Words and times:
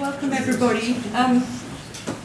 Welcome, 0.00 0.32
everybody. 0.32 0.96
Um, 1.12 1.46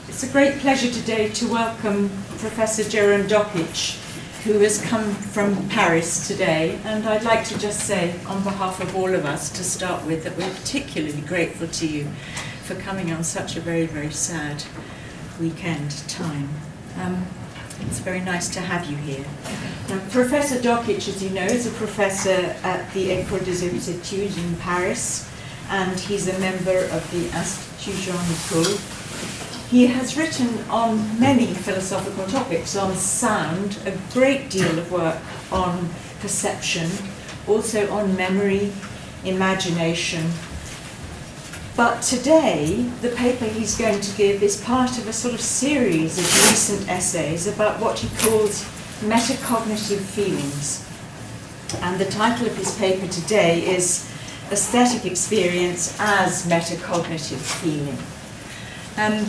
it's 0.07 0.23
a 0.23 0.31
great 0.31 0.59
pleasure 0.59 0.89
today 0.89 1.27
to 1.31 1.45
welcome 1.49 2.07
Professor 2.37 2.83
Jérôme 2.83 3.27
Dokic, 3.27 3.97
who 4.45 4.59
has 4.59 4.81
come 4.81 5.03
from 5.11 5.67
Paris 5.67 6.25
today. 6.25 6.79
And 6.85 7.05
I'd 7.05 7.25
like 7.25 7.43
to 7.47 7.59
just 7.59 7.81
say, 7.81 8.17
on 8.27 8.41
behalf 8.43 8.79
of 8.79 8.95
all 8.95 9.13
of 9.13 9.25
us, 9.25 9.49
to 9.49 9.63
start 9.65 10.05
with, 10.05 10.23
that 10.23 10.37
we're 10.37 10.49
particularly 10.51 11.19
grateful 11.23 11.67
to 11.67 11.85
you 11.85 12.05
for 12.63 12.75
coming 12.75 13.11
on 13.11 13.25
such 13.25 13.57
a 13.57 13.59
very, 13.59 13.87
very 13.87 14.11
sad 14.11 14.63
weekend 15.37 15.91
time. 16.07 16.47
Um, 17.01 17.25
it's 17.81 17.99
very 17.99 18.21
nice 18.21 18.47
to 18.53 18.61
have 18.61 18.89
you 18.89 18.95
here. 18.95 19.25
Now, 19.89 19.99
professor 20.11 20.61
Dokic, 20.61 21.09
as 21.09 21.21
you 21.21 21.29
know, 21.31 21.43
is 21.43 21.67
a 21.67 21.71
professor 21.71 22.55
at 22.63 22.89
the 22.93 23.09
École 23.09 23.43
des 23.43 23.67
Hautes 23.67 23.89
Études 23.89 24.37
in 24.37 24.55
Paris, 24.61 25.29
and 25.67 25.99
he's 25.99 26.29
a 26.29 26.39
member 26.39 26.85
of 26.91 27.11
the 27.11 27.25
Institut 27.37 27.64
Jean 27.79 28.15
Nicod. 28.15 29.69
He 29.69 29.87
has 29.87 30.15
written 30.17 30.59
on 30.69 31.19
many 31.19 31.53
philosophical 31.53 32.25
topics, 32.27 32.75
on 32.75 32.95
sound, 32.95 33.79
a 33.85 33.97
great 34.13 34.49
deal 34.49 34.77
of 34.77 34.91
work 34.91 35.19
on 35.51 35.89
perception, 36.19 36.89
also 37.47 37.89
on 37.91 38.15
memory, 38.15 38.71
imagination, 39.23 40.31
but 41.75 42.01
today, 42.01 42.89
the 43.01 43.09
paper 43.09 43.43
he's 43.43 43.77
going 43.77 43.99
to 43.99 44.15
give 44.15 44.41
is 44.41 44.61
part 44.61 44.97
of 44.97 45.09
a 45.09 45.13
sort 45.13 45.33
of 45.33 45.41
series 45.41 46.17
of 46.17 46.23
recent 46.49 46.87
essays 46.87 47.47
about 47.47 47.81
what 47.81 47.99
he 47.99 48.07
calls 48.19 48.63
metacognitive 49.01 49.99
feelings. 49.99 50.87
And 51.81 51.99
the 51.99 52.05
title 52.05 52.47
of 52.47 52.55
his 52.55 52.77
paper 52.77 53.07
today 53.07 53.75
is 53.75 54.09
Aesthetic 54.51 55.05
Experience 55.05 55.97
as 55.99 56.45
Metacognitive 56.45 57.41
Feeling. 57.61 57.97
Um, 58.97 59.25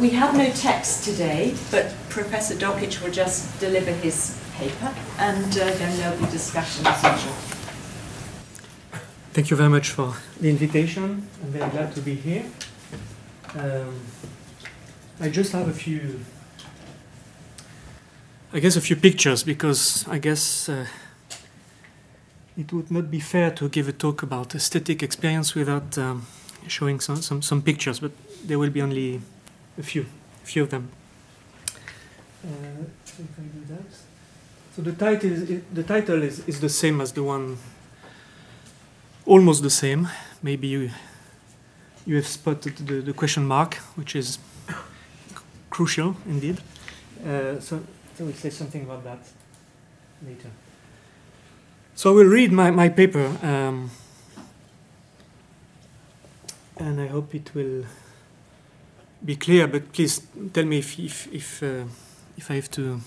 we 0.00 0.10
have 0.10 0.36
no 0.36 0.50
text 0.50 1.04
today, 1.04 1.54
but 1.70 1.94
Professor 2.08 2.54
Dokic 2.54 3.02
will 3.02 3.12
just 3.12 3.58
deliver 3.60 3.92
his 3.92 4.38
paper, 4.54 4.94
and 5.18 5.44
uh, 5.44 5.70
then 5.70 5.96
there'll 5.98 6.18
be 6.18 6.30
discussion 6.30 6.86
as 6.86 7.02
usual. 7.02 7.34
Thank 9.32 9.50
you 9.50 9.56
very 9.56 9.68
much 9.68 9.90
for 9.90 10.14
the 10.40 10.48
invitation. 10.48 11.28
I'm 11.42 11.50
very 11.50 11.70
glad 11.70 11.94
to 11.94 12.00
be 12.00 12.14
here. 12.14 12.44
Um, 13.54 14.00
I 15.20 15.28
just 15.28 15.52
have 15.52 15.68
a 15.68 15.72
few, 15.72 16.20
I 18.52 18.60
guess, 18.60 18.76
a 18.76 18.80
few 18.80 18.96
pictures 18.96 19.42
because 19.42 20.08
I 20.08 20.18
guess 20.18 20.68
uh, 20.68 20.86
it 22.56 22.72
would 22.72 22.90
not 22.90 23.10
be 23.10 23.20
fair 23.20 23.50
to 23.50 23.68
give 23.68 23.88
a 23.88 23.92
talk 23.92 24.22
about 24.22 24.54
aesthetic 24.54 25.02
experience 25.02 25.54
without 25.54 25.98
um, 25.98 26.26
showing 26.66 27.00
some, 27.00 27.16
some, 27.16 27.42
some 27.42 27.62
pictures, 27.62 28.00
but 28.00 28.12
there 28.44 28.58
will 28.58 28.70
be 28.70 28.82
only 28.82 29.20
a 29.78 29.82
few, 29.82 30.06
a 30.42 30.46
few 30.46 30.62
of 30.62 30.70
them. 30.70 30.88
Uh, 32.44 32.48
so 33.04 33.22
I 33.22 33.42
do 33.42 33.74
that. 33.74 33.84
So 34.74 34.82
the 34.82 34.92
title 34.92 35.32
is, 35.32 35.62
the 35.72 35.82
title 35.82 36.22
is, 36.22 36.46
is 36.46 36.60
the 36.60 36.68
same 36.68 37.00
as 37.00 37.12
the 37.12 37.22
one 37.22 37.58
almost 39.24 39.62
the 39.62 39.70
same. 39.70 40.08
Maybe 40.42 40.68
you 40.68 40.90
you 42.06 42.16
have 42.16 42.26
spotted 42.26 42.76
the, 42.76 43.00
the 43.00 43.12
question 43.12 43.44
mark, 43.44 43.74
which 43.96 44.14
is 44.14 44.38
crucial 45.70 46.16
indeed. 46.26 46.60
Uh, 47.24 47.58
so, 47.58 47.82
so 48.14 48.24
we'll 48.24 48.32
say 48.32 48.50
something 48.50 48.82
about 48.82 49.02
that 49.02 49.18
later. 50.24 50.50
So 51.96 52.10
I 52.10 52.14
will 52.14 52.26
read 52.26 52.52
my, 52.52 52.70
my 52.70 52.90
paper, 52.90 53.24
um, 53.42 53.90
and 56.76 57.00
I 57.00 57.06
hope 57.06 57.34
it 57.34 57.54
will 57.54 57.86
be 59.24 59.34
clear. 59.34 59.66
But 59.66 59.94
please 59.94 60.20
tell 60.52 60.66
me 60.66 60.80
if 60.80 60.98
if 60.98 61.26
if, 61.32 61.62
uh, 61.62 61.84
if 62.36 62.50
I 62.50 62.56
have 62.56 62.70
to 62.72 63.00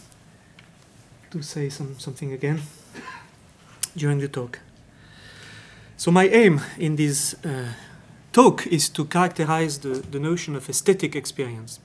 to 1.29 1.41
say 1.43 1.69
some 1.69 1.99
something 1.99 2.33
again 2.33 2.61
during 3.95 4.21
the 4.21 4.27
talk. 4.27 4.57
So 5.95 6.09
my 6.09 6.27
aim 6.27 6.59
in 6.79 6.95
this 6.95 7.35
uh, 7.45 7.73
talk 8.31 8.65
is 8.65 8.89
to 8.89 9.05
characterize 9.05 9.77
the, 9.77 10.03
the 10.11 10.19
notion 10.19 10.55
of 10.55 10.67
aesthetic 10.67 11.15
experience. 11.15 11.79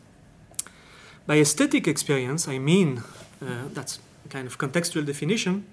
By 1.27 1.37
aesthetic 1.39 1.87
experience, 1.87 2.49
I 2.49 2.59
mean, 2.59 3.03
uh, 3.43 3.69
that's 3.75 3.99
a 4.25 4.29
kind 4.31 4.47
of 4.47 4.57
contextual 4.57 5.05
definition, 5.05 5.65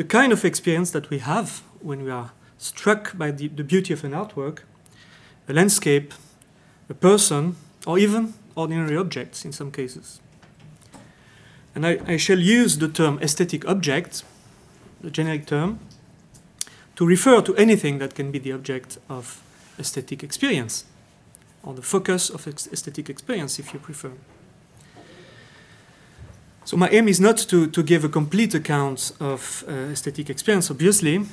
the 0.00 0.04
kind 0.04 0.32
of 0.32 0.46
experience 0.46 0.92
that 0.92 1.10
we 1.10 1.18
have 1.18 1.62
when 1.82 2.02
we 2.02 2.10
are 2.10 2.30
struck 2.56 3.18
by 3.18 3.30
the, 3.30 3.48
the 3.48 3.62
beauty 3.62 3.92
of 3.92 4.02
an 4.02 4.12
artwork, 4.12 4.60
a 5.46 5.52
landscape, 5.52 6.14
a 6.88 6.94
person, 6.94 7.54
or 7.86 7.98
even 7.98 8.32
ordinary 8.56 8.96
objects 8.96 9.44
in 9.44 9.52
some 9.52 9.70
cases. 9.70 10.22
And 11.74 11.86
I, 11.86 12.00
I 12.06 12.16
shall 12.16 12.38
use 12.38 12.78
the 12.78 12.88
term 12.88 13.18
aesthetic 13.20 13.68
object, 13.68 14.24
the 15.02 15.10
generic 15.10 15.44
term, 15.44 15.80
to 16.96 17.04
refer 17.04 17.42
to 17.42 17.54
anything 17.56 17.98
that 17.98 18.14
can 18.14 18.30
be 18.30 18.38
the 18.38 18.52
object 18.52 18.96
of 19.10 19.42
aesthetic 19.78 20.22
experience, 20.22 20.86
or 21.62 21.74
the 21.74 21.82
focus 21.82 22.30
of 22.30 22.46
aesthetic 22.46 23.10
experience, 23.10 23.58
if 23.58 23.74
you 23.74 23.78
prefer. 23.78 24.12
So, 26.64 26.76
my 26.76 26.88
aim 26.90 27.08
is 27.08 27.20
not 27.20 27.38
to, 27.48 27.66
to 27.66 27.82
give 27.82 28.04
a 28.04 28.08
complete 28.08 28.54
account 28.54 29.12
of 29.18 29.64
uh, 29.66 29.72
aesthetic 29.92 30.28
experience, 30.30 30.70
obviously, 30.70 31.24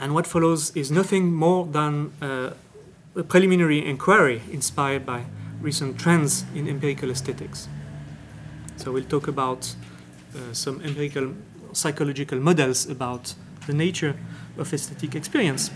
and 0.00 0.14
what 0.14 0.26
follows 0.26 0.76
is 0.76 0.90
nothing 0.90 1.32
more 1.32 1.66
than 1.66 2.12
uh, 2.20 2.50
a 3.16 3.22
preliminary 3.22 3.86
inquiry 3.86 4.42
inspired 4.50 5.06
by 5.06 5.24
recent 5.60 5.98
trends 5.98 6.44
in 6.54 6.68
empirical 6.68 7.10
aesthetics. 7.10 7.68
So, 8.76 8.92
we'll 8.92 9.04
talk 9.04 9.28
about 9.28 9.74
uh, 10.34 10.52
some 10.52 10.80
empirical 10.82 11.32
psychological 11.72 12.38
models 12.40 12.86
about 12.86 13.34
the 13.66 13.72
nature 13.72 14.16
of 14.58 14.72
aesthetic 14.72 15.14
experience. 15.14 15.70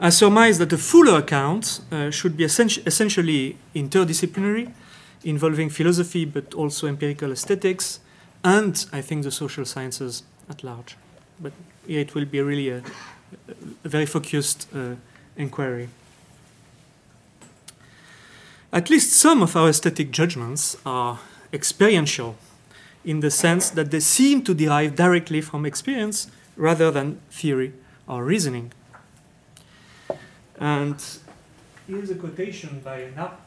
I 0.00 0.10
surmise 0.10 0.58
that 0.58 0.72
a 0.72 0.78
fuller 0.78 1.18
account 1.18 1.80
uh, 1.90 2.10
should 2.10 2.36
be 2.36 2.44
essentially 2.44 3.58
interdisciplinary, 3.74 4.72
involving 5.24 5.70
philosophy 5.70 6.24
but 6.24 6.54
also 6.54 6.86
empirical 6.86 7.32
aesthetics, 7.32 8.00
and 8.44 8.86
I 8.92 9.00
think 9.00 9.24
the 9.24 9.30
social 9.30 9.64
sciences 9.64 10.22
at 10.48 10.62
large. 10.62 10.96
But 11.40 11.52
here 11.86 12.00
it 12.00 12.14
will 12.14 12.24
be 12.24 12.40
really 12.40 12.70
a, 12.70 12.82
a 13.84 13.88
very 13.88 14.06
focused 14.06 14.68
uh, 14.74 14.94
inquiry. 15.36 15.88
At 18.72 18.90
least 18.90 19.12
some 19.12 19.42
of 19.42 19.56
our 19.56 19.68
aesthetic 19.68 20.10
judgments 20.10 20.76
are 20.84 21.20
experiential 21.52 22.36
in 23.04 23.20
the 23.20 23.30
sense 23.30 23.70
that 23.70 23.90
they 23.90 24.00
seem 24.00 24.42
to 24.42 24.54
derive 24.54 24.94
directly 24.94 25.40
from 25.40 25.64
experience 25.64 26.30
rather 26.56 26.90
than 26.90 27.18
theory 27.30 27.72
or 28.06 28.24
reasoning. 28.24 28.72
And 30.60 31.02
here's 31.86 32.10
a 32.10 32.14
quotation 32.14 32.80
by 32.84 32.98
an 32.98 33.18
art 33.18 33.40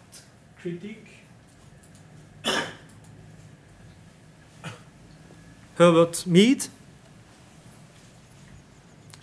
critic, 0.60 1.06
Herbert 5.78 6.24
Read. 6.28 6.68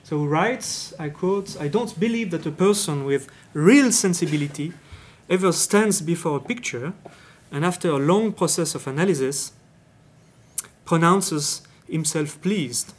So 0.05 0.25
writes, 0.25 0.95
I 0.99 1.11
quote, 1.11 1.61
I 1.61 1.69
don't 1.69 1.99
believe 2.01 2.31
that 2.31 2.47
a 2.47 2.51
person 2.51 3.05
with 3.05 3.29
real 3.53 3.93
sensibility 3.93 4.73
ever 5.29 5.53
stands 5.53 6.01
before 6.01 6.39
a 6.39 6.41
picture 6.41 6.95
and 7.53 7.65
after 7.65 7.91
a 7.91 7.99
long 7.99 8.33
process 8.33 8.75
of 8.75 8.87
analysis 8.87 9.53
pronounces 10.85 11.63
himself 11.87 12.41
pleased 12.41 12.95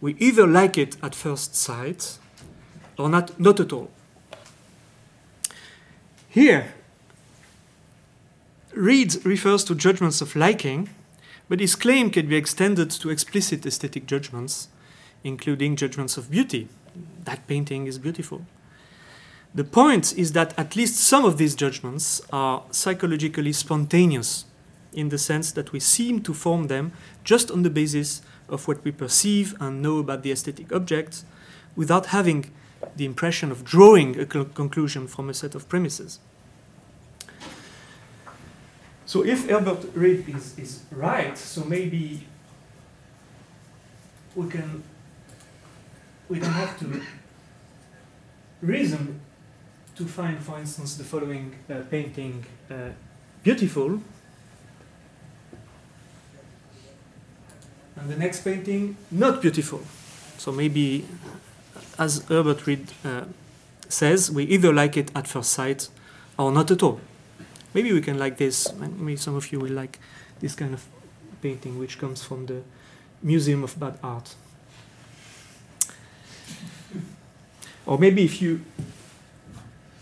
we 0.00 0.14
either 0.18 0.46
like 0.46 0.76
it 0.76 0.96
at 1.02 1.14
first 1.14 1.54
sight 1.54 2.18
or 2.98 3.08
not, 3.08 3.38
not 3.40 3.60
at 3.60 3.72
all. 3.72 3.90
Here, 6.28 6.74
Read 8.74 9.24
refers 9.24 9.64
to 9.64 9.74
judgments 9.74 10.20
of 10.20 10.36
liking, 10.36 10.90
but 11.48 11.60
his 11.60 11.74
claim 11.74 12.10
can 12.10 12.28
be 12.28 12.36
extended 12.36 12.90
to 12.90 13.10
explicit 13.10 13.64
aesthetic 13.66 14.06
judgments, 14.06 14.68
including 15.22 15.76
judgments 15.76 16.16
of 16.16 16.30
beauty. 16.30 16.68
That 17.24 17.46
painting 17.46 17.86
is 17.86 17.98
beautiful. 17.98 18.46
The 19.54 19.64
point 19.64 20.16
is 20.18 20.32
that 20.32 20.58
at 20.58 20.76
least 20.76 20.96
some 20.96 21.24
of 21.24 21.38
these 21.38 21.54
judgments 21.54 22.20
are 22.32 22.62
psychologically 22.70 23.52
spontaneous, 23.52 24.44
in 24.92 25.10
the 25.10 25.18
sense 25.18 25.52
that 25.52 25.72
we 25.72 25.80
seem 25.80 26.22
to 26.22 26.34
form 26.34 26.68
them 26.68 26.92
just 27.22 27.50
on 27.50 27.62
the 27.62 27.70
basis 27.70 28.22
of 28.48 28.66
what 28.66 28.82
we 28.82 28.90
perceive 28.90 29.54
and 29.60 29.82
know 29.82 29.98
about 29.98 30.22
the 30.22 30.32
aesthetic 30.32 30.72
object 30.72 31.22
without 31.76 32.06
having 32.06 32.50
the 32.96 33.04
impression 33.04 33.50
of 33.50 33.64
drawing 33.64 34.18
a 34.18 34.26
conclusion 34.26 35.06
from 35.06 35.28
a 35.28 35.34
set 35.34 35.54
of 35.54 35.68
premises. 35.68 36.18
So 39.06 39.24
if 39.24 39.48
Herbert 39.48 39.86
Read 39.94 40.28
is, 40.28 40.58
is 40.58 40.82
right, 40.90 41.38
so 41.38 41.64
maybe 41.64 42.26
we 44.34 44.48
can 44.48 44.82
we 46.28 46.40
don't 46.40 46.50
have 46.50 46.76
to 46.80 47.00
reason 48.60 49.20
to 49.94 50.04
find, 50.04 50.42
for 50.42 50.58
instance, 50.58 50.96
the 50.96 51.04
following 51.04 51.54
uh, 51.70 51.82
painting 51.88 52.44
uh, 52.68 52.88
beautiful, 53.44 54.00
and 57.94 58.10
the 58.10 58.16
next 58.16 58.40
painting 58.40 58.96
not 59.12 59.40
beautiful. 59.40 59.82
So 60.36 60.50
maybe, 60.50 61.06
as 61.96 62.24
Herbert 62.28 62.66
Read 62.66 62.92
uh, 63.04 63.24
says, 63.88 64.32
we 64.32 64.42
either 64.44 64.72
like 64.72 64.96
it 64.96 65.12
at 65.14 65.28
first 65.28 65.52
sight 65.52 65.88
or 66.36 66.50
not 66.50 66.72
at 66.72 66.82
all. 66.82 67.00
Maybe 67.76 67.92
we 67.92 68.00
can 68.00 68.18
like 68.18 68.38
this. 68.38 68.72
Maybe 68.72 69.16
some 69.16 69.36
of 69.36 69.52
you 69.52 69.60
will 69.60 69.72
like 69.72 69.98
this 70.40 70.54
kind 70.54 70.72
of 70.72 70.82
painting, 71.42 71.78
which 71.78 71.98
comes 71.98 72.22
from 72.22 72.46
the 72.46 72.62
Museum 73.22 73.62
of 73.64 73.78
Bad 73.78 73.98
Art. 74.02 74.34
Or 77.84 77.98
maybe 77.98 78.24
if 78.24 78.40
you 78.40 78.62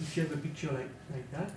if 0.00 0.16
you 0.16 0.22
have 0.22 0.32
a 0.32 0.36
picture 0.36 0.68
like, 0.68 0.88
like 1.12 1.28
that. 1.32 1.52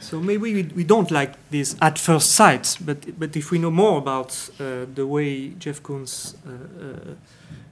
so 0.00 0.20
maybe 0.20 0.52
we, 0.52 0.62
we 0.64 0.84
don't 0.84 1.10
like 1.10 1.36
this 1.48 1.74
at 1.80 1.98
first 1.98 2.32
sight, 2.32 2.76
but 2.84 3.18
but 3.18 3.34
if 3.34 3.50
we 3.50 3.58
know 3.58 3.70
more 3.70 3.96
about 3.96 4.50
uh, 4.60 4.84
the 4.94 5.06
way 5.06 5.54
Jeff 5.58 5.82
Koons 5.82 6.34
uh, 6.46 6.50
uh, 6.84 7.14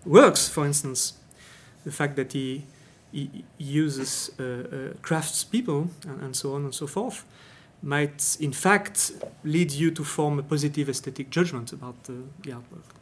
works, 0.07 0.49
for 0.49 0.65
instance, 0.65 1.13
the 1.85 1.93
fact 1.93 2.17
that 2.17 2.33
he 2.33 2.55
he 2.55 2.65
uses 3.59 4.31
uh, 4.39 4.43
uh, 4.43 4.47
craftspeople 5.03 5.89
and, 6.05 6.23
and 6.23 6.37
so 6.37 6.55
on 6.55 6.65
and 6.65 6.75
so 6.75 6.87
forth, 6.87 7.25
might 7.83 8.37
in 8.41 8.53
fact 8.53 9.13
lead 9.45 9.71
you 9.73 9.91
to 9.91 10.05
form 10.05 10.39
a 10.39 10.43
positive 10.43 10.89
aesthetic 10.89 11.31
judgment 11.31 11.73
about 11.73 12.03
the 12.05 12.51
artwork. 12.51 12.95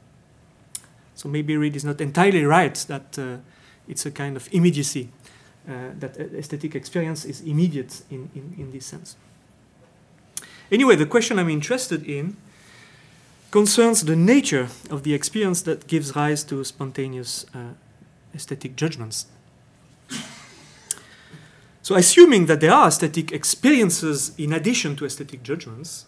So 1.14 1.28
maybe 1.28 1.56
Read 1.56 1.76
is 1.76 1.84
not 1.84 2.00
entirely 2.00 2.44
right 2.44 2.74
that 2.88 3.18
uh, 3.18 3.36
it's 3.88 4.06
a 4.06 4.10
kind 4.10 4.36
of 4.36 4.48
immediacy, 4.52 5.08
uh, 5.68 5.72
that 5.98 6.16
aesthetic 6.16 6.74
experience 6.74 7.24
is 7.24 7.40
immediate 7.40 8.02
in, 8.10 8.30
in, 8.34 8.54
in 8.58 8.72
this 8.72 8.86
sense. 8.86 9.16
Anyway, 10.70 10.96
the 10.96 11.06
question 11.06 11.38
I'm 11.38 11.50
interested 11.50 12.04
in 12.04 12.36
concerns 13.50 14.04
the 14.04 14.16
nature 14.16 14.68
of 14.90 15.02
the 15.02 15.14
experience 15.14 15.62
that 15.62 15.86
gives 15.86 16.16
rise 16.16 16.42
to 16.44 16.64
spontaneous 16.64 17.46
uh, 17.54 17.74
aesthetic 18.34 18.74
judgments. 18.74 19.26
So, 21.84 21.96
assuming 21.96 22.46
that 22.46 22.62
there 22.62 22.72
are 22.72 22.88
aesthetic 22.88 23.30
experiences 23.30 24.32
in 24.38 24.54
addition 24.54 24.96
to 24.96 25.04
aesthetic 25.04 25.42
judgments, 25.42 26.06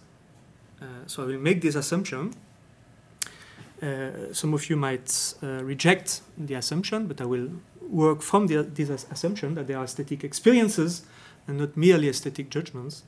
uh, 0.81 0.87
so 1.07 1.23
I 1.23 1.27
will 1.27 1.39
make 1.39 1.61
this 1.61 1.75
assumption. 1.75 2.33
Uh, 3.83 4.33
some 4.33 4.55
of 4.55 4.71
you 4.71 4.77
might 4.77 5.35
uh, 5.43 5.63
reject 5.63 6.23
the 6.39 6.55
assumption, 6.55 7.07
but 7.07 7.21
I 7.21 7.27
will 7.27 7.51
work 7.83 8.23
from 8.23 8.47
the, 8.47 8.63
this 8.63 8.89
assumption 9.11 9.55
that 9.57 9.67
there 9.67 9.77
are 9.77 9.85
aesthetic 9.85 10.25
experiences 10.25 11.03
and 11.47 11.59
not 11.59 11.77
merely 11.77 12.09
aesthetic 12.09 12.49
judgments. 12.49 13.03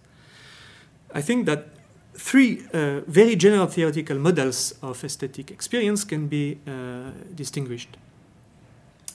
I 1.15 1.23
think 1.23 1.47
that 1.47 1.69
three 2.13 2.65
uh, 2.75 3.01
very 3.07 3.35
general 3.35 3.67
theoretical 3.69 4.19
models 4.19 4.75
of 4.83 5.03
aesthetic 5.03 5.51
experience 5.51 6.05
can 6.05 6.29
be 6.29 6.59
uh, 6.67 7.13
distinguished. 7.35 7.97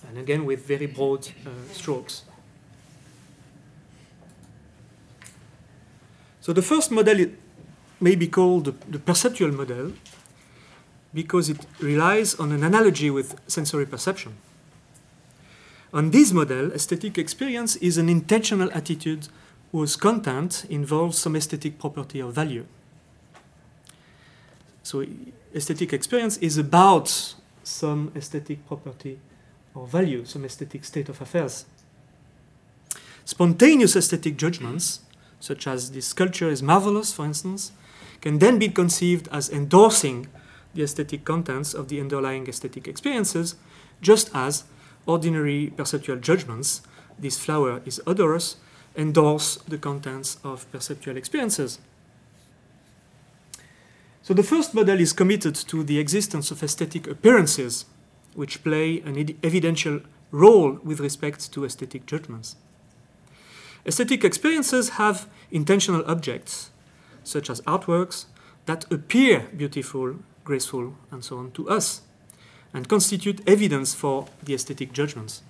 And 0.10 0.18
again, 0.18 0.44
with 0.46 0.66
very 0.66 0.88
broad 0.88 1.28
uh, 1.46 1.50
strokes. 1.72 2.24
So 6.44 6.52
the 6.52 6.62
first 6.62 6.92
model 6.92 7.28
may 8.02 8.16
be 8.16 8.28
called 8.28 8.66
the, 8.66 9.00
perceptual 9.00 9.54
model 9.54 9.94
because 11.14 11.48
it 11.48 11.66
relies 11.80 12.36
on 12.36 12.52
an 12.52 12.66
analogy 12.66 13.10
with 13.10 13.40
sensory 13.48 13.86
perception. 13.86 14.36
On 15.94 16.12
this 16.12 16.34
model, 16.34 16.74
aesthetic 16.74 17.18
experience 17.18 17.78
is 17.78 17.98
an 17.98 18.10
intentional 18.10 18.70
attitude 18.74 19.30
whose 19.72 19.96
content 19.96 20.66
involves 20.70 21.18
some 21.18 21.38
aesthetic 21.38 21.80
property 21.80 22.22
or 22.22 22.30
value. 22.30 22.66
So, 24.84 25.06
aesthetic 25.56 25.94
experience 25.94 26.36
is 26.40 26.58
about 26.58 27.36
some 27.64 28.12
aesthetic 28.18 28.68
property 28.68 29.18
or 29.74 29.88
value, 29.88 30.26
some 30.26 30.44
aesthetic 30.44 30.84
state 30.84 31.08
of 31.08 31.22
affairs. 31.22 31.66
Spontaneous 33.24 33.96
aesthetic 33.96 34.36
judgments 34.36 35.00
such 35.44 35.68
as 35.68 35.92
this 35.92 36.08
sculpture 36.08 36.50
is 36.50 36.64
marvelous, 36.64 37.12
for 37.12 37.26
instance, 37.26 37.74
can 38.22 38.40
then 38.40 38.58
be 38.58 38.70
conceived 38.70 39.28
as 39.30 39.50
endorsing 39.50 40.28
the 40.74 40.82
aesthetic 40.82 41.26
contents 41.26 41.74
of 41.74 41.90
the 41.90 42.00
underlying 42.00 42.48
aesthetic 42.48 42.88
experiences, 42.88 43.56
just 44.02 44.32
as 44.34 44.64
ordinary 45.06 45.74
perceptual 45.76 46.16
judgments, 46.16 46.82
this 47.20 47.38
flower 47.38 47.82
is 47.84 48.02
odorous, 48.08 48.56
endorse 48.96 49.58
the 49.68 49.78
contents 49.78 50.38
of 50.46 50.72
perceptual 50.72 51.18
experiences. 51.18 51.78
So 54.22 54.34
the 54.34 54.44
first 54.44 54.74
model 54.74 55.02
is 55.02 55.12
committed 55.12 55.56
to 55.56 55.84
the 55.84 56.00
existence 56.00 56.52
of 56.52 56.64
aesthetic 56.64 57.06
appearances, 57.06 57.84
which 58.34 58.64
play 58.64 59.02
an 59.02 59.18
evidential 59.44 60.00
role 60.32 60.80
with 60.86 61.02
respect 61.02 61.52
to 61.52 61.66
aesthetic 61.66 62.06
judgments. 62.06 62.56
Aesthetic 63.86 64.24
experiences 64.24 64.90
have 64.90 65.28
intentional 65.52 66.04
objects, 66.08 66.72
such 67.24 67.50
as 67.50 67.62
artworks, 67.62 68.26
that 68.66 68.90
appear 68.92 69.50
beautiful, 69.56 70.16
graceful, 70.44 70.96
and 71.12 71.24
so 71.24 71.38
on 71.38 71.52
to 71.52 71.70
us, 71.70 72.02
and 72.74 72.88
constitute 72.88 73.42
evidence 73.48 73.94
for 73.94 74.28
the 74.42 74.54
aesthetic 74.54 74.94
judgments. 74.94 75.44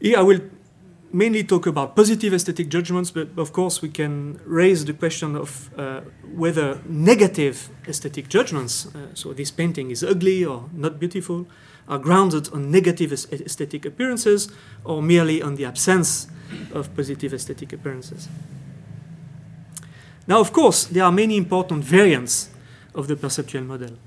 Here 0.00 0.18
I 0.18 0.22
will 0.22 0.40
mainly 1.12 1.44
talk 1.44 1.66
about 1.66 1.96
positive 1.96 2.34
aesthetic 2.34 2.68
judgments, 2.68 3.10
but 3.10 3.28
of 3.38 3.52
course 3.52 3.80
we 3.80 3.88
can 3.88 4.40
raise 4.44 4.84
the 4.84 4.92
question 4.92 5.36
of 5.36 5.70
uh, 5.78 6.00
whether 6.34 6.80
negative 6.86 7.70
aesthetic 7.88 8.28
judgments, 8.28 8.86
uh, 8.94 9.14
so 9.14 9.32
this 9.32 9.50
painting 9.50 9.90
is 9.90 10.02
ugly 10.02 10.44
or 10.44 10.68
not 10.74 10.98
beautiful, 10.98 11.46
are 11.88 11.98
grounded 11.98 12.48
on 12.52 12.70
negative 12.70 13.12
aesthetic 13.12 13.84
appearances 13.84 14.48
or 14.84 15.02
merely 15.02 15.42
on 15.42 15.56
the 15.56 15.64
absence 15.64 16.26
of 16.72 16.94
positive 16.96 17.34
aesthetic 17.34 17.72
appearances. 17.72 18.28
Now, 20.26 20.40
of 20.40 20.52
course, 20.52 20.84
there 20.84 21.04
are 21.04 21.12
many 21.12 21.36
important 21.36 21.84
variants 21.84 22.48
of 22.94 23.08
the 23.08 23.16
perceptual 23.16 23.62
model. 23.64 23.98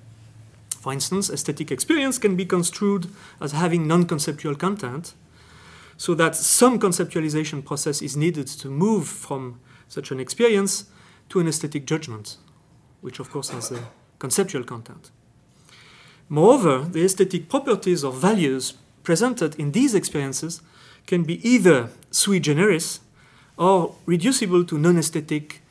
For 0.79 0.93
instance, 0.93 1.29
aesthetic 1.29 1.71
experience 1.71 2.17
can 2.17 2.35
be 2.35 2.45
construed 2.45 3.07
as 3.41 3.51
having 3.51 3.87
non 3.87 4.05
conceptual 4.05 4.55
content, 4.55 5.13
so 5.97 6.15
that 6.15 6.35
some 6.35 6.79
conceptualization 6.79 7.63
process 7.65 8.01
is 8.01 8.15
needed 8.15 8.47
to 8.47 8.69
move 8.69 9.07
from 9.07 9.59
such 9.87 10.11
an 10.11 10.19
experience 10.19 10.85
to 11.29 11.39
an 11.39 11.47
aesthetic 11.47 11.85
judgment, 11.85 12.37
which 13.01 13.19
of 13.19 13.29
course 13.29 13.49
has 13.49 13.71
a 13.71 13.87
conceptual 14.19 14.63
content. 14.63 15.11
Moreover, 16.29 16.79
the 16.79 17.03
aesthetic 17.03 17.47
properties 17.47 18.03
or 18.03 18.11
values 18.11 18.73
presented 19.03 19.55
in 19.55 19.71
these 19.71 19.95
experiences 19.95 20.61
can 21.05 21.23
be 21.23 21.35
either 21.47 21.89
sui 22.11 22.39
generis 22.39 22.99
or 23.57 23.95
reducible 24.05 24.65
to 24.65 24.77
non 24.77 24.97
aesthetic, 24.97 25.61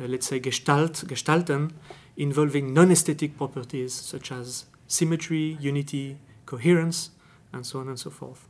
uh, 0.00 0.04
let's 0.04 0.26
say, 0.26 0.40
gestalt, 0.40 1.04
gestalten, 1.06 1.72
involving 2.16 2.72
non 2.72 2.90
aesthetic 2.90 3.36
properties 3.36 3.92
such 3.92 4.32
as 4.32 4.64
symmetry, 4.86 5.58
unity, 5.60 6.16
coherence, 6.46 7.10
and 7.52 7.66
so 7.66 7.80
on 7.80 7.88
and 7.88 7.98
so 7.98 8.10
forth. 8.10 8.48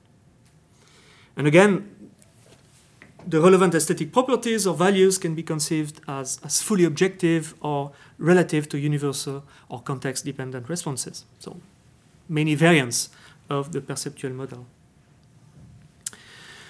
And 1.37 1.47
again, 1.47 1.91
the 3.29 3.43
relevant 3.43 3.75
aesthetic 3.75 4.11
properties 4.11 4.67
or 4.67 4.75
values 4.75 5.19
can 5.19 5.35
be 5.35 5.43
conceived 5.43 6.01
as, 6.09 6.41
as 6.43 6.63
fully 6.63 6.85
objective 6.85 7.55
or 7.61 7.93
relative 8.17 8.71
to 8.71 8.79
universal 8.79 9.45
or 9.69 9.83
context 9.83 10.25
dependent 10.25 10.67
responses. 10.69 11.27
So, 11.39 11.61
many 12.27 12.55
variants 12.55 13.11
of 13.51 13.73
the 13.73 13.83
perceptual 13.83 14.33
model. 14.33 14.67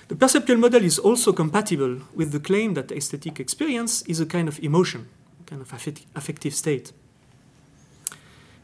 The 0.09 0.17
perceptual 0.17 0.57
model 0.57 0.83
is 0.83 0.99
also 0.99 1.33
compatible 1.33 2.01
with 2.13 2.33
the 2.33 2.41
claim 2.41 2.75
that 2.75 2.91
aesthetic 2.91 3.39
experience 3.39 4.03
is 4.03 4.19
a 4.19 4.27
kind 4.27 4.49
of 4.49 4.59
emotion, 4.59 5.09
a 5.41 5.45
kind 5.45 5.63
of 5.63 5.73
affective 6.17 6.55
state. 6.55 6.93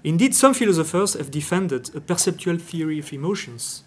Indeed, 0.03 0.35
some 0.35 0.53
philosophers 0.53 1.15
have 1.15 1.31
defended 1.31 1.95
a 1.95 2.01
perceptual 2.01 2.59
theory 2.59 2.99
of 2.99 3.13
emotions, 3.13 3.85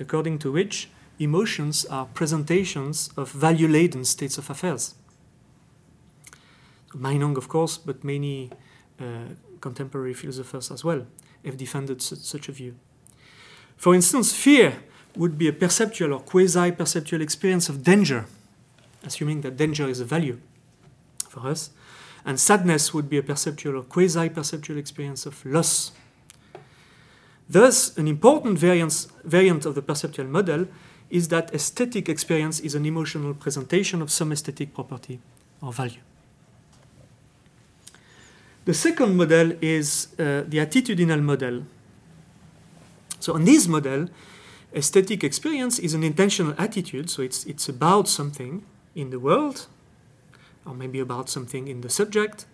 according 0.00 0.38
to 0.40 0.50
which 0.50 0.88
emotions 1.18 1.84
are 1.86 2.06
presentations 2.06 3.10
of 3.16 3.30
value 3.30 3.68
laden 3.68 4.04
states 4.04 4.38
of 4.38 4.50
affairs. 4.50 4.94
Meinong, 6.94 7.36
of 7.36 7.48
course, 7.48 7.78
but 7.78 8.04
many 8.04 8.50
uh, 9.00 9.34
contemporary 9.60 10.14
philosophers 10.14 10.70
as 10.70 10.84
well 10.84 11.06
have 11.44 11.56
defended 11.56 12.02
su- 12.02 12.16
such 12.16 12.48
a 12.48 12.52
view. 12.52 12.74
For 13.76 13.94
instance, 13.94 14.32
fear 14.32 14.82
would 15.16 15.38
be 15.38 15.48
a 15.48 15.52
perceptual 15.52 16.12
or 16.12 16.20
quasi 16.20 16.72
perceptual 16.72 17.20
experience 17.20 17.68
of 17.68 17.82
danger, 17.82 18.26
assuming 19.04 19.42
that 19.42 19.56
danger 19.56 19.88
is 19.88 20.00
a 20.00 20.04
value 20.04 20.40
for 21.28 21.48
us, 21.48 21.70
and 22.24 22.40
sadness 22.40 22.92
would 22.92 23.08
be 23.08 23.18
a 23.18 23.22
perceptual 23.22 23.76
or 23.76 23.82
quasi 23.82 24.28
perceptual 24.28 24.78
experience 24.78 25.26
of 25.26 25.44
loss. 25.44 25.92
Thus, 27.48 27.96
an 27.96 28.08
important 28.08 28.58
variance, 28.58 29.08
variant 29.24 29.66
of 29.66 29.74
the 29.74 29.82
perceptual 29.82 30.26
model 30.26 30.66
is 31.10 31.28
that 31.28 31.54
aesthetic 31.54 32.08
experience 32.08 32.60
is 32.60 32.74
an 32.74 32.84
emotional 32.84 33.34
presentation 33.34 34.02
of 34.02 34.10
some 34.10 34.32
aesthetic 34.32 34.74
property 34.74 35.20
or 35.62 35.72
value. 35.72 36.00
The 38.64 38.74
second 38.74 39.16
model 39.16 39.52
is 39.60 40.08
uh, 40.18 40.42
the 40.46 40.58
attitudinal 40.58 41.22
model. 41.22 41.62
So, 43.20 43.36
in 43.36 43.44
this 43.44 43.68
model, 43.68 44.08
aesthetic 44.74 45.22
experience 45.22 45.78
is 45.78 45.94
an 45.94 46.02
intentional 46.02 46.54
attitude, 46.58 47.08
so 47.08 47.22
it's, 47.22 47.44
it's 47.44 47.68
about 47.68 48.08
something 48.08 48.64
in 48.96 49.10
the 49.10 49.20
world, 49.20 49.68
or 50.66 50.74
maybe 50.74 50.98
about 50.98 51.28
something 51.28 51.68
in 51.68 51.82
the 51.82 51.88
subject. 51.88 52.46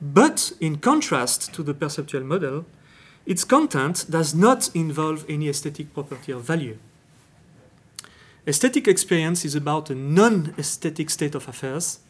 But 0.00 0.52
in 0.60 0.76
contrast 0.76 1.54
to 1.54 1.62
the 1.62 1.72
perceptual 1.72 2.24
model, 2.24 2.66
its 3.24 3.44
content 3.44 4.04
does 4.10 4.34
not 4.34 4.68
involve 4.74 5.24
any 5.26 5.48
aesthetic 5.48 5.94
property 5.94 6.32
or 6.32 6.40
value. 6.40 6.78
Aesthetic 8.46 8.86
experience 8.88 9.44
is 9.44 9.54
about 9.54 9.90
a 9.90 9.94
non 9.94 10.54
aesthetic 10.58 11.10
state 11.10 11.34
of 11.34 11.48
affairs. 11.48 12.00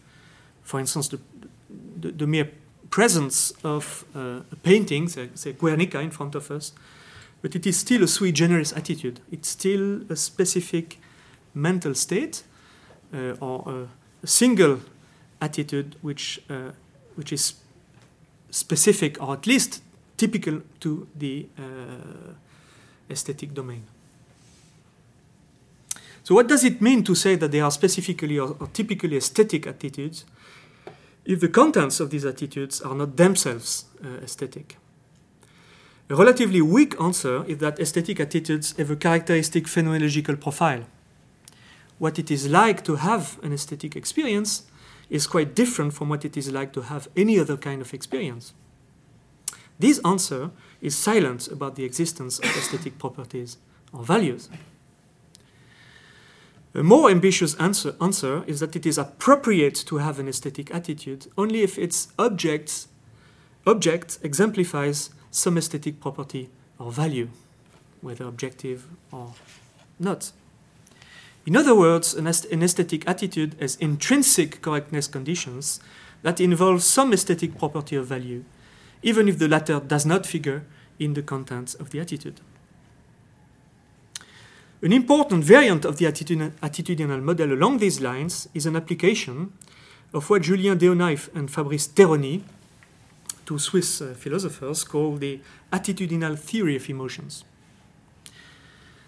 For 0.62 0.80
instance, 0.80 1.08
the, 1.08 1.20
the, 2.00 2.10
the 2.10 2.26
mere 2.26 2.50
presence 2.90 3.52
of 3.62 4.04
uh, 4.14 4.40
a 4.50 4.56
painting, 4.62 5.08
say, 5.08 5.28
say 5.34 5.52
Guernica, 5.52 6.00
in 6.00 6.10
front 6.10 6.34
of 6.34 6.50
us, 6.50 6.72
but 7.42 7.54
it 7.54 7.66
is 7.66 7.76
still 7.76 8.02
a 8.02 8.08
sui 8.08 8.32
generis 8.32 8.72
attitude. 8.72 9.20
It's 9.30 9.48
still 9.48 10.00
a 10.10 10.16
specific 10.16 10.98
mental 11.54 11.94
state 11.94 12.42
uh, 13.12 13.34
or 13.40 13.88
a, 14.22 14.26
single 14.26 14.80
attitude 15.42 15.96
which, 16.00 16.40
uh, 16.48 16.70
which 17.16 17.30
is 17.30 17.54
specific 18.50 19.22
or 19.22 19.34
at 19.34 19.46
least 19.46 19.82
typical 20.16 20.62
to 20.80 21.06
the 21.14 21.46
uh, 21.58 22.32
aesthetic 23.10 23.52
domain. 23.52 23.82
So, 26.24 26.34
what 26.34 26.48
does 26.48 26.64
it 26.64 26.80
mean 26.80 27.04
to 27.04 27.14
say 27.14 27.36
that 27.36 27.52
they 27.52 27.60
are 27.60 27.70
specifically 27.70 28.38
or, 28.38 28.56
or, 28.58 28.66
typically 28.68 29.18
aesthetic 29.18 29.66
attitudes 29.66 30.24
if 31.26 31.40
the 31.40 31.48
contents 31.48 32.00
of 32.00 32.08
these 32.08 32.24
attitudes 32.24 32.80
are 32.80 32.94
not 32.94 33.18
themselves 33.18 33.84
uh, 34.02 34.08
aesthetic? 34.22 34.78
A 36.08 36.16
relatively 36.16 36.62
weak 36.62 36.98
answer 36.98 37.44
is 37.44 37.58
that 37.58 37.78
aesthetic 37.78 38.20
attitudes 38.20 38.74
have 38.78 38.90
a 38.90 38.96
characteristic 38.96 39.66
phenomenological 39.66 40.40
profile. 40.40 40.84
What 41.98 42.18
it 42.18 42.30
is 42.30 42.48
like 42.48 42.84
to 42.84 42.96
have 42.96 43.38
an 43.42 43.52
aesthetic 43.52 43.94
experience 43.94 44.64
is 45.10 45.26
quite 45.26 45.54
different 45.54 45.92
from 45.92 46.08
what 46.08 46.24
it 46.24 46.38
is 46.38 46.50
like 46.50 46.72
to 46.72 46.82
have 46.82 47.06
any 47.16 47.38
other 47.38 47.58
kind 47.58 47.82
of 47.82 47.92
experience. 47.92 48.54
This 49.78 50.00
answer 50.04 50.50
is 50.80 50.96
silent 50.96 51.48
about 51.48 51.76
the 51.76 51.84
existence 51.84 52.38
of 52.38 52.46
aesthetic 52.46 52.98
properties 52.98 53.58
or 53.92 54.02
values. 54.02 54.48
A 56.76 56.82
more 56.82 57.08
ambitious 57.08 57.54
answer, 57.54 57.94
answer, 58.00 58.42
is 58.48 58.58
that 58.58 58.74
it 58.74 58.84
is 58.84 58.98
appropriate 58.98 59.76
to 59.86 59.98
have 59.98 60.18
an 60.18 60.26
aesthetic 60.26 60.74
attitude 60.74 61.28
only 61.38 61.62
if 61.62 61.78
its 61.78 62.08
object, 62.18 62.88
object 63.64 64.18
exemplifies 64.22 65.10
some 65.30 65.56
aesthetic 65.56 66.00
property 66.00 66.50
or 66.80 66.90
value, 66.90 67.28
whether 68.00 68.24
objective 68.24 68.88
or 69.12 69.34
not. 70.00 70.32
In 71.46 71.56
other 71.56 71.76
words, 71.76 72.12
an, 72.12 72.26
an 72.26 72.62
aesthetic 72.62 73.08
attitude 73.08 73.54
has 73.60 73.76
intrinsic 73.76 74.60
correctness 74.60 75.06
conditions 75.06 75.78
that 76.22 76.40
involve 76.40 76.82
some 76.82 77.12
aesthetic 77.12 77.56
property 77.56 77.96
or 77.96 78.02
value, 78.02 78.44
even 79.00 79.28
if 79.28 79.38
the 79.38 79.46
latter 79.46 79.78
does 79.78 80.04
not 80.04 80.26
figure 80.26 80.64
in 80.98 81.14
the 81.14 81.22
contents 81.22 81.74
of 81.74 81.90
the 81.90 82.00
attitude. 82.00 82.40
An 84.84 84.92
important 84.92 85.42
variant 85.42 85.86
of 85.86 85.96
the 85.96 86.04
attitudinal 86.04 87.22
model 87.22 87.54
along 87.54 87.78
these 87.78 88.02
lines 88.02 88.50
is 88.52 88.66
an 88.66 88.76
application 88.76 89.50
of 90.12 90.28
what 90.28 90.42
Julien 90.42 90.78
Deonna 90.78 91.30
and 91.34 91.50
Fabrice 91.50 91.88
Teroni, 91.88 92.42
two 93.46 93.58
Swiss 93.58 94.02
uh, 94.02 94.12
philosophers, 94.12 94.84
call 94.84 95.16
the 95.16 95.40
attitudinal 95.72 96.38
theory 96.38 96.76
of 96.76 96.90
emotions. 96.90 97.44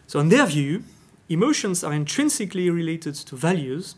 So, 0.07 0.19
in 0.21 0.31
their 0.31 0.47
view, 0.47 0.83
emotions 1.29 1.85
are 1.85 1.93
intrinsically 1.93 2.71
related 2.71 3.15
to 3.15 3.37
values, 3.37 3.97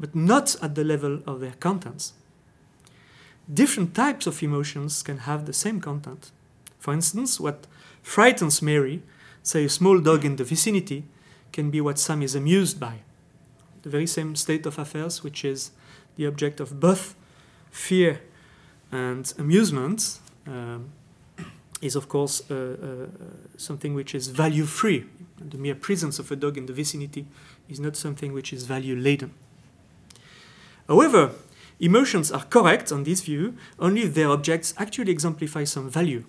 but 0.00 0.14
not 0.16 0.56
at 0.62 0.76
the 0.76 0.84
level 0.84 1.20
of 1.26 1.40
their 1.40 1.56
contents. 1.60 2.14
Different 3.52 3.94
types 3.94 4.26
of 4.26 4.42
emotions 4.42 5.02
can 5.02 5.18
have 5.18 5.44
the 5.44 5.52
same 5.52 5.78
content. 5.78 6.30
For 6.78 6.94
instance, 6.94 7.38
what 7.38 7.66
frightens 8.02 8.62
Mary 8.62 9.02
say 9.42 9.64
a 9.64 9.68
small 9.68 10.00
dog 10.00 10.24
in 10.24 10.36
the 10.36 10.44
vicinity, 10.44 11.04
can 11.52 11.70
be 11.70 11.80
what 11.80 11.98
Sam 11.98 12.22
is 12.22 12.34
amused 12.34 12.80
by. 12.80 13.00
The 13.82 13.90
very 13.90 14.06
same 14.06 14.34
state 14.36 14.64
of 14.66 14.78
affairs, 14.78 15.22
which 15.22 15.44
is 15.44 15.70
the 16.16 16.26
object 16.26 16.60
of 16.60 16.80
both 16.80 17.14
fear 17.70 18.20
and 18.90 19.32
amusement, 19.38 20.18
um, 20.46 20.90
is 21.80 21.96
of 21.96 22.08
course 22.08 22.42
uh, 22.50 22.54
uh, 22.54 23.06
something 23.56 23.94
which 23.94 24.14
is 24.14 24.28
value 24.28 24.64
free. 24.64 25.04
The 25.38 25.58
mere 25.58 25.74
presence 25.74 26.18
of 26.18 26.30
a 26.30 26.36
dog 26.36 26.56
in 26.56 26.66
the 26.66 26.72
vicinity 26.72 27.26
is 27.68 27.80
not 27.80 27.96
something 27.96 28.32
which 28.32 28.52
is 28.52 28.64
value 28.64 28.96
laden. 28.96 29.32
However, 30.88 31.32
emotions 31.80 32.30
are 32.30 32.44
correct 32.44 32.92
on 32.92 33.02
this 33.02 33.22
view 33.22 33.56
only 33.78 34.02
if 34.02 34.14
their 34.14 34.30
objects 34.30 34.74
actually 34.78 35.10
exemplify 35.10 35.64
some 35.64 35.90
value. 35.90 36.24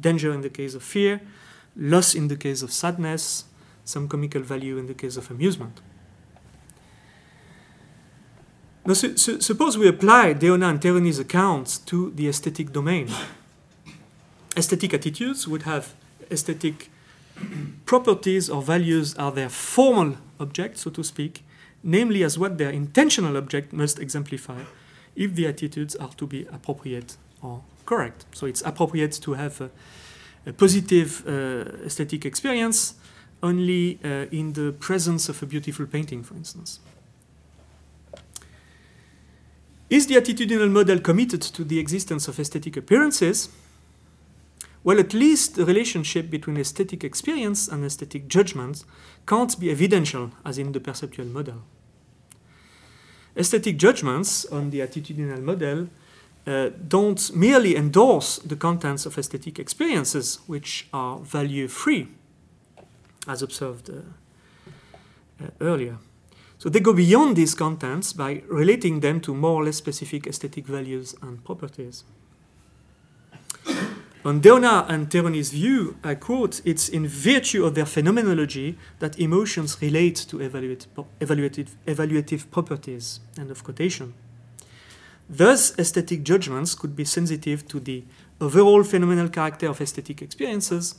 Danger 0.00 0.32
in 0.32 0.40
the 0.40 0.50
case 0.50 0.74
of 0.74 0.82
fear, 0.82 1.20
loss 1.78 2.14
in 2.14 2.28
the 2.28 2.36
case 2.36 2.62
of 2.62 2.72
sadness, 2.72 3.44
some 3.84 4.08
comical 4.08 4.42
value 4.42 4.76
in 4.76 4.86
the 4.86 4.94
case 4.94 5.16
of 5.16 5.30
amusement. 5.30 5.80
Now, 8.84 8.94
su 8.94 9.16
su 9.16 9.40
suppose 9.40 9.78
we 9.78 9.88
apply 9.88 10.34
Deonna 10.34 10.70
and 10.70 10.80
Teroni's 10.80 11.18
accounts 11.18 11.78
to 11.78 12.10
the 12.10 12.28
aesthetic 12.28 12.72
domain. 12.72 13.08
aesthetic 14.58 14.92
attitudes 14.92 15.46
would 15.46 15.62
have 15.62 15.94
aesthetic 16.30 16.90
properties 17.86 18.50
or 18.50 18.60
values 18.60 19.14
are 19.14 19.30
their 19.30 19.48
formal 19.48 20.16
object, 20.40 20.76
so 20.78 20.90
to 20.90 21.04
speak, 21.04 21.44
namely 21.82 22.24
as 22.24 22.38
what 22.38 22.58
their 22.58 22.70
intentional 22.70 23.36
object 23.36 23.72
must 23.72 23.98
exemplify 24.00 24.62
if 25.14 25.34
the 25.34 25.46
attitudes 25.46 25.94
are 25.96 26.12
to 26.14 26.26
be 26.26 26.46
appropriate 26.46 27.16
or 27.40 27.62
correct. 27.86 28.26
So 28.32 28.46
it's 28.46 28.62
appropriate 28.62 29.12
to 29.22 29.34
have 29.34 29.60
a, 29.60 29.70
a 30.48 30.52
positive 30.52 31.22
uh, 31.26 31.84
aesthetic 31.84 32.24
experience 32.24 32.94
only 33.42 33.98
uh, 34.02 34.26
in 34.32 34.54
the 34.54 34.72
presence 34.72 35.28
of 35.28 35.42
a 35.42 35.46
beautiful 35.46 35.86
painting, 35.86 36.24
for 36.24 36.34
instance. 36.34 36.80
Is 39.90 40.06
the 40.06 40.16
attitudinal 40.16 40.70
model 40.70 40.98
committed 41.00 41.42
to 41.42 41.64
the 41.64 41.78
existence 41.78 42.28
of 42.28 42.40
aesthetic 42.40 42.76
appearances? 42.76 43.48
Well, 44.84 44.98
at 44.98 45.12
least 45.12 45.56
the 45.56 45.64
relationship 45.64 46.30
between 46.30 46.56
aesthetic 46.56 47.04
experience 47.04 47.68
and 47.68 47.84
aesthetic 47.84 48.28
judgment 48.28 48.84
can't 49.26 49.58
be 49.60 49.70
evidential 49.70 50.30
as 50.44 50.58
in 50.58 50.72
the 50.72 50.80
perceptual 50.80 51.26
model. 51.26 51.62
Aesthetic 53.36 53.76
judgments 53.76 54.46
on 54.46 54.70
the 54.70 54.80
attitudinal 54.80 55.42
model 55.42 55.88
uh, 56.48 56.70
don't 56.88 57.34
merely 57.34 57.76
endorse 57.76 58.38
the 58.38 58.56
contents 58.56 59.04
of 59.06 59.18
aesthetic 59.18 59.58
experiences, 59.58 60.40
which 60.46 60.88
are 60.92 61.18
value 61.18 61.68
free, 61.68 62.08
as 63.26 63.42
observed 63.42 63.90
uh, 63.90 63.94
uh, 65.44 65.50
earlier. 65.60 65.98
So 66.58 66.68
they 66.68 66.80
go 66.80 66.94
beyond 66.94 67.36
these 67.36 67.54
contents 67.54 68.12
by 68.14 68.42
relating 68.48 69.00
them 69.00 69.20
to 69.20 69.34
more 69.34 69.60
or 69.60 69.64
less 69.64 69.76
specific 69.76 70.26
aesthetic 70.26 70.66
values 70.66 71.14
and 71.22 71.44
properties. 71.44 72.04
On 74.24 74.40
Deonna 74.40 74.88
and 74.88 75.08
Teroni's 75.08 75.50
view, 75.50 75.96
I 76.02 76.14
quote, 76.14 76.60
it's 76.64 76.88
in 76.88 77.06
virtue 77.06 77.64
of 77.64 77.74
their 77.74 77.86
phenomenology 77.86 78.76
that 78.98 79.18
emotions 79.20 79.76
relate 79.80 80.16
to 80.28 80.38
evaluative, 80.38 81.70
evaluative 81.86 82.50
properties. 82.50 83.20
End 83.38 83.50
of 83.50 83.62
quotation. 83.62 84.14
Thus, 85.28 85.78
aesthetic 85.78 86.22
judgments 86.22 86.74
could 86.74 86.96
be 86.96 87.04
sensitive 87.04 87.68
to 87.68 87.80
the 87.80 88.04
overall 88.40 88.82
phenomenal 88.82 89.28
character 89.28 89.68
of 89.68 89.80
aesthetic 89.80 90.22
experiences, 90.22 90.94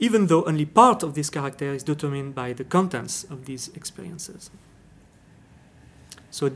even 0.00 0.26
though 0.26 0.44
only 0.44 0.66
part 0.66 1.02
of 1.02 1.14
this 1.14 1.30
character 1.30 1.72
is 1.72 1.82
determined 1.82 2.34
by 2.34 2.52
the 2.52 2.64
contents 2.64 3.24
of 3.24 3.46
these 3.46 3.68
experiences. 3.68 4.50
So, 6.30 6.46
uh, 6.46 6.50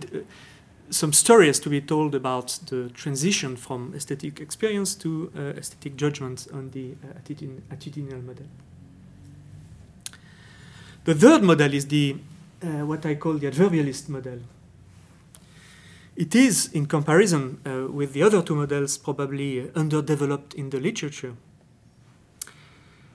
some 0.91 1.13
stories 1.13 1.61
to 1.61 1.71
be 1.71 1.81
told 1.81 2.17
about 2.17 2.59
the 2.67 2.91
transition 2.91 3.57
from 3.57 3.95
aesthetic 3.95 4.41
experience 4.41 4.97
to 4.97 5.31
uh, 5.37 5.41
aesthetic 5.57 5.97
judgment 5.97 6.49
on 6.53 6.71
the 6.71 6.97
uh, 7.05 7.19
attitudinal 7.21 8.25
model. 8.25 8.47
The 11.05 11.15
third 11.15 11.43
model 11.45 11.73
is 11.73 11.87
the 11.87 12.17
uh, 12.63 12.85
what 12.85 13.07
I 13.07 13.15
call 13.15 13.35
the 13.35 13.51
adverbialist 13.51 14.09
model. 14.09 14.41
It 16.21 16.35
is, 16.35 16.69
in 16.75 16.85
comparison 16.85 17.62
uh, 17.65 17.91
with 17.91 18.12
the 18.12 18.23
other 18.23 18.43
two 18.43 18.55
models, 18.55 18.99
probably 18.99 19.71
underdeveloped 19.75 20.53
in 20.53 20.69
the 20.69 20.79
literature. 20.79 21.33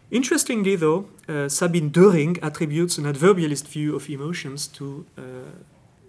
Interestingly, 0.09 0.75
though, 0.75 1.05
uh, 1.29 1.47
Sabine 1.47 1.91
Döring 1.91 2.39
attributes 2.41 2.97
an 2.97 3.05
adverbialist 3.05 3.67
view 3.67 3.95
of 3.95 4.09
emotions 4.09 4.65
to 4.69 5.05
uh, 5.19 5.21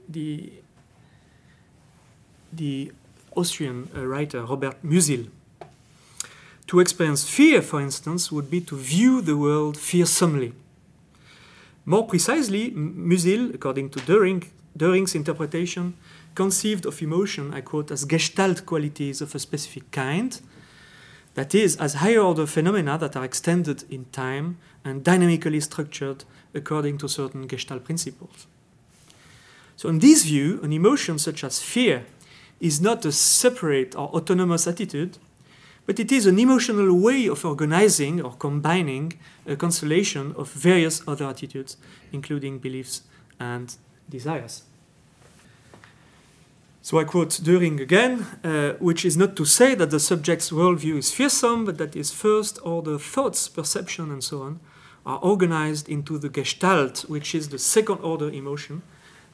the, 0.09 0.51
the 2.51 2.93
Austrian 3.37 3.91
uh, 3.95 4.07
writer 4.07 4.47
Robert 4.47 4.83
Musil. 4.83 5.29
To 6.69 6.81
experience 6.81 7.29
fear, 7.29 7.61
for 7.61 7.83
instance, 7.83 8.33
would 8.33 8.51
be 8.51 8.63
to 8.63 8.75
view 8.75 9.21
the 9.21 9.37
world 9.37 9.77
fearsomely. 9.77 10.55
More 11.85 12.07
precisely, 12.07 12.71
Musil, 12.71 13.55
according 13.55 13.91
to 13.91 13.99
Döring's 14.79 15.15
interpretation, 15.15 15.93
conceived 16.37 16.87
of 16.87 17.03
emotion, 17.03 17.53
I 17.53 17.63
quote, 17.63 17.91
as 17.91 18.05
gestalt 18.05 18.65
qualities 18.65 19.21
of 19.21 19.35
a 19.35 19.41
specific 19.41 19.91
kind, 19.91 20.41
that 21.35 21.55
is, 21.55 21.77
as 21.77 21.95
higher 21.95 22.21
order 22.21 22.47
phenomena 22.47 22.97
that 22.99 23.17
are 23.17 23.25
extended 23.25 23.85
in 23.91 24.05
time 24.07 24.59
and 24.85 25.03
dynamically 25.03 25.61
structured 25.61 26.25
according 26.55 26.99
to 26.99 27.09
certain 27.09 27.47
gestalt 27.47 27.85
principles. 27.85 28.47
So, 29.77 29.89
in 29.89 29.99
this 29.99 30.25
view, 30.25 30.61
an 30.63 30.73
emotion 30.73 31.19
such 31.19 31.45
as 31.45 31.61
fear 31.61 32.07
is 32.61 32.81
not 32.81 33.05
a 33.05 33.13
separate 33.13 33.95
or 33.95 34.09
autonomous 34.09 34.67
attitude, 34.67 35.19
but 35.85 36.01
it 36.01 36.11
is 36.11 36.27
an 36.27 36.39
emotional 36.39 36.99
way 36.99 37.27
of 37.27 37.45
organizing 37.45 38.23
or 38.23 38.33
combining 38.37 39.13
a 39.47 39.57
constellation 39.57 40.35
of 40.37 40.51
various 40.51 41.07
other 41.07 41.27
attitudes, 41.27 41.77
including 42.13 42.59
beliefs 42.59 43.03
and 43.39 43.77
desires. 44.09 44.63
So 46.87 47.01
I 47.01 47.05
quote 47.05 47.31
Döring 47.31 47.81
again, 47.81 48.25
uh, 48.45 48.75
which 48.79 49.05
is 49.05 49.17
not 49.17 49.35
to 49.35 49.45
say 49.45 49.75
that 49.75 49.91
the 49.91 49.99
subject's 49.99 50.51
worldview 50.53 50.99
is 50.99 51.13
fearsome, 51.13 51.65
but 51.65 51.79
that 51.79 51.95
his 51.95 52.13
first 52.13 52.61
order 52.63 52.97
thoughts, 52.97 53.49
perception, 53.49 54.13
and 54.13 54.23
so 54.23 54.43
on 54.43 54.61
are 55.05 55.19
organized 55.19 55.89
into 55.89 56.17
the 56.17 56.29
gestalt, 56.29 57.01
which 57.09 57.35
is 57.35 57.49
the 57.49 57.59
second 57.59 57.99
order 58.03 58.31
emotion, 58.31 58.83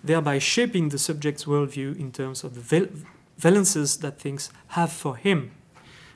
thereby 0.02 0.38
shaping 0.38 0.88
the 0.88 0.98
subject's 0.98 1.44
worldview 1.44 1.94
in 2.00 2.10
terms 2.10 2.42
of 2.42 2.54
the 2.54 2.62
val- 2.62 2.96
valences 3.38 4.00
that 4.00 4.18
things 4.18 4.48
have 4.68 4.90
for 4.90 5.16
him. 5.16 5.50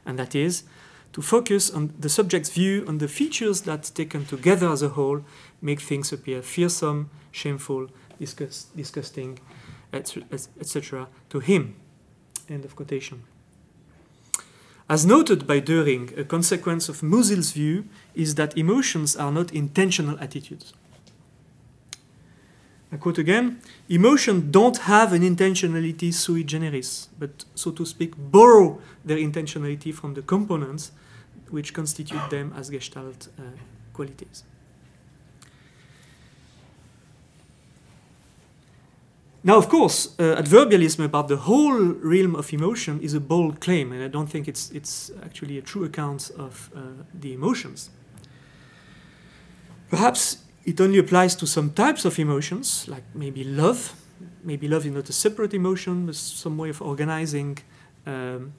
And 0.06 0.18
that 0.18 0.34
is, 0.34 0.62
to 1.12 1.20
focus 1.20 1.68
on 1.68 1.92
the 1.98 2.08
subject's 2.08 2.48
view 2.48 2.82
on 2.88 2.96
the 2.96 3.08
features 3.08 3.60
that, 3.62 3.82
taken 3.94 4.24
together 4.24 4.70
as 4.70 4.80
a 4.80 4.88
whole, 4.88 5.22
make 5.60 5.82
things 5.82 6.14
appear 6.14 6.40
fearsome, 6.40 7.10
shameful, 7.30 7.88
disgust- 8.18 8.74
disgusting, 8.74 9.38
etc., 9.92 11.08
to 11.30 11.40
him. 11.40 11.76
End 12.48 12.64
of 12.64 12.76
quotation. 12.76 13.22
As 14.88 15.04
noted 15.04 15.46
by 15.46 15.60
Döring, 15.60 16.16
a 16.16 16.24
consequence 16.24 16.88
of 16.88 17.02
Musil's 17.02 17.52
view 17.52 17.86
is 18.14 18.36
that 18.36 18.56
emotions 18.56 19.16
are 19.16 19.32
not 19.32 19.52
intentional 19.52 20.16
attitudes. 20.20 20.72
I 22.92 22.96
quote 22.98 23.18
again 23.18 23.60
emotions 23.88 24.44
don't 24.52 24.78
have 24.78 25.12
an 25.12 25.22
intentionality 25.22 26.14
sui 26.14 26.44
generis, 26.44 27.08
but 27.18 27.44
so 27.54 27.72
to 27.72 27.84
speak, 27.84 28.14
borrow 28.16 28.80
their 29.04 29.16
intentionality 29.16 29.92
from 29.92 30.14
the 30.14 30.22
components 30.22 30.92
which 31.50 31.74
constitute 31.74 32.30
them 32.30 32.52
as 32.56 32.70
gestalt 32.70 33.28
uh, 33.38 33.42
qualities. 33.92 34.44
Now, 39.46 39.58
of 39.58 39.68
course, 39.68 40.08
uh, 40.18 40.42
adverbialism 40.42 41.04
about 41.04 41.28
the 41.28 41.36
whole 41.36 41.80
realm 42.02 42.34
of 42.34 42.52
emotion 42.52 43.00
is 43.00 43.14
a 43.14 43.20
bold 43.20 43.60
claim, 43.60 43.92
and 43.92 44.02
I 44.02 44.08
don't 44.08 44.26
think 44.26 44.48
it's, 44.48 44.72
it's 44.72 45.12
actually 45.22 45.56
a 45.56 45.62
true 45.62 45.84
account 45.84 46.32
of 46.36 46.68
uh, 46.74 46.80
the 47.14 47.32
emotions. 47.32 47.90
Perhaps 49.88 50.38
it 50.64 50.80
only 50.80 50.98
applies 50.98 51.36
to 51.36 51.46
some 51.46 51.70
types 51.70 52.04
of 52.04 52.18
emotions, 52.18 52.88
like 52.88 53.04
maybe 53.14 53.44
love. 53.44 53.94
Maybe 54.42 54.66
love 54.66 54.84
is 54.84 54.92
not 54.92 55.08
a 55.08 55.12
separate 55.12 55.54
emotion, 55.54 56.06
but 56.06 56.16
some 56.16 56.58
way 56.58 56.70
of 56.70 56.82
organizing 56.82 57.58
um, 58.04 58.52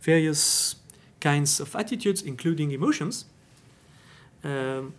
various 0.00 0.76
kinds 1.20 1.60
of 1.60 1.76
attitudes, 1.76 2.22
including 2.22 2.70
emotions. 2.70 3.26
Um, 4.42 4.94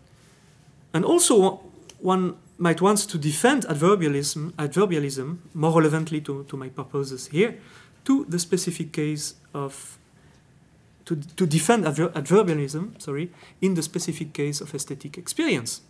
and 0.93 1.03
also, 1.03 1.63
one 2.05 2.37
might 2.57 2.81
want 2.81 2.99
to 2.99 3.17
defend 3.17 3.63
adverbialism, 3.65 4.51
adverbialism 4.53 5.39
more 5.53 5.81
relevantly 5.81 6.21
to, 6.21 6.43
to 6.43 6.55
my 6.55 6.69
purposes 6.69 7.27
here, 7.27 7.57
to 8.05 8.25
the 8.29 8.39
specific 8.39 8.93
case 8.93 9.33
of 9.53 9.97
to, 11.05 11.15
to 11.15 11.45
defend 11.45 11.85
adver 11.85 12.09
adverbialism, 12.09 12.99
sorry, 13.01 13.31
in 13.61 13.73
the 13.73 13.81
specific 13.81 14.33
case 14.33 14.61
of 14.61 14.73
aesthetic 14.73 15.17
experience. 15.17 15.81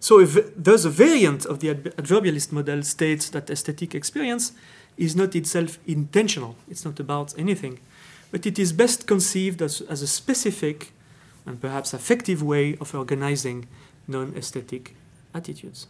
So 0.00 0.20
if 0.20 0.54
there's 0.54 0.84
a 0.84 0.90
variant 0.90 1.46
of 1.46 1.60
the 1.60 1.74
adverbialist 1.74 2.52
model 2.52 2.82
states 2.82 3.30
that 3.30 3.48
aesthetic 3.50 3.94
experience 3.94 4.52
is 4.96 5.16
not 5.16 5.34
itself 5.34 5.78
intentional, 5.86 6.56
it's 6.70 6.84
not 6.84 7.00
about 7.00 7.38
anything, 7.38 7.80
but 8.30 8.44
it 8.46 8.58
is 8.58 8.72
best 8.72 9.06
conceived 9.06 9.62
as, 9.62 9.80
as 9.82 10.02
a 10.02 10.06
specific 10.06 10.92
and 11.46 11.60
perhaps 11.60 11.94
affective 11.94 12.42
way 12.42 12.76
of 12.80 12.94
organizing 12.94 13.66
non 14.08 14.34
aesthetic 14.36 14.94
attitudes. 15.34 15.86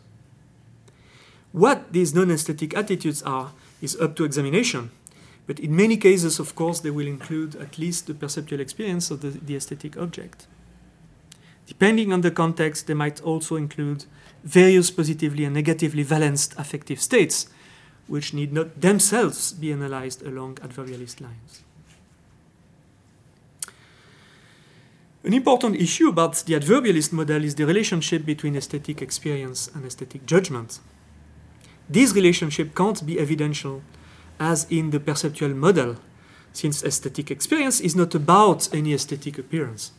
What 1.53 1.93
these 1.93 2.15
non 2.15 2.31
aesthetic 2.31 2.77
attitudes 2.77 3.23
are 3.23 3.53
is 3.81 3.99
up 4.01 4.17
to 4.17 4.25
examination, 4.25 4.91
but 5.47 5.61
in 5.61 5.75
many 5.77 5.97
cases, 5.97 6.39
of 6.39 6.55
course, 6.55 6.81
they 6.81 6.91
will 6.91 7.07
include 7.07 7.57
at 7.57 7.79
least 7.79 8.07
the 8.07 8.15
perceptual 8.15 8.61
experience 8.61 9.11
of 9.11 9.21
the, 9.21 9.29
the 9.29 9.57
aesthetic 9.57 9.97
object. 9.97 10.47
Depending 11.67 12.13
on 12.13 12.21
the 12.21 12.31
context, 12.31 12.87
they 12.87 12.95
might 12.95 13.21
also 13.23 13.57
include 13.57 14.05
various 14.45 14.91
positively 14.91 15.45
and 15.45 15.55
negatively 15.55 16.03
valenced 16.03 16.55
affective 16.59 17.01
states, 17.01 17.49
which 18.07 18.33
need 18.33 18.53
not 18.53 18.81
themselves 18.81 19.53
be 19.53 19.73
analyzed 19.73 20.23
along 20.23 20.57
adverbialist 20.57 21.21
lines. 21.21 21.63
An 25.27 25.35
important 25.35 25.75
issue 25.75 26.09
about 26.09 26.37
the 26.47 26.55
adverbialist 26.55 27.13
model 27.13 27.43
is 27.43 27.57
the 27.57 27.67
relationship 27.67 28.25
between 28.25 28.55
aesthetic 28.55 29.03
experience 29.03 29.69
and 29.75 29.85
aesthetic 29.85 30.25
judgment. 30.25 30.79
This 31.91 32.15
relationship 32.15 32.77
can't 32.77 33.05
be 33.05 33.19
evidential 33.19 33.83
as 34.39 34.69
in 34.71 34.91
the 34.91 35.01
perceptual 35.01 35.53
model, 35.53 35.97
since 36.53 36.85
aesthetic 36.85 37.33
experience 37.33 37.81
is 37.81 37.97
not 37.97 38.15
about 38.15 38.73
any 38.73 38.95
aesthetic 38.95 39.37
appearance. 39.37 39.91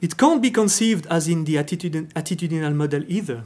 It 0.00 0.16
can't 0.16 0.40
be 0.40 0.52
conceived 0.52 1.08
as 1.08 1.26
in 1.26 1.46
the 1.46 1.56
attitudin- 1.56 2.12
attitudinal 2.12 2.76
model 2.76 3.02
either. 3.08 3.42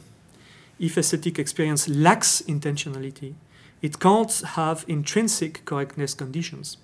If 0.79 0.99
aesthetic 0.99 1.39
experience 1.39 1.89
lacks 1.89 2.43
intentionality, 2.47 3.33
it 3.81 3.99
can't 3.99 4.43
have 4.57 4.85
intrinsic 4.87 5.65
correctness 5.65 6.13
conditions. 6.13 6.77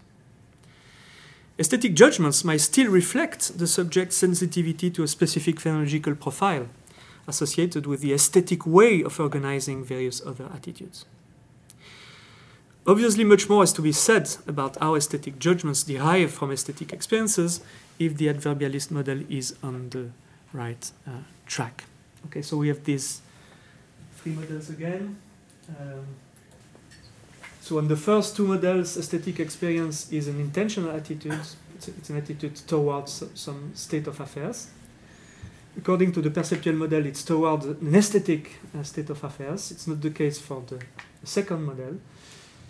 Aesthetic 1.57 1.95
judgments 1.95 2.43
might 2.43 2.61
still 2.61 2.91
reflect 2.91 3.59
the 3.59 3.67
subject's 3.67 4.17
sensitivity 4.17 4.91
to 4.91 5.05
a 5.05 5.09
specific 5.09 5.57
phenomenological 5.57 6.19
profile 6.19 6.67
associated 7.29 7.87
with 7.87 8.01
the 8.01 8.13
aesthetic 8.13 8.67
way 8.67 9.03
of 9.03 9.21
organizing 9.21 9.85
various 9.85 10.25
other 10.27 10.51
attitudes. 10.53 11.07
Obviously, 12.87 13.25
much 13.25 13.49
more 13.49 13.63
is 13.63 13.73
to 13.73 13.83
be 13.83 13.93
said 13.93 14.37
about 14.47 14.77
how 14.79 14.95
aesthetic 14.95 15.39
judgments 15.39 15.85
derive 15.85 16.33
from 16.33 16.51
aesthetic 16.51 16.93
experiences 16.93 17.61
if 17.99 18.17
the 18.17 18.27
adverbialist 18.27 18.91
model 18.91 19.23
is 19.31 19.55
on 19.63 19.89
the 19.91 20.11
right 20.53 20.91
uh, 21.07 21.11
track. 21.47 21.85
Okay, 22.27 22.43
so 22.43 22.57
we 22.57 22.69
have 22.69 22.85
these 22.85 23.23
three 24.17 24.33
models 24.33 24.69
again. 24.69 25.17
Um, 25.69 26.05
so 27.65 27.79
on 27.79 27.89
the 27.89 27.97
first 27.97 28.37
two 28.37 28.47
models, 28.47 28.99
aesthetic 28.99 29.41
experience 29.41 30.13
is 30.13 30.29
an 30.29 30.39
intentional 30.39 30.91
attitude. 30.91 31.41
It's, 31.75 31.89
it's 31.89 32.11
an 32.11 32.19
attitude 32.19 32.57
towards 32.57 33.25
some 33.33 33.75
state 33.75 34.07
of 34.07 34.21
affairs. 34.21 34.69
According 35.75 36.13
to 36.13 36.21
the 36.21 36.29
perceptual 36.29 36.75
model, 36.75 37.07
it's 37.07 37.25
towards 37.25 37.65
an 37.65 37.95
aesthetic 37.95 38.59
uh, 38.79 38.83
state 38.83 39.09
of 39.09 39.25
affairs. 39.25 39.71
It's 39.71 39.87
not 39.87 40.03
the 40.03 40.11
case 40.11 40.39
for 40.39 40.63
the 40.67 40.79
second 41.23 41.65
model. 41.65 42.01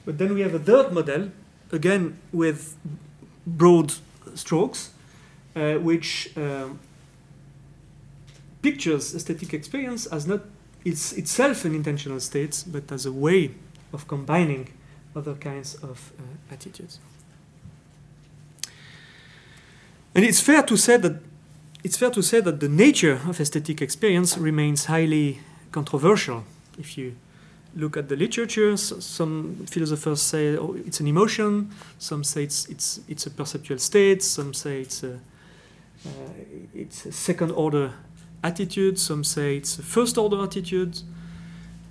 But 0.04 0.18
then 0.18 0.32
we 0.32 0.42
have 0.42 0.54
a 0.54 0.60
third 0.60 0.92
model, 0.92 1.32
again 1.72 2.16
with 2.32 2.76
broad 3.44 3.94
strokes, 4.36 4.92
uh, 5.56 5.74
which 5.74 6.30
um, 6.36 6.78
pictures 8.62 9.12
aesthetic 9.12 9.52
experience 9.52 10.06
as 10.06 10.28
not 10.28 10.42
it's 10.84 11.12
itself 11.14 11.64
an 11.64 11.74
intentional 11.74 12.20
state, 12.20 12.62
but 12.68 12.92
as 12.92 13.06
a 13.06 13.12
way 13.12 13.56
of 13.92 14.06
combining 14.06 14.68
other 15.16 15.34
kinds 15.34 15.74
of 15.76 16.12
uh, 16.18 16.52
attitudes. 16.52 16.98
And 20.14 20.24
it's 20.24 20.40
fair 20.40 20.62
to 20.62 20.76
say 20.76 20.96
that 20.96 21.20
it's 21.82 21.98
fair 21.98 22.10
to 22.10 22.22
say 22.22 22.40
that 22.40 22.60
the 22.60 22.68
nature 22.68 23.20
of 23.28 23.40
aesthetic 23.40 23.82
experience 23.82 24.38
remains 24.38 24.86
highly 24.86 25.40
controversial 25.70 26.44
if 26.78 26.96
you 26.96 27.14
look 27.76 27.96
at 27.96 28.08
the 28.08 28.16
literature. 28.16 28.76
So 28.76 29.00
some 29.00 29.66
philosophers 29.68 30.22
say 30.22 30.56
oh, 30.56 30.76
it's 30.86 31.00
an 31.00 31.06
emotion. 31.06 31.70
Some 31.98 32.24
say 32.24 32.44
it's 32.44 32.66
it's 32.68 33.00
it's 33.08 33.26
a 33.26 33.30
perceptual 33.30 33.78
state. 33.78 34.22
Some 34.22 34.54
say 34.54 34.80
it's 34.80 35.02
a 35.02 35.14
uh, 36.06 36.10
it's 36.74 37.06
a 37.06 37.12
second 37.12 37.50
order 37.50 37.92
attitude. 38.42 38.98
Some 38.98 39.24
say 39.24 39.56
it's 39.56 39.78
a 39.78 39.82
first 39.82 40.16
order 40.16 40.42
attitude. 40.42 41.00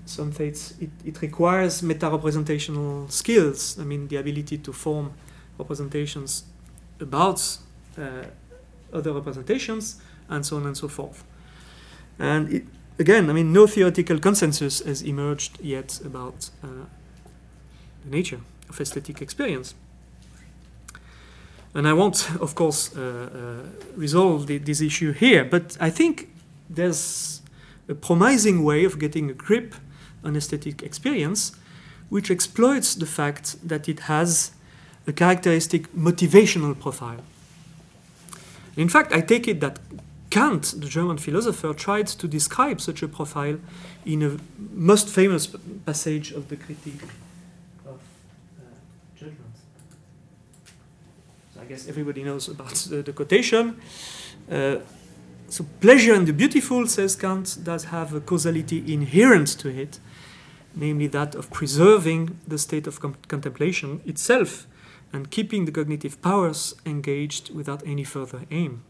Some 0.06 0.34
say 0.34 0.48
it, 0.48 0.90
it 1.06 1.22
requires 1.22 1.82
meta 1.82 2.10
representational 2.10 3.08
skills. 3.10 3.80
I 3.80 3.84
mean, 3.84 4.08
the 4.08 4.18
ability 4.18 4.58
to 4.58 4.74
form 4.74 5.14
representations 5.58 6.44
about 7.00 7.58
uh, 7.98 8.24
other 8.92 9.14
representations, 9.14 10.02
and 10.30 10.46
so 10.46 10.58
on 10.58 10.66
and 10.66 10.78
so 10.78 10.88
forth. 10.88 11.24
And 12.20 12.54
it, 12.54 12.64
again, 13.00 13.30
I 13.30 13.34
mean, 13.34 13.54
no 13.54 13.68
theoretical 13.68 14.20
consensus 14.20 14.82
has 14.82 15.02
emerged 15.02 15.60
yet 15.62 16.00
about 16.06 16.50
uh, 16.64 16.68
the 18.04 18.10
nature 18.10 18.40
of 18.70 18.80
aesthetic 18.80 19.22
experience. 19.22 19.76
And 21.76 21.88
I 21.88 21.94
won't, 21.94 22.30
of 22.40 22.54
course, 22.54 22.96
uh, 22.96 23.02
uh, 23.02 23.70
resolve 23.96 24.46
the, 24.46 24.60
this 24.60 24.80
issue 24.80 25.12
here, 25.12 25.44
but 25.44 25.76
I 25.80 25.90
think 25.90 26.30
there's 26.70 27.42
a 27.90 27.96
promising 27.96 28.64
way 28.64 28.86
of 28.86 29.00
getting 29.00 29.30
a 29.30 29.34
grip 29.34 29.76
on 30.24 30.36
aesthetic 30.36 30.82
experience 30.84 31.54
which 32.10 32.30
exploits 32.30 32.94
the 32.96 33.06
fact 33.06 33.56
that 33.68 33.90
it 33.90 34.02
has 34.02 34.52
a 35.08 35.12
characteristic 35.12 35.92
motivational 35.94 36.80
profile. 36.80 37.24
In 38.78 38.88
fact, 38.88 39.12
I 39.12 39.22
take 39.22 39.48
it 39.48 39.60
that 39.62 39.80
Kant, 40.30 40.76
the 40.78 40.88
German 40.88 41.18
philosopher, 41.18 41.74
tried 41.74 42.08
to 42.08 42.28
describe 42.28 42.82
such 42.82 43.04
a 43.04 43.08
profile 43.08 43.58
in 44.06 44.24
a 44.24 44.38
most 44.72 45.10
famous 45.10 45.48
passage 45.86 46.32
of 46.32 46.50
the 46.50 46.56
Critique 46.56 47.04
of 47.86 47.96
uh, 47.96 48.64
Judgment. 49.16 49.56
So 51.54 51.62
I 51.62 51.66
guess 51.66 51.88
everybody 51.88 52.24
knows 52.24 52.48
about 52.48 52.76
the, 52.90 53.02
the 53.02 53.14
quotation. 53.14 53.80
Uh, 54.52 54.78
so 55.50 55.66
pleasure 55.82 56.16
in 56.16 56.26
the 56.26 56.34
beautiful, 56.34 56.88
says 56.88 57.16
Kant, 57.16 57.58
does 57.64 57.86
have 57.86 58.14
a 58.14 58.20
causality 58.20 58.92
inherent 58.92 59.48
to 59.60 59.70
it, 59.70 60.00
namely 60.76 61.08
that 61.08 61.36
of 61.36 61.52
preserving 61.52 62.40
the 62.48 62.58
state 62.58 62.88
of 62.88 63.00
contemplation 63.00 64.02
itself 64.06 64.66
and 65.12 65.30
keeping 65.30 65.66
the 65.66 65.72
cognitive 65.72 66.22
powers 66.22 66.76
engaged 66.86 67.54
without 67.54 67.86
any 67.86 68.04
further 68.04 68.42
aim. 68.50 68.84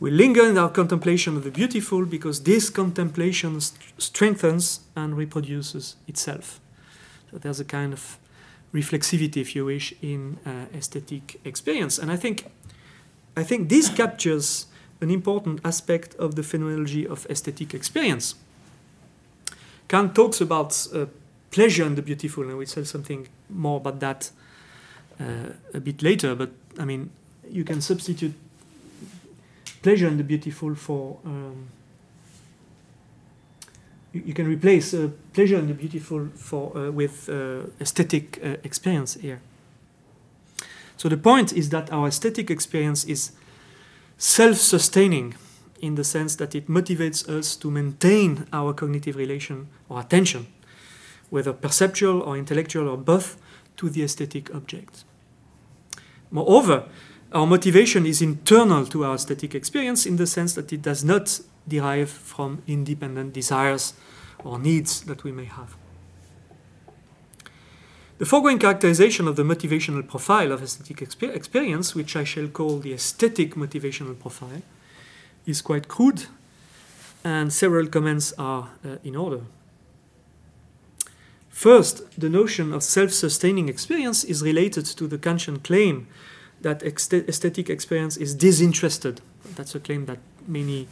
We 0.00 0.10
linger 0.10 0.48
in 0.48 0.56
our 0.56 0.70
contemplation 0.70 1.36
of 1.36 1.44
the 1.44 1.50
beautiful 1.50 2.06
because 2.06 2.44
this 2.44 2.70
contemplation 2.70 3.60
st- 3.60 3.92
strengthens 3.98 4.80
and 4.94 5.16
reproduces 5.16 5.96
itself. 6.06 6.60
So 7.30 7.38
there's 7.38 7.60
a 7.60 7.64
kind 7.64 7.92
of 7.92 8.16
reflexivity, 8.72 9.38
if 9.38 9.56
you 9.56 9.64
wish, 9.64 9.92
in 10.00 10.38
uh, 10.46 10.66
aesthetic 10.72 11.40
experience. 11.44 11.98
And 11.98 12.12
I 12.12 12.16
think, 12.16 12.46
I 13.36 13.42
think 13.42 13.68
this 13.68 13.88
captures 13.88 14.66
an 15.00 15.10
important 15.10 15.60
aspect 15.64 16.14
of 16.14 16.36
the 16.36 16.42
phenomenology 16.42 17.06
of 17.06 17.26
aesthetic 17.28 17.74
experience. 17.74 18.34
Kant 19.88 20.14
talks 20.14 20.40
about 20.40 20.86
uh, 20.94 21.06
pleasure 21.50 21.84
and 21.84 21.96
the 21.96 22.02
beautiful, 22.02 22.44
and 22.44 22.58
we'll 22.58 22.66
say 22.66 22.84
something 22.84 23.26
more 23.48 23.78
about 23.78 24.00
that 24.00 24.30
uh, 25.18 25.52
a 25.74 25.80
bit 25.80 26.02
later. 26.02 26.34
But 26.34 26.50
I 26.78 26.84
mean, 26.84 27.10
you 27.50 27.64
can 27.64 27.80
substitute 27.80 28.34
pleasure 29.82 30.08
and 30.08 30.18
the 30.18 30.24
beautiful 30.24 30.74
for 30.74 31.18
um, 31.24 31.68
you, 34.12 34.22
you, 34.26 34.34
can 34.34 34.46
replace 34.46 34.92
uh, 34.94 35.10
pleasure 35.32 35.56
and 35.56 35.68
the 35.68 35.74
beautiful 35.74 36.28
for 36.34 36.76
uh, 36.76 36.90
with 36.90 37.28
uh, 37.28 37.60
aesthetic 37.80 38.38
uh, 38.42 38.56
experience 38.64 39.14
here. 39.14 39.40
So 40.96 41.08
the 41.08 41.16
point 41.16 41.52
is 41.52 41.68
that 41.70 41.92
our 41.92 42.08
aesthetic 42.08 42.50
experience 42.50 43.04
is 43.04 43.32
self-sustaining 44.16 45.34
in 45.80 45.94
the 45.94 46.04
sense 46.04 46.36
that 46.36 46.54
it 46.54 46.68
motivates 46.68 47.28
us 47.28 47.56
to 47.56 47.70
maintain 47.70 48.46
our 48.52 48.72
cognitive 48.72 49.16
relation 49.16 49.68
or 49.88 50.00
attention, 50.00 50.46
whether 51.30 51.52
perceptual 51.52 52.20
or 52.20 52.36
intellectual 52.36 52.88
or 52.88 52.96
both, 52.96 53.40
to 53.76 53.88
the 53.88 54.02
aesthetic 54.02 54.54
object. 54.54 55.04
Moreover, 56.30 56.84
our 57.32 57.46
motivation 57.46 58.06
is 58.06 58.20
internal 58.22 58.86
to 58.86 59.04
our 59.04 59.14
aesthetic 59.14 59.54
experience 59.54 60.06
in 60.06 60.16
the 60.16 60.26
sense 60.26 60.54
that 60.54 60.72
it 60.72 60.82
does 60.82 61.04
not 61.04 61.40
derive 61.66 62.10
from 62.10 62.62
independent 62.66 63.32
desires 63.32 63.94
or 64.44 64.58
needs 64.58 65.02
that 65.02 65.24
we 65.24 65.32
may 65.32 65.44
have. 65.44 65.76
The 68.18 68.26
foregoing 68.26 68.58
characterization 68.58 69.28
of 69.28 69.36
the 69.36 69.44
motivational 69.44 70.06
profile 70.06 70.50
of 70.50 70.62
aesthetic 70.62 70.96
exper- 70.96 71.34
experience, 71.34 71.94
which 71.94 72.16
I 72.16 72.24
shall 72.24 72.48
call 72.48 72.78
the 72.78 72.92
aesthetic 72.92 73.54
motivational 73.54 74.18
profile, 74.18 74.62
is 75.48 75.62
quite 75.62 75.88
crude, 75.88 76.26
and 77.24 77.52
several 77.52 77.86
comments 77.86 78.32
are 78.38 78.70
uh, 78.84 78.96
in 79.02 79.16
order. 79.16 79.40
First, 81.48 82.20
the 82.20 82.28
notion 82.28 82.72
of 82.72 82.82
self 82.82 83.12
sustaining 83.12 83.68
experience 83.68 84.22
is 84.22 84.42
related 84.42 84.84
to 84.86 85.08
the 85.08 85.18
Kantian 85.18 85.62
claim 85.64 86.06
that 86.60 86.82
aesthetic 86.82 87.70
experience 87.70 88.16
is 88.16 88.34
disinterested. 88.34 89.20
That's 89.56 89.74
a 89.74 89.80
claim 89.80 90.06
that 90.06 90.18
many 90.46 90.86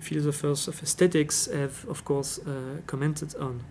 philosophers 0.00 0.68
of 0.68 0.82
aesthetics 0.82 1.46
have, 1.46 1.84
of 1.88 2.04
course, 2.04 2.38
uh, 2.38 2.80
commented 2.86 3.34
on. 3.36 3.64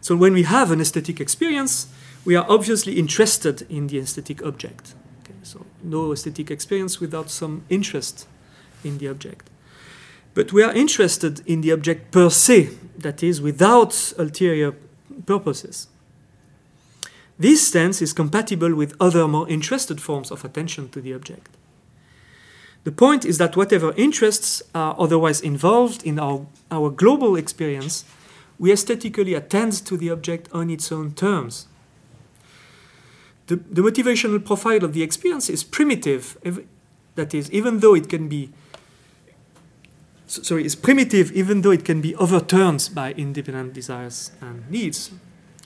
So, 0.00 0.16
when 0.16 0.34
we 0.34 0.42
have 0.42 0.70
an 0.70 0.80
aesthetic 0.80 1.20
experience, 1.20 1.86
we 2.24 2.36
are 2.36 2.46
obviously 2.48 2.98
interested 2.98 3.62
in 3.70 3.86
the 3.86 3.98
aesthetic 3.98 4.42
object. 4.42 4.94
Okay, 5.22 5.34
so, 5.42 5.64
no 5.82 6.12
aesthetic 6.12 6.50
experience 6.50 7.00
without 7.00 7.30
some 7.30 7.62
interest 7.70 8.26
in 8.84 8.98
the 8.98 9.08
object. 9.08 9.50
But 10.34 10.52
we 10.52 10.62
are 10.62 10.72
interested 10.72 11.40
in 11.46 11.62
the 11.62 11.72
object 11.72 12.12
per 12.12 12.30
se, 12.30 12.70
that 12.98 13.22
is, 13.22 13.40
without 13.40 14.12
ulterior 14.18 14.74
purposes. 15.26 15.88
This 17.38 17.66
stance 17.66 18.02
is 18.02 18.12
compatible 18.12 18.74
with 18.74 18.94
other 19.00 19.28
more 19.28 19.48
interested 19.48 20.00
forms 20.00 20.30
of 20.30 20.44
attention 20.44 20.88
to 20.90 21.00
the 21.00 21.12
object. 21.12 21.56
The 22.84 22.92
point 22.92 23.24
is 23.24 23.38
that 23.38 23.56
whatever 23.56 23.92
interests 23.96 24.62
are 24.74 24.96
otherwise 24.98 25.40
involved 25.40 26.04
in 26.04 26.18
our, 26.18 26.46
our 26.70 26.90
global 26.90 27.36
experience, 27.36 28.04
we 28.58 28.72
aesthetically 28.72 29.34
attend 29.34 29.72
to 29.86 29.96
the 29.96 30.10
object 30.10 30.48
on 30.52 30.70
its 30.70 30.90
own 30.90 31.12
terms. 31.12 31.66
The, 33.46 33.56
the 33.56 33.82
motivational 33.82 34.44
profile 34.44 34.84
of 34.84 34.92
the 34.92 35.02
experience 35.02 35.48
is 35.48 35.64
primitive, 35.64 36.36
that 37.14 37.34
is, 37.34 37.50
even 37.50 37.80
though 37.80 37.94
it 37.94 38.08
can 38.08 38.28
be 38.28 38.50
sorry, 40.28 40.64
is 40.64 40.76
primitive 40.76 41.32
even 41.32 41.62
though 41.62 41.70
it 41.70 41.84
can 41.84 42.00
be 42.00 42.14
overturned 42.16 42.90
by 42.94 43.12
independent 43.12 43.72
desires 43.72 44.30
and 44.40 44.68
needs. 44.70 45.10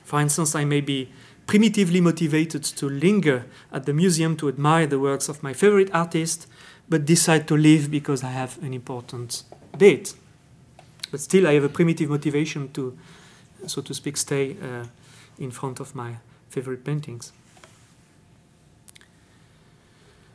For 0.05 0.21
instance, 0.21 0.55
I 0.55 0.65
may 0.65 0.81
be 0.81 1.11
primitively 1.47 2.01
motivated 2.01 2.63
to 2.63 2.89
linger 2.89 3.47
at 3.73 3.87
the 3.87 3.93
museum 3.93 4.37
to 4.37 4.49
admire 4.49 4.87
the 4.87 4.99
works 4.99 5.29
of 5.29 5.43
my 5.43 5.53
favorite 5.53 5.91
artist, 5.93 6.47
but 6.89 7.05
decide 7.05 7.49
to 7.49 7.57
leave 7.57 7.91
because 7.91 8.23
I 8.23 8.31
have 8.31 8.63
an 8.63 8.73
important 8.73 9.43
date. 9.77 10.15
But 11.11 11.21
still, 11.21 11.47
I 11.47 11.55
have 11.55 11.65
a 11.65 11.69
primitive 11.69 12.09
motivation 12.09 12.73
to, 12.73 12.97
so 13.67 13.83
to 13.83 13.93
speak, 13.93 14.17
stay 14.17 14.57
uh, 14.63 14.87
in 15.39 15.51
front 15.51 15.81
of 15.81 15.95
my 15.95 16.17
favorite 16.49 16.85
paintings. 16.85 17.33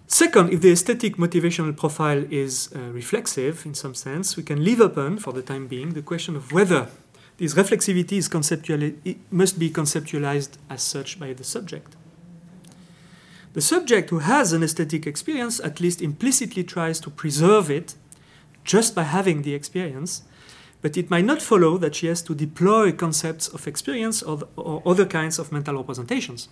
Second, 0.10 0.54
if 0.54 0.62
the 0.62 0.72
aesthetic 0.72 1.18
motivational 1.18 1.76
profile 1.76 2.24
is 2.32 2.70
uh, 2.74 2.80
reflexive 2.94 3.66
in 3.66 3.74
some 3.74 3.94
sense, 3.94 4.38
we 4.38 4.44
can 4.44 4.64
leave 4.64 4.80
open, 4.80 5.18
for 5.18 5.34
the 5.34 5.42
time 5.42 5.68
being, 5.68 5.94
the 5.94 6.02
question 6.02 6.38
of 6.38 6.54
whether 6.54 6.88
this 7.36 7.54
reflexivity 7.54 8.14
is 8.14 8.30
must 9.30 9.60
be 9.60 9.70
conceptualized 9.70 10.52
as 10.70 10.82
such 10.82 11.20
by 11.20 11.34
the 11.34 11.44
subject. 11.44 11.98
The 13.52 13.62
subject 13.62 14.10
who 14.10 14.20
has 14.20 14.54
an 14.54 14.64
aesthetic 14.64 15.06
experience 15.06 15.60
at 15.60 15.82
least 15.82 16.02
implicitly 16.02 16.64
tries 16.64 17.02
to 17.02 17.10
preserve 17.10 17.70
it 17.70 17.96
just 18.64 18.96
by 18.96 19.04
having 19.04 19.42
the 19.42 19.54
experience, 19.54 20.24
but 20.82 20.96
it 20.96 21.10
might 21.10 21.26
not 21.26 21.42
follow 21.42 21.78
that 21.80 21.96
she 21.96 22.08
has 22.08 22.22
to 22.24 22.34
deploy 22.34 22.94
concepts 22.94 23.50
of 23.50 23.68
experience 23.68 24.24
or, 24.24 24.48
or 24.56 24.82
other 24.86 25.06
kinds 25.06 25.38
of 25.38 25.52
mental 25.52 25.76
representations. 25.76 26.48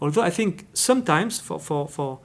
Although 0.00 0.22
I 0.22 0.30
think 0.30 0.66
sometimes 0.74 1.40
for, 1.40 1.60
for, 1.60 1.88
for 1.88 2.18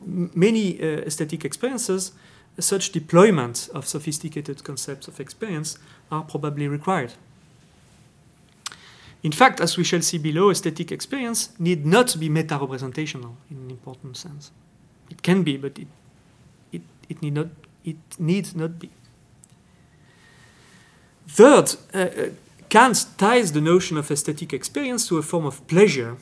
many 0.00 0.80
uh, 0.80 1.00
aesthetic 1.06 1.44
experiences, 1.44 2.12
such 2.58 2.90
deployment 2.90 3.68
of 3.74 3.86
sophisticated 3.86 4.64
concepts 4.64 5.08
of 5.08 5.20
experience 5.20 5.78
are 6.10 6.22
probably 6.22 6.66
required. 6.68 7.14
In 9.22 9.32
fact, 9.32 9.60
as 9.60 9.76
we 9.76 9.84
shall 9.84 10.02
see 10.02 10.18
below, 10.18 10.50
aesthetic 10.50 10.92
experience 10.92 11.50
need 11.58 11.84
not 11.84 12.18
be 12.18 12.28
meta 12.28 12.56
representational 12.56 13.36
in 13.50 13.56
an 13.58 13.70
important 13.70 14.16
sense. 14.16 14.50
It 15.10 15.22
can 15.22 15.42
be, 15.42 15.56
but 15.56 15.78
it, 15.78 15.88
it, 16.72 16.82
it, 17.08 17.22
need, 17.22 17.34
not, 17.34 17.48
it 17.84 17.96
need 18.18 18.54
not 18.54 18.78
be. 18.78 18.90
Third, 21.26 21.74
uh, 21.94 21.98
uh 21.98 22.28
Kant 22.68 23.06
ties 23.16 23.52
the 23.52 23.62
notion 23.62 23.96
of 23.96 24.10
aesthetic 24.10 24.52
experience 24.52 25.08
to 25.08 25.16
a 25.16 25.22
form 25.22 25.46
of 25.46 25.66
pleasure. 25.66 26.16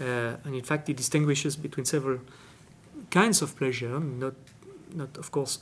Uh, 0.00 0.36
and 0.44 0.54
in 0.54 0.62
fact, 0.62 0.88
he 0.88 0.94
distinguishes 0.94 1.56
between 1.56 1.84
several 1.84 2.20
kinds 3.10 3.42
of 3.42 3.56
pleasure, 3.56 3.98
not, 3.98 4.34
not 4.94 5.16
of 5.16 5.30
course, 5.30 5.60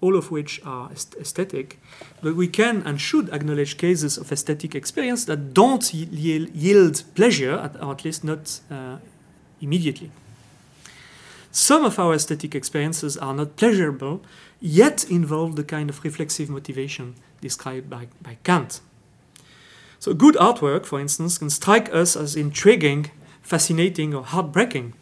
all 0.00 0.16
of 0.16 0.30
which 0.30 0.60
are 0.64 0.90
aesthetic, 0.92 1.78
but 2.22 2.34
we 2.34 2.48
can 2.48 2.82
and 2.84 3.00
should 3.00 3.30
acknowledge 3.30 3.78
cases 3.78 4.18
of 4.18 4.32
aesthetic 4.32 4.74
experience 4.74 5.24
that 5.26 5.54
don't 5.54 5.94
yield 5.94 7.04
pleasure, 7.14 7.70
or 7.80 7.92
at 7.92 8.04
least 8.04 8.24
not 8.24 8.60
uh, 8.70 8.96
immediately. 9.60 10.10
Some 11.52 11.84
of 11.84 11.98
our 11.98 12.14
aesthetic 12.14 12.54
experiences 12.54 13.16
are 13.16 13.34
not 13.34 13.56
pleasurable, 13.56 14.22
yet 14.60 15.04
involve 15.08 15.54
the 15.54 15.64
kind 15.64 15.88
of 15.88 16.02
reflexive 16.02 16.50
motivation 16.50 17.14
described 17.40 17.88
by, 17.88 18.08
by 18.20 18.38
Kant. 18.42 18.80
So, 20.00 20.14
good 20.14 20.34
artwork, 20.34 20.84
for 20.84 20.98
instance, 20.98 21.38
can 21.38 21.50
strike 21.50 21.94
us 21.94 22.16
as 22.16 22.34
intriguing, 22.34 23.12
fascinating, 23.52 24.14
or 24.14 24.24
heartbreaking. 24.24 24.94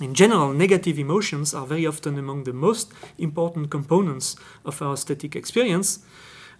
In 0.00 0.14
general, 0.14 0.52
negative 0.52 1.00
emotions 1.00 1.52
are 1.52 1.66
very 1.66 1.84
often 1.84 2.16
among 2.16 2.44
the 2.44 2.52
most 2.52 2.92
important 3.18 3.70
components 3.70 4.36
of 4.64 4.80
our 4.80 4.92
aesthetic 4.92 5.34
experience, 5.34 5.98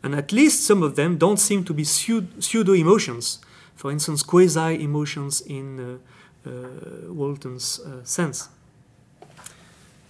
and 0.02 0.16
at 0.16 0.32
least 0.32 0.66
some 0.66 0.82
of 0.82 0.96
them 0.96 1.16
don't 1.16 1.38
seem 1.38 1.62
to 1.62 1.72
be 1.72 1.84
pseudo 1.84 2.72
emotions, 2.72 3.38
for 3.76 3.92
instance, 3.92 4.24
quasi 4.24 4.82
emotions 4.82 5.42
in 5.42 5.78
uh, 5.78 5.98
uh, 6.44 7.12
Walton's 7.12 7.78
uh, 7.78 8.02
sense. 8.02 8.48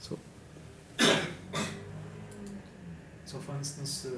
So, 0.00 0.18
so 3.26 3.38
for 3.38 3.54
instance, 3.58 4.06
uh, 4.06 4.12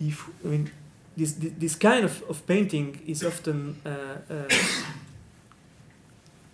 if 0.00 0.26
I 0.42 0.48
mean, 0.48 0.70
this, 1.16 1.32
this 1.38 1.74
kind 1.74 2.04
of, 2.04 2.22
of 2.28 2.46
painting 2.46 3.00
is 3.06 3.24
often 3.24 3.80
uh, 3.84 3.88
uh, 4.30 4.48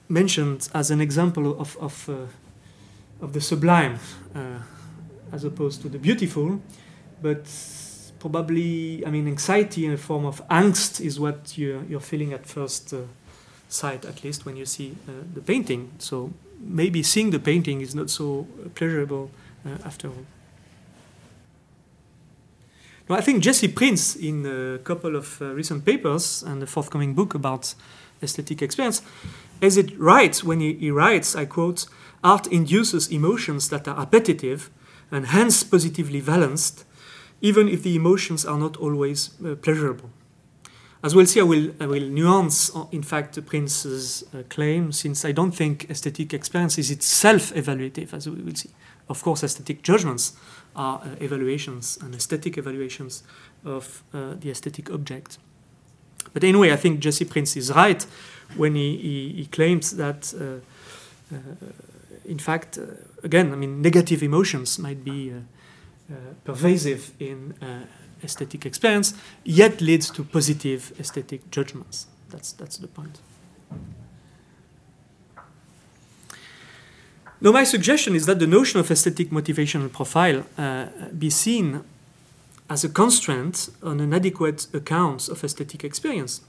mentioned 0.08 0.68
as 0.74 0.90
an 0.90 1.00
example 1.00 1.58
of, 1.60 1.76
of, 1.78 2.08
uh, 2.08 3.24
of 3.24 3.32
the 3.32 3.40
sublime 3.40 3.98
uh, 4.34 4.58
as 5.32 5.44
opposed 5.44 5.82
to 5.82 5.88
the 5.88 5.98
beautiful, 5.98 6.60
but 7.22 7.46
probably, 8.18 9.04
I 9.06 9.10
mean, 9.10 9.28
anxiety 9.28 9.84
in 9.86 9.92
a 9.92 9.96
form 9.96 10.24
of 10.24 10.46
angst 10.48 11.00
is 11.00 11.20
what 11.20 11.56
you're, 11.56 11.84
you're 11.84 12.00
feeling 12.00 12.32
at 12.32 12.46
first 12.46 12.92
uh, 12.92 13.02
sight, 13.68 14.04
at 14.04 14.24
least 14.24 14.44
when 14.44 14.56
you 14.56 14.66
see 14.66 14.96
uh, 15.06 15.12
the 15.34 15.40
painting. 15.40 15.92
So 15.98 16.32
maybe 16.58 17.02
seeing 17.02 17.30
the 17.30 17.38
painting 17.38 17.80
is 17.80 17.94
not 17.94 18.10
so 18.10 18.46
pleasurable 18.74 19.30
after 19.84 20.08
all. 20.08 20.24
Now, 23.08 23.16
I 23.16 23.22
think 23.22 23.42
Jesse 23.42 23.68
Prinz, 23.68 24.16
in 24.16 24.44
a 24.44 24.78
couple 24.78 25.16
of 25.16 25.40
uh, 25.40 25.54
recent 25.54 25.84
papers 25.86 26.42
and 26.42 26.62
a 26.62 26.66
forthcoming 26.66 27.14
book 27.14 27.34
about 27.34 27.74
aesthetic 28.22 28.60
experience, 28.60 29.00
has 29.62 29.78
it 29.78 29.98
right 29.98 30.36
when 30.44 30.60
he, 30.60 30.74
he 30.74 30.90
writes, 30.90 31.34
I 31.34 31.46
quote, 31.46 31.86
art 32.22 32.46
induces 32.48 33.08
emotions 33.08 33.70
that 33.70 33.88
are 33.88 33.98
appetitive 33.98 34.70
and 35.10 35.28
hence 35.28 35.62
positively 35.62 36.20
valenced, 36.20 36.84
even 37.40 37.66
if 37.66 37.82
the 37.82 37.96
emotions 37.96 38.44
are 38.44 38.58
not 38.58 38.76
always 38.76 39.30
uh, 39.42 39.54
pleasurable. 39.54 40.10
As 41.02 41.14
we'll 41.14 41.26
see, 41.26 41.40
I 41.40 41.44
will, 41.44 41.70
I 41.80 41.86
will 41.86 42.10
nuance, 42.10 42.74
uh, 42.76 42.86
in 42.92 43.02
fact, 43.02 43.42
Prinz's 43.46 44.24
uh, 44.34 44.42
claim, 44.50 44.92
since 44.92 45.24
I 45.24 45.32
don't 45.32 45.52
think 45.52 45.88
aesthetic 45.88 46.34
experience 46.34 46.76
is 46.76 46.90
itself 46.90 47.54
evaluative, 47.54 48.12
as 48.12 48.28
we 48.28 48.42
will 48.42 48.54
see. 48.54 48.70
Of 49.08 49.22
course, 49.22 49.42
aesthetic 49.44 49.82
judgments 49.82 50.34
are 50.78 51.00
uh, 51.02 51.16
evaluations 51.20 51.98
and 52.00 52.14
aesthetic 52.14 52.56
evaluations 52.56 53.24
of 53.64 54.02
uh, 54.14 54.34
the 54.38 54.50
aesthetic 54.50 54.90
object. 54.90 55.38
But 56.32 56.44
anyway, 56.44 56.72
I 56.72 56.76
think 56.76 57.00
Jesse 57.00 57.24
Prinz 57.24 57.56
is 57.56 57.72
right 57.72 58.06
when 58.56 58.74
he, 58.74 58.96
he, 58.96 59.32
he 59.38 59.46
claims 59.46 59.96
that, 59.96 60.32
uh, 60.34 61.34
uh 61.34 61.38
in 62.24 62.38
fact, 62.38 62.78
uh, 62.78 62.82
again, 63.24 63.52
I 63.52 63.56
mean, 63.56 63.82
negative 63.82 64.22
emotions 64.22 64.78
might 64.78 65.04
be 65.04 65.32
uh, 65.32 66.14
pervasive 66.44 67.12
in 67.18 67.54
aesthetic 68.22 68.66
experience, 68.66 69.14
yet 69.44 69.80
leads 69.80 70.10
to 70.10 70.22
positive 70.22 70.92
aesthetic 71.00 71.50
judgments. 71.50 72.06
That's, 72.30 72.52
that's 72.52 72.76
the 72.76 72.88
point. 72.88 73.20
Now, 77.40 77.52
my 77.52 77.64
suggestion 77.64 78.16
is 78.16 78.26
that 78.26 78.40
the 78.40 78.48
notion 78.48 78.80
of 78.80 78.90
aesthetic 78.90 79.30
motivational 79.30 79.92
profile 79.92 80.44
uh, 80.56 80.86
be 81.16 81.30
seen 81.30 81.84
as 82.68 82.84
a 82.84 82.88
constraint 82.88 83.70
on 83.82 84.00
an 84.00 84.12
adequate 84.12 84.66
account 84.74 85.28
of 85.28 85.44
aesthetic 85.44 85.84
experience. 85.84 86.40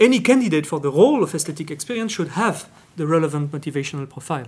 Any 0.00 0.20
candidate 0.20 0.66
for 0.66 0.80
the 0.80 0.90
role 0.90 1.22
of 1.22 1.34
aesthetic 1.34 1.70
experience 1.70 2.12
should 2.12 2.28
have 2.28 2.68
the 2.96 3.06
relevant 3.06 3.52
motivational 3.52 4.08
profile. 4.08 4.46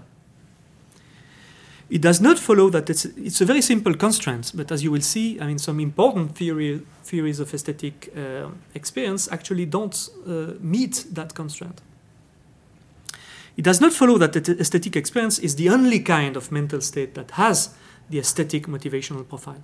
It 1.90 2.01
does 2.01 2.20
not 2.20 2.38
follow 2.38 2.70
that 2.70 2.88
it's, 2.88 3.05
it's 3.05 3.40
a 3.40 3.44
very 3.44 3.61
simple 3.61 3.94
constraint, 3.94 4.53
but 4.55 4.70
as 4.70 4.83
you 4.83 4.92
will 4.92 5.01
see, 5.03 5.40
I 5.40 5.46
mean, 5.46 5.59
some 5.59 5.81
important 5.81 6.37
theory, 6.37 6.81
theories 7.03 7.40
of 7.40 7.53
aesthetic 7.53 8.12
uh, 8.16 8.49
experience 8.75 9.29
actually 9.31 9.66
don't 9.66 10.09
uh, 10.27 10.53
meet 10.61 11.05
that 11.11 11.35
constraint. 11.35 11.81
It 13.61 13.64
does 13.64 13.79
not 13.83 13.92
follow 13.92 14.16
that 14.16 14.33
the 14.33 14.59
aesthetic 14.59 14.96
experience 14.96 15.38
is 15.38 15.57
the 15.57 15.68
only 15.68 16.01
kind 16.01 16.35
of 16.35 16.51
mental 16.51 16.81
state 16.81 17.12
that 17.12 17.33
has 17.33 17.75
the 18.09 18.18
aesthetic 18.18 18.66
motivational 18.66 19.29
profile. 19.29 19.62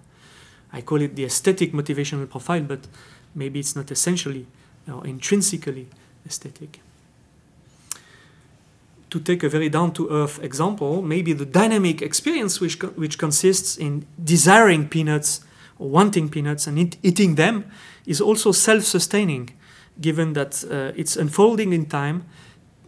I 0.70 0.82
call 0.82 1.00
it 1.00 1.16
the 1.16 1.24
aesthetic 1.24 1.72
motivational 1.72 2.28
profile, 2.28 2.60
but 2.60 2.80
maybe 3.34 3.58
it's 3.58 3.74
not 3.74 3.90
essentially 3.90 4.44
or 4.86 5.06
intrinsically 5.06 5.86
aesthetic. 6.26 6.80
To 9.08 9.18
take 9.18 9.42
a 9.42 9.48
very 9.48 9.70
down 9.70 9.94
to 9.94 10.10
earth 10.10 10.42
example, 10.42 11.00
maybe 11.00 11.32
the 11.32 11.46
dynamic 11.46 12.02
experience, 12.02 12.60
which, 12.60 12.78
co- 12.78 12.88
which 12.96 13.16
consists 13.16 13.78
in 13.78 14.04
desiring 14.22 14.90
peanuts 14.90 15.40
or 15.78 15.88
wanting 15.88 16.28
peanuts 16.28 16.66
and 16.66 16.78
eat, 16.78 16.98
eating 17.02 17.36
them, 17.36 17.64
is 18.04 18.20
also 18.20 18.52
self 18.52 18.82
sustaining, 18.82 19.54
given 19.98 20.34
that 20.34 20.62
uh, 20.70 20.92
it's 20.94 21.16
unfolding 21.16 21.72
in 21.72 21.86
time 21.86 22.26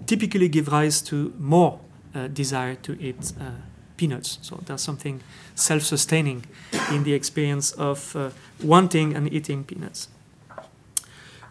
typically 0.06 0.48
give 0.48 0.68
rise 0.68 1.00
to 1.02 1.32
more 1.38 1.80
uh, 2.14 2.28
desire 2.28 2.74
to 2.76 3.00
eat 3.00 3.32
uh, 3.40 3.50
peanuts. 3.96 4.38
So 4.42 4.60
there's 4.64 4.82
something 4.82 5.20
self 5.54 5.82
sustaining 5.82 6.44
in 6.90 7.04
the 7.04 7.12
experience 7.14 7.72
of 7.72 8.16
uh, 8.16 8.30
wanting 8.62 9.14
and 9.14 9.32
eating 9.32 9.64
peanuts. 9.64 10.08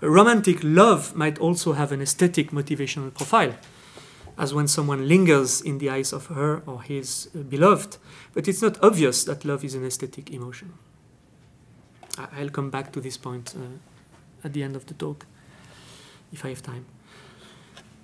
Romantic 0.02 0.60
love 0.64 1.16
might 1.16 1.40
also 1.40 1.74
have 1.74 1.92
an 1.92 2.02
aesthetic 2.02 2.52
motivational 2.52 3.12
profile, 3.14 3.54
as 4.38 4.54
when 4.54 4.68
someone 4.68 5.08
lingers 5.08 5.62
in 5.62 5.80
the 5.80 5.90
eyes 5.90 6.14
of 6.14 6.28
her 6.28 6.62
or 6.66 6.84
his 6.84 7.30
uh, 7.36 7.40
beloved, 7.40 7.98
but 8.34 8.48
it's 8.48 8.62
not 8.62 8.78
obvious 8.84 9.24
that 9.24 9.44
love 9.44 9.64
is 9.64 9.74
an 9.74 9.86
aesthetic 9.86 10.32
emotion. 10.32 10.74
I'll 12.18 12.50
come 12.50 12.70
back 12.70 12.92
to 12.94 13.02
this 13.02 13.18
point 13.18 13.54
uh, 13.56 14.46
at 14.46 14.54
the 14.54 14.64
end 14.64 14.76
of 14.76 14.86
the 14.86 14.94
talk, 14.94 15.26
if 16.32 16.46
I 16.46 16.50
have 16.50 16.62
time. 16.62 16.86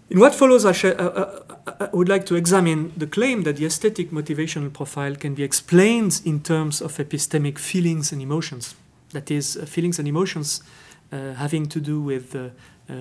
In 0.09 0.19
what 0.19 0.35
follows, 0.35 0.65
I, 0.65 0.73
sh- 0.73 0.85
uh, 0.85 0.89
uh, 0.89 1.39
I, 1.79 1.89
would 1.93 2.09
like 2.09 2.25
to 2.25 2.35
examine 2.35 2.91
the 2.97 3.07
claim 3.07 3.43
that 3.43 3.55
the 3.55 3.65
aesthetic 3.65 4.11
motivational 4.11 4.71
profile 4.71 5.15
can 5.15 5.33
be 5.33 5.43
explained 5.43 6.21
in 6.25 6.41
terms 6.41 6.81
of 6.81 6.97
epistemic 6.97 7.57
feelings 7.57 8.11
and 8.11 8.21
emotions. 8.21 8.75
That 9.11 9.31
is, 9.31 9.57
uh, 9.57 9.65
feelings 9.65 9.99
and 9.99 10.07
emotions 10.07 10.61
uh, 11.11 11.33
having 11.33 11.67
to 11.67 11.79
do 11.79 12.01
with 12.01 12.35
uh, 12.35 12.49
uh, 12.89 12.93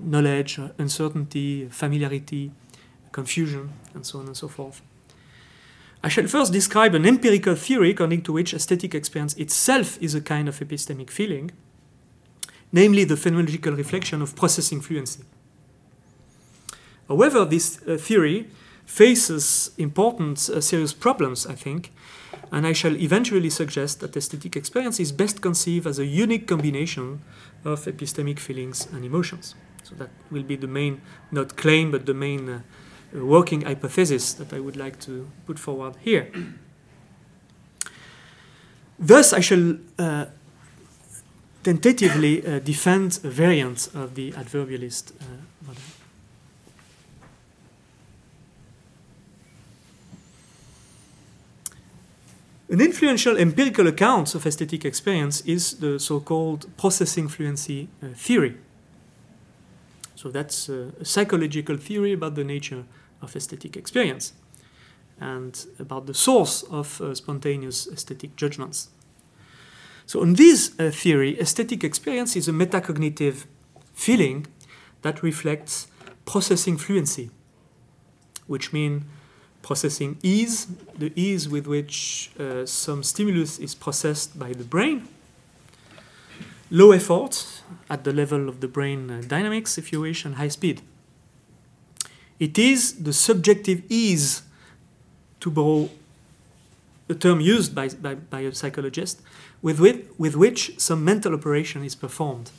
knowledge, 0.00 0.60
uncertainty, 0.78 1.68
familiarity, 1.68 2.52
confusion, 3.10 3.72
and 3.94 4.06
so 4.06 4.20
on 4.20 4.26
and 4.26 4.36
so 4.36 4.48
forth. 4.48 4.80
I 6.04 6.08
shall 6.08 6.26
first 6.26 6.52
describe 6.52 6.94
an 6.94 7.04
empirical 7.04 7.54
theory 7.54 7.90
according 7.90 8.22
to 8.22 8.32
which 8.32 8.54
aesthetic 8.54 8.94
experience 8.94 9.34
itself 9.34 9.98
is 10.00 10.14
a 10.14 10.20
kind 10.20 10.48
of 10.48 10.58
epistemic 10.60 11.10
feeling, 11.10 11.50
namely 12.72 13.04
the 13.04 13.14
phenomenological 13.16 13.76
reflection 13.76 14.22
of 14.22 14.34
processing 14.34 14.80
fluency. 14.80 15.24
However, 17.12 17.44
this 17.44 17.78
uh, 17.86 17.98
theory 17.98 18.48
faces 18.86 19.72
important 19.76 20.48
uh, 20.48 20.62
serious 20.62 20.94
problems, 20.94 21.46
I 21.46 21.54
think, 21.54 21.92
and 22.50 22.66
I 22.66 22.72
shall 22.72 22.96
eventually 22.96 23.50
suggest 23.50 24.00
that 24.00 24.16
aesthetic 24.16 24.56
experience 24.56 24.98
is 24.98 25.12
best 25.12 25.42
conceived 25.42 25.86
as 25.86 25.98
a 25.98 26.06
unique 26.06 26.46
combination 26.46 27.20
of 27.66 27.84
epistemic 27.84 28.38
feelings 28.38 28.88
and 28.92 29.04
emotions. 29.04 29.54
So 29.82 29.94
that 29.96 30.08
will 30.30 30.42
be 30.42 30.56
the 30.56 30.66
main, 30.66 31.02
not 31.30 31.54
claim, 31.58 31.90
but 31.90 32.06
the 32.06 32.14
main 32.14 32.48
uh, 32.48 32.60
working 33.12 33.60
hypothesis 33.60 34.32
that 34.32 34.54
I 34.54 34.60
would 34.60 34.78
like 34.78 34.98
to 35.00 35.28
put 35.46 35.58
forward 35.58 35.96
here. 36.00 36.32
Thus, 38.98 39.34
I 39.34 39.40
shall 39.40 39.76
uh, 39.98 40.26
tentatively 41.62 42.46
uh, 42.46 42.58
defend 42.60 43.20
a 43.22 43.28
variant 43.28 43.90
of 43.94 44.14
the 44.14 44.32
adverbialist 44.32 45.12
uh, 45.20 45.24
model. 45.66 45.82
An 52.72 52.80
influential 52.80 53.36
empirical 53.36 53.86
account 53.86 54.34
of 54.34 54.46
aesthetic 54.46 54.86
experience 54.86 55.42
is 55.42 55.74
the 55.74 56.00
so 56.00 56.20
called 56.20 56.74
processing 56.78 57.28
fluency 57.28 57.90
uh, 58.02 58.06
theory. 58.14 58.56
So 60.14 60.30
that's 60.30 60.70
uh, 60.70 60.92
a 60.98 61.04
psychological 61.04 61.76
theory 61.76 62.14
about 62.14 62.34
the 62.34 62.44
nature 62.44 62.84
of 63.20 63.36
aesthetic 63.36 63.76
experience 63.76 64.32
and 65.20 65.66
about 65.78 66.06
the 66.06 66.14
source 66.14 66.62
of 66.70 66.98
uh, 67.02 67.14
spontaneous 67.14 67.88
aesthetic 67.92 68.36
judgments. 68.36 68.88
So, 70.06 70.22
in 70.22 70.32
this 70.36 70.72
uh, 70.78 70.90
theory, 70.90 71.38
aesthetic 71.38 71.84
experience 71.84 72.36
is 72.36 72.48
a 72.48 72.52
metacognitive 72.52 73.44
feeling 73.92 74.46
that 75.02 75.22
reflects 75.22 75.88
processing 76.24 76.78
fluency, 76.78 77.28
which 78.46 78.72
means 78.72 79.02
processing 79.62 80.18
ease, 80.22 80.66
the 80.98 81.12
ease 81.14 81.48
with 81.48 81.66
which 81.66 82.30
uh, 82.38 82.66
some 82.66 83.02
stimulus 83.02 83.58
is 83.58 83.74
processed 83.74 84.38
by 84.38 84.52
the 84.52 84.64
brain, 84.64 85.08
low 86.70 86.92
effort 86.92 87.62
at 87.88 88.04
the 88.04 88.12
level 88.12 88.48
of 88.48 88.60
the 88.60 88.68
brain 88.68 89.10
uh, 89.10 89.22
dynamics, 89.26 89.78
if 89.78 89.92
you 89.92 90.00
wish, 90.00 90.24
and 90.24 90.34
high 90.34 90.48
speed. 90.48 90.82
It 92.38 92.58
is 92.58 93.04
the 93.04 93.12
subjective 93.12 93.82
ease, 93.88 94.42
to 95.40 95.50
borrow 95.50 95.90
a 97.08 97.14
term 97.14 97.40
used 97.40 97.74
by, 97.74 97.88
by, 97.88 98.14
by 98.14 98.40
a 98.40 98.54
psychologist, 98.54 99.20
with, 99.60 99.78
with, 99.80 100.08
with 100.18 100.34
which 100.36 100.80
some 100.80 101.04
mental 101.04 101.34
operation 101.34 101.84
is 101.84 101.94
performed. 101.94 102.50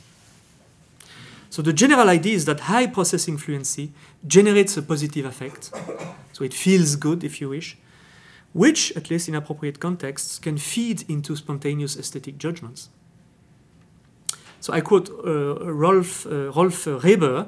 So 1.54 1.62
the 1.62 1.72
general 1.72 2.08
idea 2.08 2.34
is 2.34 2.46
that 2.46 2.58
high 2.58 2.88
processing 2.88 3.38
fluency 3.38 3.92
generates 4.26 4.76
a 4.76 4.82
positive 4.82 5.24
effect. 5.24 5.70
So 6.32 6.42
it 6.42 6.52
feels 6.52 6.96
good, 6.96 7.22
if 7.22 7.40
you 7.40 7.48
wish, 7.50 7.78
which, 8.52 8.90
at 8.96 9.08
least 9.08 9.28
in 9.28 9.36
appropriate 9.36 9.78
contexts, 9.78 10.40
can 10.40 10.58
feed 10.58 11.08
into 11.08 11.36
spontaneous 11.36 11.96
aesthetic 11.96 12.38
judgments. 12.38 12.88
So 14.58 14.72
I 14.72 14.80
quote 14.80 15.08
uh, 15.10 15.72
Rolf, 15.72 16.26
uh, 16.26 16.50
Rolf 16.50 16.88
Reber, 16.88 17.46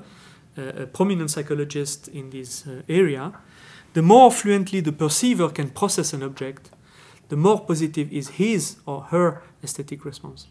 uh, 0.57 0.63
a 0.63 0.87
prominent 0.87 1.33
psychologist 1.33 2.07
in 2.07 2.31
this 2.31 2.65
uh, 2.65 2.83
area. 2.89 3.33
The 3.95 4.03
more 4.03 4.31
fluently 4.31 4.79
the 4.79 4.93
perceiver 4.93 5.49
can 5.49 5.71
process 5.71 6.13
an 6.13 6.23
object, 6.23 6.71
the 7.29 7.37
more 7.37 7.59
positive 7.59 8.13
is 8.13 8.29
his 8.29 8.77
or 8.87 9.01
her 9.11 9.43
aesthetic 9.65 10.05
response. 10.05 10.47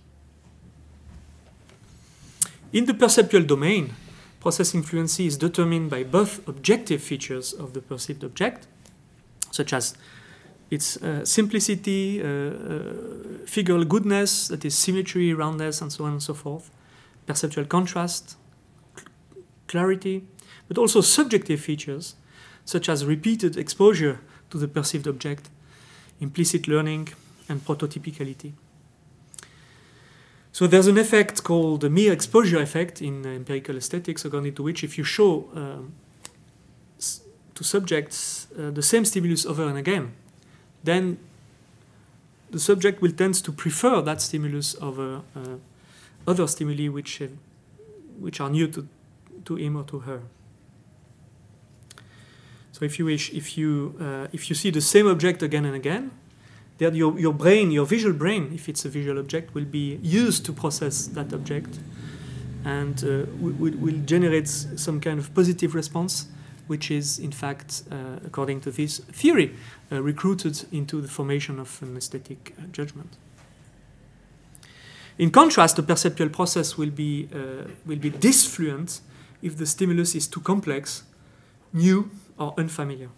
In 2.75 2.83
the 2.83 2.93
perceptual 2.93 3.43
domain, 3.43 3.93
processing 4.41 4.83
fluency 4.83 5.27
is 5.27 5.37
determined 5.37 5.89
by 5.89 6.03
both 6.03 6.45
objective 6.45 7.01
features 7.01 7.53
of 7.53 7.71
the 7.71 7.79
perceived 7.79 8.21
object, 8.21 8.67
such 9.49 9.71
as 9.71 9.95
its 10.69 10.97
uh, 10.97 11.23
simplicity, 11.23 12.21
uh, 12.21 12.25
uh, 12.25 12.29
figural 13.45 13.87
goodness, 13.87 14.49
that 14.49 14.65
is 14.65 14.77
symmetry, 14.77 15.33
roundness, 15.33 15.79
and 15.79 15.89
so 15.89 16.03
on 16.03 16.11
and 16.11 16.21
so 16.21 16.33
forth, 16.33 16.69
perceptual 17.25 17.63
contrast, 17.63 18.35
cl- 18.93 19.07
clarity, 19.69 20.27
but 20.67 20.77
also 20.77 20.99
subjective 20.99 21.61
features, 21.61 22.15
such 22.65 22.89
as 22.89 23.05
repeated 23.05 23.55
exposure 23.55 24.19
to 24.49 24.57
the 24.57 24.67
perceived 24.67 25.07
object, 25.07 25.49
implicit 26.19 26.67
learning, 26.67 27.07
and 27.47 27.63
prototypicality. 27.63 28.51
So 30.55 30.67
there's 30.67 30.87
an 30.87 30.97
effect 30.97 31.43
called 31.43 31.81
the 31.81 31.89
mere 31.89 32.13
exposure 32.13 32.61
effect 32.61 33.01
in 33.01 33.25
empirical 33.25 33.75
aesthetics, 33.75 34.23
according 34.23 34.55
to 34.55 34.63
which 34.63 34.85
if 34.85 34.97
you 34.97 35.03
show 35.03 35.49
um, 35.53 35.91
to 37.55 37.63
subjects 37.65 38.47
uh, 38.57 38.71
the 38.71 38.81
same 38.81 39.03
stimulus 39.03 39.45
over 39.45 39.67
and 39.67 39.77
again, 39.77 40.13
then 40.81 41.17
the 42.51 42.59
subject 42.59 43.01
will 43.01 43.11
tend 43.11 43.35
to 43.43 43.51
prefer 43.51 44.01
that 44.03 44.21
stimulus 44.21 44.77
over 44.81 45.23
uh, 45.35 45.57
other 46.25 46.47
stimuli 46.47 46.87
which, 46.87 47.21
which 48.17 48.39
are 48.39 48.49
new 48.49 48.69
to, 48.69 48.87
to 49.43 49.57
him 49.57 49.75
or 49.75 49.83
to 49.83 49.99
her. 49.99 50.21
So 52.71 52.85
if 52.85 52.97
you 52.97 53.03
wish, 53.03 53.29
if 53.33 53.57
you, 53.57 53.97
uh, 53.99 54.27
if 54.31 54.49
you 54.49 54.55
see 54.55 54.69
the 54.69 54.79
same 54.79 55.07
object 55.07 55.43
again 55.43 55.65
and 55.65 55.75
again, 55.75 56.11
that 56.77 56.93
your, 56.93 57.17
your 57.19 57.33
brain, 57.33 57.71
your 57.71 57.85
visual 57.85 58.13
brain, 58.13 58.51
if 58.53 58.67
it's 58.67 58.85
a 58.85 58.89
visual 58.89 59.17
object, 59.19 59.53
will 59.53 59.65
be 59.65 59.99
used 60.01 60.45
to 60.45 60.53
process 60.53 61.07
that 61.07 61.31
object 61.33 61.79
and 62.65 63.03
uh, 63.03 63.25
will, 63.39 63.71
will 63.77 63.99
generate 64.05 64.47
some 64.47 64.99
kind 64.99 65.19
of 65.19 65.33
positive 65.33 65.75
response, 65.75 66.27
which 66.67 66.91
is, 66.91 67.19
in 67.19 67.31
fact, 67.31 67.83
uh, 67.91 68.17
according 68.25 68.59
to 68.61 68.71
this 68.71 68.99
theory, 68.99 69.55
uh, 69.91 70.01
recruited 70.01 70.65
into 70.71 70.99
the 70.99 71.07
formation 71.07 71.59
of 71.59 71.81
an 71.81 71.95
aesthetic 71.95 72.55
uh, 72.57 72.63
judgment. 72.71 73.17
In 75.17 75.31
contrast, 75.31 75.77
the 75.77 75.83
perceptual 75.83 76.29
process 76.29 76.77
will 76.77 76.89
be, 76.89 77.29
uh, 77.33 77.69
will 77.85 77.99
be 77.99 78.09
disfluent 78.09 78.99
if 79.41 79.55
the 79.57 79.65
stimulus 79.65 80.15
is 80.15 80.27
too 80.27 80.41
complex, 80.41 81.03
new, 81.71 82.09
or 82.37 82.53
unfamiliar. 82.57 83.09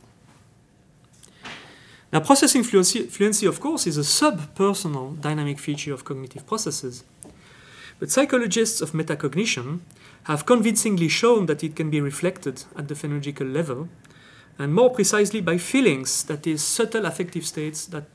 Now, 2.12 2.22
processing 2.22 2.64
fluency, 2.64 3.08
fluency, 3.08 3.46
of 3.46 3.60
course, 3.60 3.86
is 3.86 3.98
a 3.98 4.04
sub-personal 4.04 5.12
dynamic 5.14 5.60
feature 5.60 5.94
of 5.94 6.06
cognitive 6.06 6.48
processes. 6.48 7.04
But 8.00 8.12
psychologists 8.12 8.80
of 8.80 8.92
metacognition 8.92 9.80
have 10.24 10.46
convincingly 10.46 11.10
shown 11.10 11.48
that 11.48 11.64
it 11.64 11.76
can 11.76 11.90
be 11.90 12.00
reflected 12.00 12.64
at 12.78 12.88
the 12.88 12.94
phenological 12.96 13.52
level, 13.52 13.90
and 14.58 14.74
more 14.74 14.90
precisely 14.90 15.42
by 15.42 15.58
feelings, 15.58 16.24
that 16.24 16.48
is, 16.48 16.64
subtle 16.64 17.06
affective 17.06 17.46
states 17.46 17.86
that 17.88 18.06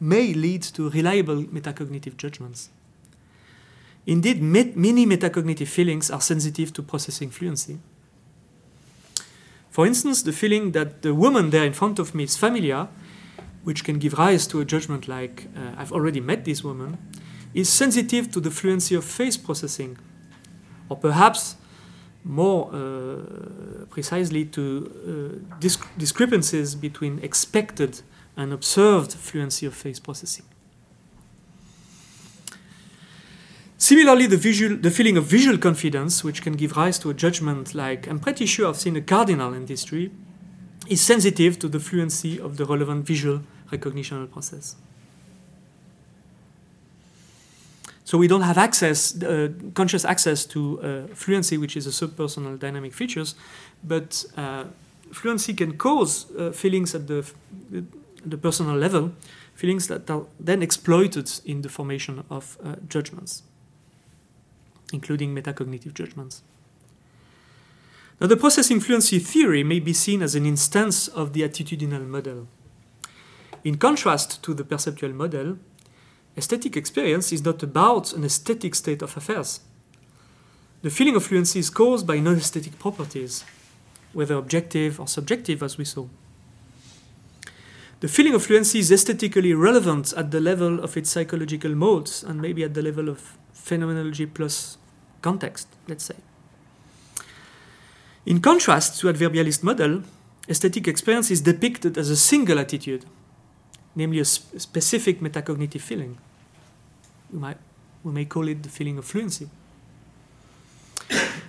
may 0.00 0.34
lead 0.34 0.62
to 0.62 0.90
reliable 0.90 1.44
metacognitive 1.44 2.16
judgments. 2.16 2.70
Indeed, 4.06 4.42
met, 4.42 4.76
many 4.76 5.06
metacognitive 5.06 5.68
feelings 5.68 6.10
are 6.10 6.20
sensitive 6.20 6.72
to 6.74 6.82
processing 6.82 7.30
fluency. 7.30 7.78
For 9.70 9.86
instance, 9.86 10.22
the 10.22 10.32
feeling 10.32 10.72
that 10.72 11.02
the 11.02 11.14
woman 11.14 11.50
there 11.50 11.64
in 11.64 11.72
front 11.72 11.98
of 11.98 12.14
me 12.14 12.24
is 12.24 12.36
familiar 12.36 12.88
which 13.64 13.82
can 13.82 13.98
give 13.98 14.14
rise 14.14 14.46
to 14.46 14.60
a 14.60 14.64
judgment 14.64 15.08
like, 15.08 15.48
uh, 15.56 15.72
I've 15.76 15.92
already 15.92 16.20
met 16.20 16.44
this 16.44 16.62
woman, 16.62 16.98
is 17.54 17.68
sensitive 17.68 18.30
to 18.32 18.40
the 18.40 18.50
fluency 18.50 18.94
of 18.94 19.04
face 19.04 19.36
processing, 19.36 19.98
or 20.88 20.96
perhaps 20.96 21.56
more 22.22 22.70
uh, 22.72 23.84
precisely 23.90 24.44
to 24.46 25.42
uh, 25.50 25.58
disc- 25.60 25.86
discrepancies 25.98 26.74
between 26.74 27.18
expected 27.20 28.00
and 28.36 28.52
observed 28.52 29.12
fluency 29.12 29.66
of 29.66 29.74
face 29.74 30.00
processing. 30.00 30.44
Similarly, 33.76 34.26
the, 34.26 34.38
visual, 34.38 34.76
the 34.76 34.90
feeling 34.90 35.16
of 35.18 35.24
visual 35.24 35.58
confidence, 35.58 36.24
which 36.24 36.42
can 36.42 36.54
give 36.54 36.76
rise 36.76 36.98
to 37.00 37.10
a 37.10 37.14
judgment 37.14 37.74
like, 37.74 38.08
I'm 38.08 38.18
pretty 38.18 38.46
sure 38.46 38.68
I've 38.68 38.76
seen 38.76 38.96
a 38.96 39.02
cardinal 39.02 39.52
in 39.52 39.66
this 39.66 39.84
tree, 39.84 40.10
is 40.88 41.00
sensitive 41.00 41.58
to 41.58 41.68
the 41.68 41.80
fluency 41.80 42.40
of 42.40 42.56
the 42.56 42.64
relevant 42.64 43.06
visual 43.06 43.42
recognitional 43.76 44.26
process. 44.26 44.76
So 48.04 48.18
we 48.18 48.28
don't 48.28 48.42
have 48.42 48.58
access, 48.58 49.22
uh, 49.22 49.48
conscious 49.72 50.04
access 50.04 50.44
to 50.46 50.60
uh, 50.60 51.14
fluency, 51.14 51.56
which 51.56 51.76
is 51.76 51.86
a 51.86 51.90
subpersonal 51.90 52.58
dynamic 52.58 52.92
features, 52.92 53.34
but 53.82 54.24
uh, 54.36 54.64
fluency 55.12 55.54
can 55.54 55.78
cause 55.78 56.26
uh, 56.36 56.52
feelings 56.52 56.94
at 56.94 57.06
the, 57.06 57.24
the 58.26 58.36
personal 58.36 58.76
level, 58.76 59.12
feelings 59.54 59.86
that 59.88 60.10
are 60.10 60.26
then 60.38 60.62
exploited 60.62 61.30
in 61.44 61.62
the 61.62 61.68
formation 61.68 62.24
of 62.28 62.58
uh, 62.62 62.76
judgments, 62.88 63.42
including 64.92 65.34
metacognitive 65.34 65.94
judgments. 65.94 66.42
Now, 68.20 68.28
the 68.28 68.36
processing 68.36 68.80
fluency 68.80 69.18
theory 69.18 69.64
may 69.64 69.80
be 69.80 69.92
seen 69.92 70.22
as 70.22 70.34
an 70.34 70.46
instance 70.46 71.08
of 71.08 71.32
the 71.32 71.42
attitudinal 71.42 72.06
model. 72.06 72.46
In 73.64 73.78
contrast 73.78 74.42
to 74.42 74.52
the 74.52 74.62
perceptual 74.62 75.14
model, 75.14 75.56
aesthetic 76.36 76.76
experience 76.76 77.32
is 77.32 77.42
not 77.42 77.62
about 77.62 78.12
an 78.12 78.22
aesthetic 78.22 78.74
state 78.74 79.00
of 79.00 79.16
affairs. 79.16 79.60
The 80.82 80.90
feeling 80.90 81.16
of 81.16 81.24
fluency 81.24 81.60
is 81.60 81.70
caused 81.70 82.06
by 82.06 82.20
non 82.20 82.36
aesthetic 82.36 82.78
properties, 82.78 83.42
whether 84.12 84.34
objective 84.34 85.00
or 85.00 85.08
subjective, 85.08 85.62
as 85.62 85.78
we 85.78 85.86
saw. 85.86 86.06
The 88.00 88.08
feeling 88.08 88.34
of 88.34 88.44
fluency 88.44 88.80
is 88.80 88.92
aesthetically 88.92 89.54
relevant 89.54 90.12
at 90.14 90.30
the 90.30 90.40
level 90.40 90.80
of 90.80 90.94
its 90.98 91.08
psychological 91.08 91.74
modes 91.74 92.22
and 92.22 92.42
maybe 92.42 92.62
at 92.64 92.74
the 92.74 92.82
level 92.82 93.08
of 93.08 93.38
phenomenology 93.54 94.26
plus 94.26 94.76
context, 95.22 95.68
let's 95.88 96.04
say. 96.04 96.16
In 98.26 98.42
contrast 98.42 99.00
to 99.00 99.06
adverbialist 99.06 99.62
model, 99.62 100.02
aesthetic 100.50 100.86
experience 100.86 101.30
is 101.30 101.40
depicted 101.40 101.96
as 101.96 102.10
a 102.10 102.16
single 102.16 102.58
attitude 102.58 103.06
namely 103.94 104.20
a 104.20 104.24
sp- 104.24 104.58
specific 104.58 105.20
metacognitive 105.20 105.80
feeling. 105.80 106.18
We, 107.32 107.38
might, 107.38 107.56
we 108.02 108.12
may 108.12 108.24
call 108.24 108.48
it 108.48 108.62
the 108.62 108.68
feeling 108.68 108.98
of 108.98 109.04
fluency. 109.04 109.48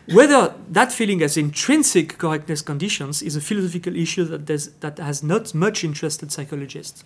Whether 0.08 0.54
that 0.70 0.91
feeling 0.91 1.22
has 1.22 1.36
intrinsic 1.36 2.18
correctness 2.18 2.62
conditions 2.62 3.24
is 3.24 3.36
a 3.36 3.41
philosophical 3.41 3.96
issue 3.96 4.26
that, 4.26 4.46
that 4.82 5.00
has 5.00 5.24
not 5.24 5.54
much 5.56 5.84
interested 5.84 6.32
psychologists. 6.32 7.04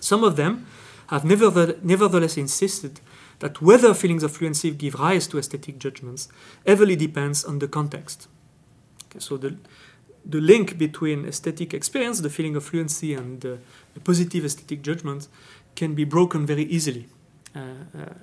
Some 0.00 0.24
of 0.24 0.36
them 0.36 0.66
have 1.08 1.24
nevertheless 1.24 2.36
insisted 2.36 3.00
that 3.38 3.62
whether 3.62 3.94
feelings 3.94 4.24
of 4.24 4.32
fluency 4.32 4.72
give 4.72 4.94
rise 4.94 5.28
to 5.28 5.38
aesthetic 5.38 5.78
judgments 5.78 6.28
heavily 6.66 6.96
depends 6.96 7.44
on 7.44 7.60
the 7.60 7.68
context. 7.68 8.26
Okay, 9.06 9.20
so 9.20 9.36
the, 9.36 9.56
the 10.24 10.40
link 10.40 10.76
between 10.76 11.24
aesthetic 11.24 11.72
experience, 11.72 12.20
the 12.20 12.30
feeling 12.30 12.56
of 12.56 12.64
fluency, 12.64 13.14
and 13.14 13.44
uh, 13.46 13.56
positive 13.98 14.44
aesthetic 14.44 14.82
judgment 14.82 15.28
can 15.74 15.94
be 15.94 16.04
broken 16.04 16.46
very 16.46 16.64
easily 16.64 17.06
uh, 17.54 17.60
uh, 17.96 18.14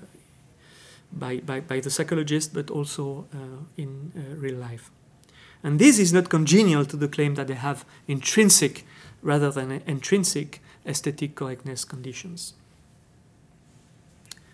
by, 1.12 1.38
by, 1.38 1.60
by, 1.62 1.80
the 1.80 1.90
psychologist, 1.90 2.54
but 2.54 2.70
also 2.70 3.26
uh, 3.34 3.64
in 3.78 4.12
real 4.38 4.56
life. 4.56 4.92
And 5.64 5.80
this 5.80 5.98
is 5.98 6.12
not 6.12 6.30
congenial 6.30 6.86
to 6.86 6.98
the 6.98 7.08
claim 7.08 7.36
that 7.36 7.48
they 7.48 7.56
have 7.56 7.86
intrinsic 8.08 8.86
rather 9.22 9.50
than 9.50 9.82
intrinsic 9.88 10.62
aesthetic 10.86 11.36
correctness 11.36 11.86
conditions. 11.86 12.54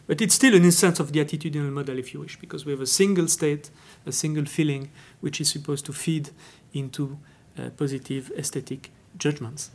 But 0.08 0.22
it's 0.22 0.36
still 0.36 0.56
an 0.56 0.64
instance 0.64 1.00
of 1.00 1.12
the 1.14 1.24
attitudinal 1.24 1.72
model, 1.72 1.98
if 1.98 2.14
you 2.14 2.20
wish, 2.20 2.38
because 2.40 2.66
we 2.66 2.72
have 2.72 2.82
a 2.82 2.88
single 2.88 3.28
state, 3.28 3.70
a 4.06 4.12
single 4.12 4.46
feeling, 4.46 4.92
which 5.20 5.42
is 5.42 5.50
supposed 5.50 5.86
to 5.86 5.94
feed 5.94 6.30
into 6.74 7.18
uh, 7.58 7.70
positive 7.72 8.32
aesthetic 8.38 8.92
judgments. 9.18 9.72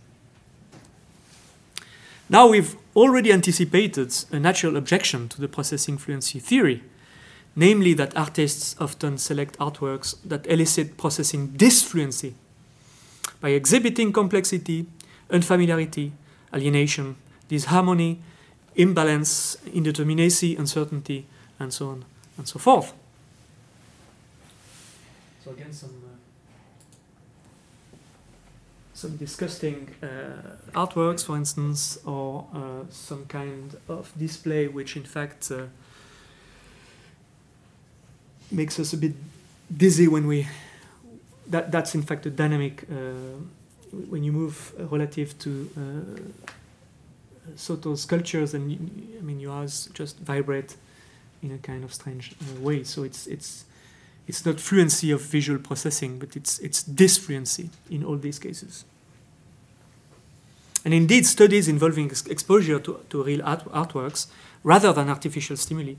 Now 2.29 2.49
we've 2.49 2.75
already 2.97 3.33
anticipated 3.33 4.13
a 4.33 4.41
natural 4.41 4.77
objection 4.77 5.29
to 5.29 5.41
the 5.41 5.47
processing 5.47 5.97
fluency 5.97 6.41
theory, 6.41 6.83
namely 7.55 7.95
that 7.95 8.17
artists 8.17 8.75
often 8.81 9.17
select 9.17 9.57
artworks 9.59 10.17
that 10.25 10.45
elicit 10.49 10.97
processing 10.97 11.49
disfluency 11.57 12.35
by 13.41 13.51
exhibiting 13.51 14.13
complexity, 14.13 14.87
unfamiliarity, 15.31 16.13
alienation, 16.53 17.15
disharmony, 17.49 18.21
imbalance, 18.75 19.57
indeterminacy, 19.67 20.59
uncertainty, 20.59 21.27
and 21.61 21.73
so 21.73 21.91
on 21.91 22.05
and 22.37 22.49
so 22.49 22.59
forth. 22.59 22.93
So 25.45 25.53
again, 25.53 25.73
some 25.73 25.91
some 28.97 29.17
disgusting 29.17 29.95
uh, 30.03 30.07
artworks, 30.75 31.25
for 31.25 31.37
instance, 31.37 31.99
or 32.07 32.47
uh, 32.55 32.85
some 32.91 33.27
kind 33.27 33.77
of 33.89 34.11
display 34.19 34.69
which, 34.69 34.97
in 34.97 35.05
fact, 35.05 35.51
uh, 35.51 35.65
makes 38.51 38.81
us 38.81 38.93
a 38.93 38.97
bit 38.97 39.15
dizzy 39.77 40.09
when 40.09 40.27
we. 40.27 40.47
That 41.49 41.71
that's 41.71 41.95
in 41.95 42.03
fact 42.03 42.27
a 42.27 42.31
dynamic 42.31 42.85
when 44.09 44.25
you 44.25 44.33
move 44.33 44.73
relative 44.91 45.39
to 45.39 45.71
uh, 45.77 46.21
Soto 47.57 47.95
sculptures, 47.95 48.55
and 48.55 48.71
I 49.19 49.23
mean 49.23 49.49
eyes 49.49 49.89
just 49.95 50.19
vibrate 50.19 50.77
in 51.43 51.53
a 51.53 51.59
kind 51.59 51.85
of 51.85 51.95
strange 51.95 52.35
uh, 52.41 52.61
way. 52.61 52.83
So 52.83 53.05
it's 53.05 53.27
it's 53.27 53.65
it's 54.27 54.45
not 54.45 54.61
fluency 54.61 55.11
of 55.13 55.21
visual 55.21 55.59
processing, 55.59 56.19
but 56.19 56.37
it's 56.37 56.59
it's 56.59 56.83
disfluency 56.83 57.71
in 57.91 58.05
all 58.05 58.17
these 58.17 58.39
cases. 58.39 58.85
And 60.85 60.95
indeed, 60.95 61.27
studies 61.27 61.69
involving 61.69 62.11
ex 62.11 62.27
exposure 62.27 62.79
to, 62.81 63.01
to 63.11 63.23
real 63.23 63.43
art 63.43 63.65
artworks 63.73 64.27
rather 64.63 64.93
than 64.93 65.09
artificial 65.09 65.57
stimuli, 65.57 65.95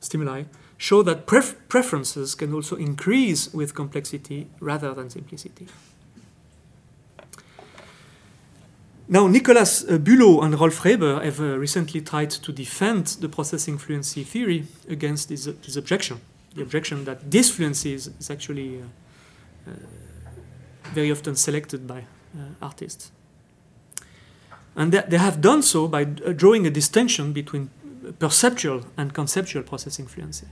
stimuli 0.00 0.44
show 0.78 1.02
that 1.02 1.26
pref 1.26 1.56
preferences 1.68 2.34
can 2.34 2.52
also 2.52 2.76
increase 2.76 3.52
with 3.52 3.74
complexity 3.74 4.46
rather 4.60 4.94
than 4.94 5.10
simplicity. 5.10 5.66
Now, 9.08 9.28
Nicolas 9.28 9.84
uh, 9.84 9.98
Bullot 9.98 10.44
and 10.44 10.58
Rolf 10.58 10.84
Reber 10.84 11.22
have 11.22 11.40
uh, 11.40 11.56
recently 11.58 12.00
tried 12.00 12.30
to 12.30 12.52
defend 12.52 13.06
the 13.20 13.28
processing 13.28 13.78
fluency 13.78 14.24
theory 14.24 14.64
against 14.88 15.28
this, 15.28 15.44
this 15.44 15.76
objection. 15.76 16.20
The 16.56 16.62
objection 16.62 17.04
that 17.04 17.30
this 17.30 17.50
fluency 17.50 17.92
is, 17.92 18.08
is 18.18 18.30
actually 18.30 18.80
uh, 18.80 19.70
uh, 19.70 19.74
very 20.94 21.12
often 21.12 21.36
selected 21.36 21.86
by 21.86 21.98
uh, 21.98 22.40
artists. 22.62 23.12
And 24.74 24.92
they, 24.92 25.02
they, 25.06 25.18
have 25.18 25.40
done 25.40 25.62
so 25.62 25.86
by 25.86 26.04
drawing 26.04 26.66
a 26.66 26.70
distinction 26.70 27.32
between 27.32 27.70
perceptual 28.18 28.84
and 28.96 29.12
conceptual 29.12 29.62
processing 29.62 30.06
fluency. 30.06 30.46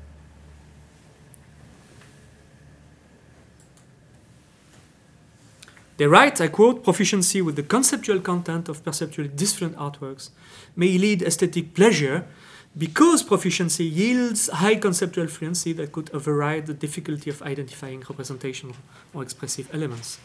They 5.96 6.06
write, 6.06 6.40
I 6.40 6.48
quote, 6.48 6.82
proficiency 6.82 7.40
with 7.40 7.54
the 7.54 7.62
conceptual 7.62 8.20
content 8.20 8.68
of 8.68 8.84
perceptually 8.84 9.28
different 9.28 9.76
artworks 9.76 10.30
may 10.74 10.98
lead 10.98 11.22
aesthetic 11.22 11.74
pleasure 11.74 12.26
because 12.76 13.22
proficiency 13.22 13.84
yields 13.84 14.48
high 14.48 14.74
conceptual 14.74 15.28
fluency 15.28 15.72
that 15.74 15.92
could 15.92 16.10
override 16.12 16.66
the 16.66 16.74
difficulty 16.74 17.30
of 17.30 17.40
identifying 17.42 18.00
representational 18.00 18.76
or 19.12 19.22
expressive 19.22 19.72
elements. 19.72 20.18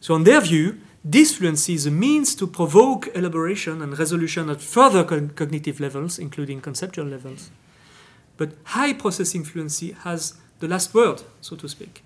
So, 0.00 0.14
in 0.14 0.24
their 0.24 0.40
view, 0.40 0.80
this 1.04 1.36
fluency 1.36 1.74
is 1.74 1.86
a 1.86 1.90
means 1.90 2.34
to 2.36 2.46
provoke 2.46 3.08
elaboration 3.14 3.80
and 3.82 3.98
resolution 3.98 4.50
at 4.50 4.60
further 4.60 5.04
co 5.04 5.28
cognitive 5.28 5.80
levels, 5.80 6.18
including 6.18 6.60
conceptual 6.60 7.06
levels. 7.06 7.50
But 8.36 8.52
high 8.64 8.92
processing 8.92 9.44
fluency 9.44 9.92
has 9.92 10.34
the 10.60 10.68
last 10.68 10.94
word, 10.94 11.22
so 11.40 11.56
to 11.56 11.68
speak. 11.68 12.02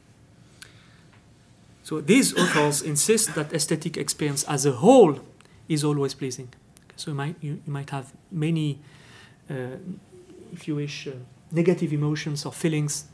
So 1.83 2.01
these 2.01 2.37
authors 2.37 2.83
insist 2.83 3.35
that 3.35 3.53
aesthetic 3.53 3.97
experience 3.97 4.45
as 4.45 4.67
a 4.67 4.73
whole 4.73 5.21
is 5.69 5.85
always 5.85 6.15
pleasing. 6.15 6.49
So 6.97 7.11
you 7.11 7.15
might, 7.15 7.37
you, 7.41 7.61
you 7.67 7.73
might 7.73 7.91
have 7.91 8.13
many, 8.31 8.79
uh, 9.51 9.77
if 10.53 10.67
you 10.67 10.77
wish, 10.77 11.07
uh, 11.07 11.13
negative 11.53 11.93
emotions 11.93 12.45
or 12.45 12.53
feelings 12.53 13.05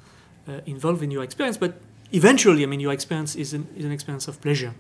uh, 0.49 0.61
involved 0.67 1.03
in 1.03 1.11
your 1.11 1.23
experience, 1.23 1.57
but 1.57 1.75
eventually, 2.13 2.63
I 2.63 2.67
mean, 2.67 2.81
your 2.81 2.93
experience 2.93 3.37
is 3.37 3.53
an, 3.53 3.67
is 3.77 3.85
an 3.85 3.93
experience 3.93 4.29
of 4.29 4.41
pleasure. 4.41 4.75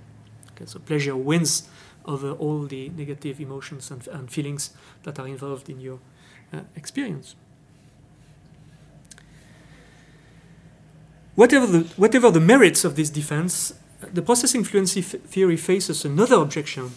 Okay, 0.52 0.66
so 0.66 0.78
pleasure 0.78 1.16
wins 1.16 1.68
over 2.04 2.32
all 2.32 2.62
the 2.62 2.88
negative 2.90 3.40
emotions 3.40 3.90
and, 3.90 4.06
and 4.08 4.30
feelings 4.30 4.70
that 5.02 5.18
are 5.18 5.26
involved 5.26 5.68
in 5.68 5.80
your 5.80 5.98
uh, 6.52 6.60
experience. 6.76 7.34
Whatever 11.34 11.66
the, 11.66 11.80
whatever 11.96 12.30
the 12.30 12.40
merits 12.40 12.84
of 12.84 12.94
this 12.96 13.08
defense, 13.08 13.74
the 14.12 14.22
processing 14.22 14.64
fluency 14.64 15.00
theory 15.00 15.56
faces 15.56 16.04
another 16.04 16.36
objection, 16.36 16.90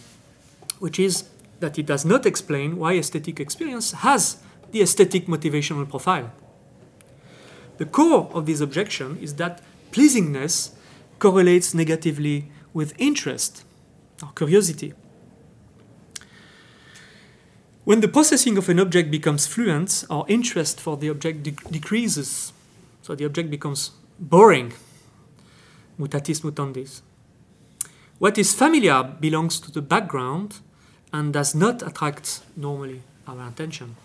which 0.79 0.99
is 0.99 1.29
that 1.59 1.79
it 1.79 1.85
does 1.85 2.05
not 2.05 2.25
explain 2.25 2.77
why 2.77 2.93
aesthetic 2.93 3.39
experience 3.39 3.91
has 3.91 4.37
the 4.71 4.81
aesthetic 4.81 5.27
motivational 5.27 5.87
profile. 5.89 6.31
The 7.77 7.85
core 7.85 8.29
of 8.33 8.45
this 8.45 8.61
objection 8.61 9.17
is 9.21 9.35
that 9.35 9.61
pleasingness 9.91 10.71
correlates 11.19 11.73
negatively 11.73 12.51
with 12.73 12.93
interest 12.97 13.63
or 14.21 14.29
curiosity. 14.35 14.93
When 17.83 18.01
the 18.01 18.07
processing 18.07 18.57
of 18.57 18.67
an 18.67 18.79
object 18.79 19.11
becomes 19.11 19.45
fluent, 19.45 20.05
our 20.09 20.25
interest 20.27 20.81
for 20.81 20.97
the 20.97 21.09
object 21.09 21.43
de 21.43 21.51
decreases, 21.51 22.51
so 23.01 23.13
the 23.13 23.25
object 23.25 23.51
becomes 23.51 23.91
boring 24.19 24.73
mutatis 25.99 26.41
mutandis. 26.41 27.01
What 28.17 28.37
is 28.37 28.53
familiar 28.53 29.03
belongs 29.03 29.59
to 29.59 29.71
the 29.71 29.81
background 29.81 30.61
and 31.15 31.31
does 31.31 31.55
not 31.55 31.81
attract 31.81 32.41
normally 32.57 33.01
our 33.25 33.47
attention. 33.47 33.95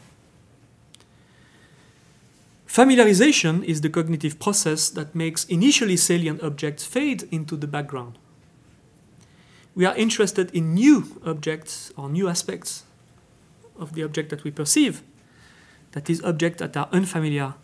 Familiarization 2.68 3.64
is 3.64 3.80
the 3.80 3.90
cognitive 3.90 4.38
process 4.38 4.88
that 4.90 5.12
makes 5.12 5.44
initially 5.46 5.96
salient 5.96 6.40
objects 6.40 6.84
fade 6.86 7.24
into 7.32 7.56
the 7.56 7.66
background. 7.66 8.16
We 9.74 9.84
are 9.86 9.96
interested 9.96 10.52
in 10.52 10.74
new 10.74 11.20
objects 11.26 11.92
or 11.96 12.08
new 12.08 12.28
aspects 12.28 12.84
of 13.76 13.94
the 13.94 14.04
object 14.04 14.30
that 14.30 14.44
we 14.44 14.52
perceive, 14.52 15.02
that 15.90 16.08
is, 16.08 16.22
objects 16.22 16.60
that 16.60 16.76
are 16.76 16.88
unfamiliar 16.92 17.54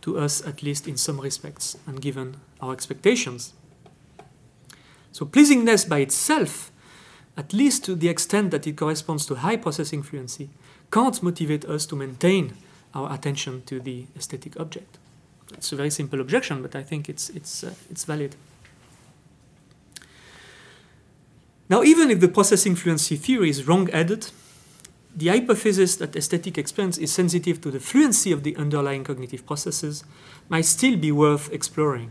to 0.00 0.18
us, 0.18 0.40
at 0.46 0.62
least 0.62 0.88
in 0.88 0.96
some 0.96 1.20
respects, 1.20 1.76
and 1.86 2.00
given 2.00 2.36
our 2.58 2.72
expectations. 2.72 3.52
So 5.12 5.26
pleasingness 5.26 5.86
by 5.86 5.98
itself, 5.98 6.72
at 7.36 7.52
least 7.52 7.84
to 7.84 7.94
the 7.94 8.08
extent 8.08 8.50
that 8.50 8.66
it 8.66 8.76
corresponds 8.76 9.26
to 9.26 9.36
high 9.36 9.56
processing 9.56 10.02
fluency, 10.02 10.50
can't 10.90 11.22
motivate 11.22 11.64
us 11.64 11.86
to 11.86 11.96
maintain 11.96 12.54
our 12.94 13.12
attention 13.12 13.62
to 13.66 13.80
the 13.80 14.06
aesthetic 14.16 14.58
object. 14.60 14.98
It's 15.52 15.72
a 15.72 15.76
very 15.76 15.90
simple 15.90 16.20
objection, 16.20 16.62
but 16.62 16.76
I 16.76 16.82
think 16.82 17.08
it's, 17.08 17.30
it's, 17.30 17.64
uh, 17.64 17.74
it's 17.90 18.04
valid. 18.04 18.36
Now, 21.68 21.82
even 21.82 22.10
if 22.10 22.20
the 22.20 22.28
processing 22.28 22.76
fluency 22.76 23.16
theory 23.16 23.50
is 23.50 23.66
wrong-headed, 23.66 24.30
the 25.16 25.28
hypothesis 25.28 25.96
that 25.96 26.16
aesthetic 26.16 26.58
experience 26.58 26.98
is 26.98 27.12
sensitive 27.12 27.60
to 27.62 27.70
the 27.70 27.80
fluency 27.80 28.32
of 28.32 28.42
the 28.42 28.56
underlying 28.56 29.04
cognitive 29.04 29.46
processes 29.46 30.04
might 30.48 30.64
still 30.64 30.96
be 30.96 31.12
worth 31.12 31.52
exploring. 31.52 32.10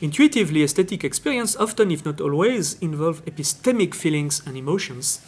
Intuitively, 0.00 0.62
aesthetic 0.62 1.04
experience 1.04 1.56
often, 1.56 1.90
if 1.90 2.04
not 2.04 2.20
always, 2.20 2.74
involve 2.80 3.24
epistemic 3.24 3.94
feelings 3.94 4.42
and 4.46 4.56
emotions, 4.56 5.20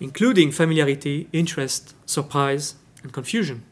including 0.00 0.52
familiarity, 0.52 1.28
interest, 1.32 1.94
surprise, 2.04 2.74
and 3.02 3.12
confusion. 3.12 3.62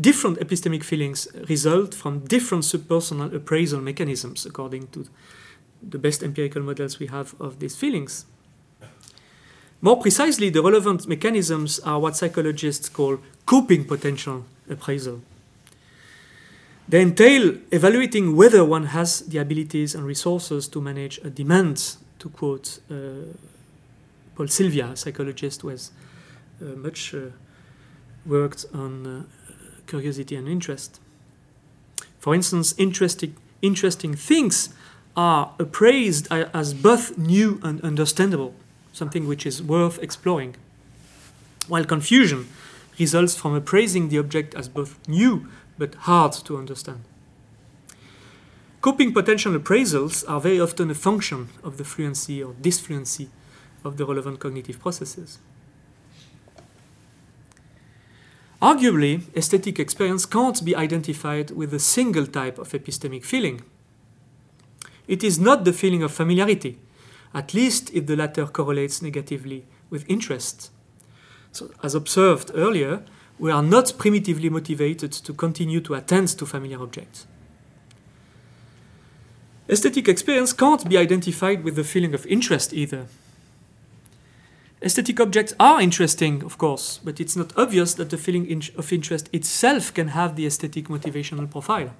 Different 0.00 0.38
epistemic 0.38 0.84
feelings 0.84 1.26
result 1.48 1.94
from 1.94 2.20
different 2.20 2.64
subpersonal 2.64 3.34
appraisal 3.34 3.80
mechanisms, 3.80 4.46
according 4.46 4.88
to 4.88 5.06
the 5.82 5.98
best 5.98 6.22
empirical 6.22 6.62
models 6.62 7.00
we 7.00 7.08
have 7.08 7.34
of 7.40 7.58
these 7.58 7.74
feelings. 7.74 8.26
More 9.80 10.00
precisely, 10.00 10.48
the 10.50 10.62
relevant 10.62 11.08
mechanisms 11.08 11.80
are 11.80 11.98
what 11.98 12.16
psychologists 12.16 12.88
call 12.88 13.18
coping 13.44 13.84
potential 13.84 14.44
appraisal. 14.70 15.22
They 16.88 17.00
entail 17.00 17.56
evaluating 17.70 18.36
whether 18.36 18.64
one 18.64 18.86
has 18.86 19.20
the 19.20 19.38
abilities 19.38 19.94
and 19.94 20.04
resources 20.04 20.68
to 20.68 20.80
manage 20.80 21.18
a 21.24 21.30
demand, 21.30 21.96
to 22.18 22.28
quote 22.28 22.80
uh, 22.90 22.94
Paul 24.34 24.48
Silvia, 24.48 24.88
a 24.88 24.96
psychologist 24.96 25.62
who 25.62 25.68
has 25.68 25.90
uh, 26.60 26.76
much 26.76 27.14
uh, 27.14 27.30
worked 28.26 28.66
on 28.74 29.06
uh, 29.06 29.22
curiosity 29.86 30.36
and 30.36 30.48
interest. 30.48 31.00
For 32.18 32.34
instance, 32.34 32.74
interesting, 32.78 33.36
interesting 33.62 34.14
things 34.14 34.68
are 35.16 35.54
appraised 35.58 36.28
as 36.30 36.72
both 36.72 37.18
new 37.18 37.60
and 37.62 37.80
understandable, 37.82 38.54
something 38.92 39.26
which 39.26 39.44
is 39.44 39.62
worth 39.62 39.98
exploring, 39.98 40.56
while 41.68 41.84
confusion 41.84 42.48
results 42.98 43.36
from 43.36 43.54
appraising 43.54 44.08
the 44.08 44.18
object 44.18 44.54
as 44.54 44.68
both 44.68 44.96
new 45.08 45.48
but 45.78 45.94
hard 45.94 46.32
to 46.32 46.56
understand. 46.56 47.04
Coping 48.80 49.12
potential 49.12 49.52
appraisals 49.54 50.24
are 50.28 50.40
very 50.40 50.60
often 50.60 50.90
a 50.90 50.94
function 50.94 51.48
of 51.62 51.76
the 51.76 51.84
fluency 51.84 52.42
or 52.42 52.54
disfluency 52.60 53.28
of 53.84 53.96
the 53.96 54.04
relevant 54.04 54.40
cognitive 54.40 54.80
processes. 54.80 55.38
Arguably, 58.60 59.22
aesthetic 59.36 59.80
experience 59.80 60.24
can't 60.24 60.64
be 60.64 60.76
identified 60.76 61.50
with 61.50 61.74
a 61.74 61.80
single 61.80 62.26
type 62.26 62.58
of 62.58 62.70
epistemic 62.70 63.24
feeling. 63.24 63.62
It 65.08 65.24
is 65.24 65.38
not 65.38 65.64
the 65.64 65.72
feeling 65.72 66.04
of 66.04 66.12
familiarity, 66.12 66.78
at 67.34 67.54
least 67.54 67.92
if 67.92 68.06
the 68.06 68.14
latter 68.14 68.46
correlates 68.46 69.02
negatively 69.02 69.64
with 69.90 70.08
interest. 70.08 70.70
So, 71.50 71.70
as 71.82 71.94
observed 71.94 72.52
earlier, 72.54 73.02
we 73.42 73.50
are 73.50 73.60
not 73.60 73.92
primitively 73.98 74.48
motivated 74.48 75.10
to 75.10 75.32
continue 75.34 75.80
to 75.80 75.94
attend 75.94 76.28
to 76.28 76.46
familiar 76.46 76.80
objects. 76.80 77.26
Aesthetic 79.68 80.06
experience 80.06 80.52
can't 80.52 80.88
be 80.88 80.96
identified 80.96 81.64
with 81.64 81.74
the 81.74 81.82
feeling 81.82 82.14
of 82.14 82.24
interest 82.26 82.72
either. 82.72 83.08
Aesthetic 84.80 85.18
objects 85.18 85.54
are 85.58 85.80
interesting, 85.80 86.44
of 86.44 86.56
course, 86.56 87.00
but 87.02 87.18
it's 87.18 87.34
not 87.34 87.52
obvious 87.58 87.94
that 87.94 88.10
the 88.10 88.16
feeling 88.16 88.62
of 88.76 88.92
interest 88.92 89.28
itself 89.32 89.92
can 89.92 90.08
have 90.08 90.36
the 90.36 90.46
aesthetic 90.46 90.86
motivational 90.86 91.50
profile. 91.50 91.90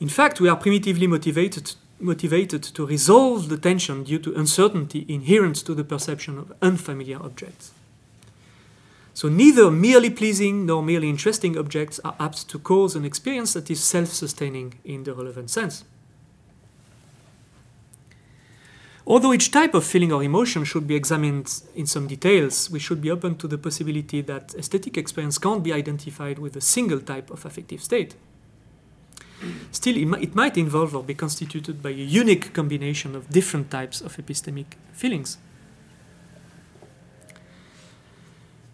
In 0.00 0.08
fact, 0.08 0.40
we 0.40 0.48
are 0.48 0.56
primitively 0.56 1.06
motivated, 1.06 1.74
motivated 2.00 2.62
to 2.62 2.86
resolve 2.86 3.50
the 3.50 3.58
tension 3.58 4.04
due 4.04 4.20
to 4.20 4.34
uncertainty 4.34 5.04
inherent 5.06 5.56
to 5.66 5.74
the 5.74 5.84
perception 5.84 6.38
of 6.38 6.54
unfamiliar 6.62 7.22
objects. 7.22 7.72
So 9.14 9.28
neither 9.28 9.70
merely 9.70 10.10
pleasing 10.10 10.64
nor 10.66 10.82
merely 10.82 11.10
interesting 11.10 11.58
objects 11.58 12.00
are 12.04 12.16
apt 12.18 12.48
to 12.48 12.58
cause 12.58 12.96
an 12.96 13.04
experience 13.04 13.52
that 13.52 13.70
is 13.70 13.84
self-sustaining 13.84 14.74
in 14.84 15.04
the 15.04 15.12
relevant 15.12 15.50
sense. 15.50 15.84
Although 19.06 19.32
each 19.32 19.50
type 19.50 19.74
of 19.74 19.84
feeling 19.84 20.12
or 20.12 20.22
emotion 20.22 20.64
should 20.64 20.86
be 20.86 20.94
examined 20.94 21.62
in 21.74 21.86
some 21.86 22.06
details, 22.06 22.70
we 22.70 22.78
should 22.78 23.02
be 23.02 23.10
open 23.10 23.36
to 23.36 23.48
the 23.48 23.58
possibility 23.58 24.20
that 24.22 24.54
aesthetic 24.54 24.96
experience 24.96 25.38
can't 25.38 25.62
be 25.62 25.72
identified 25.72 26.38
with 26.38 26.56
a 26.56 26.60
single 26.60 27.00
type 27.00 27.30
of 27.30 27.44
affective 27.44 27.82
state. 27.82 28.14
Still, 29.72 29.96
it 29.96 30.34
might 30.36 30.56
involve 30.56 30.94
or 30.94 31.02
be 31.02 31.14
constituted 31.14 31.82
by 31.82 31.90
a 31.90 31.94
unique 31.94 32.52
combination 32.54 33.16
of 33.16 33.28
different 33.28 33.72
types 33.72 34.00
of 34.00 34.16
epistemic 34.16 34.76
feelings. 34.92 35.36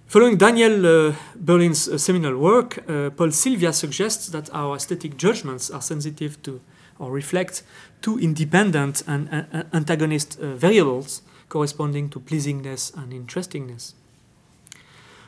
Following 0.08 0.38
Daniel 0.38 0.86
uh, 0.86 1.14
Berlyne's 1.36 1.86
uh, 1.86 1.98
seminal 1.98 2.34
work, 2.38 2.78
uh, 2.88 3.10
Paul 3.10 3.30
Silvia 3.30 3.74
suggests 3.74 4.28
that 4.28 4.48
our 4.54 4.76
aesthetic 4.76 5.18
judgments 5.18 5.70
are 5.70 5.82
sensitive 5.82 6.42
to 6.44 6.62
or 6.98 7.10
reflect 7.12 7.62
two 8.00 8.18
independent 8.18 9.02
and 9.06 9.28
uh, 9.30 9.64
antagonist 9.74 10.40
uh, 10.40 10.54
variables 10.54 11.20
corresponding 11.50 12.08
to 12.08 12.20
pleasingness 12.20 12.96
and 12.96 13.12
interestingness. 13.12 13.94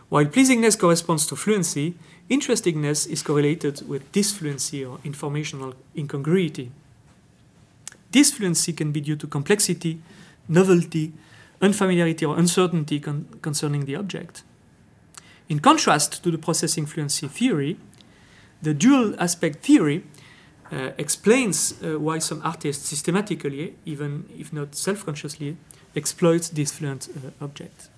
While 0.08 0.24
pleasingness 0.24 0.78
corresponds 0.78 1.26
to 1.26 1.36
fluency, 1.36 1.94
interestingness 2.30 3.04
is 3.04 3.22
correlated 3.22 3.86
with 3.86 4.10
disfluency 4.12 4.82
or 4.82 4.98
informational 5.04 5.74
incongruity. 5.94 6.72
Disfluency 8.10 8.72
can 8.72 8.92
be 8.92 9.02
due 9.02 9.16
to 9.16 9.26
complexity, 9.26 10.00
novelty, 10.48 11.12
unfamiliarity, 11.60 12.24
or 12.24 12.38
uncertainty 12.38 12.98
con 12.98 13.26
concerning 13.42 13.84
the 13.84 13.94
object. 13.94 14.42
In 15.50 15.58
contrast 15.58 16.22
to 16.22 16.30
the 16.30 16.38
processing 16.38 16.86
fluency 16.86 17.26
theory, 17.26 17.76
the 18.62 18.72
dual 18.72 19.20
aspect 19.20 19.64
theory 19.66 20.04
uh, 20.70 20.92
explains 20.96 21.74
uh, 21.82 21.98
why 21.98 22.20
some 22.20 22.40
artists 22.44 22.88
systematically, 22.88 23.74
even 23.84 24.26
if 24.38 24.52
not 24.52 24.76
self-consciously, 24.76 25.56
exploit 25.96 26.50
these 26.54 26.70
fluent 26.70 27.08
uh, 27.08 27.44
objects. 27.44 27.90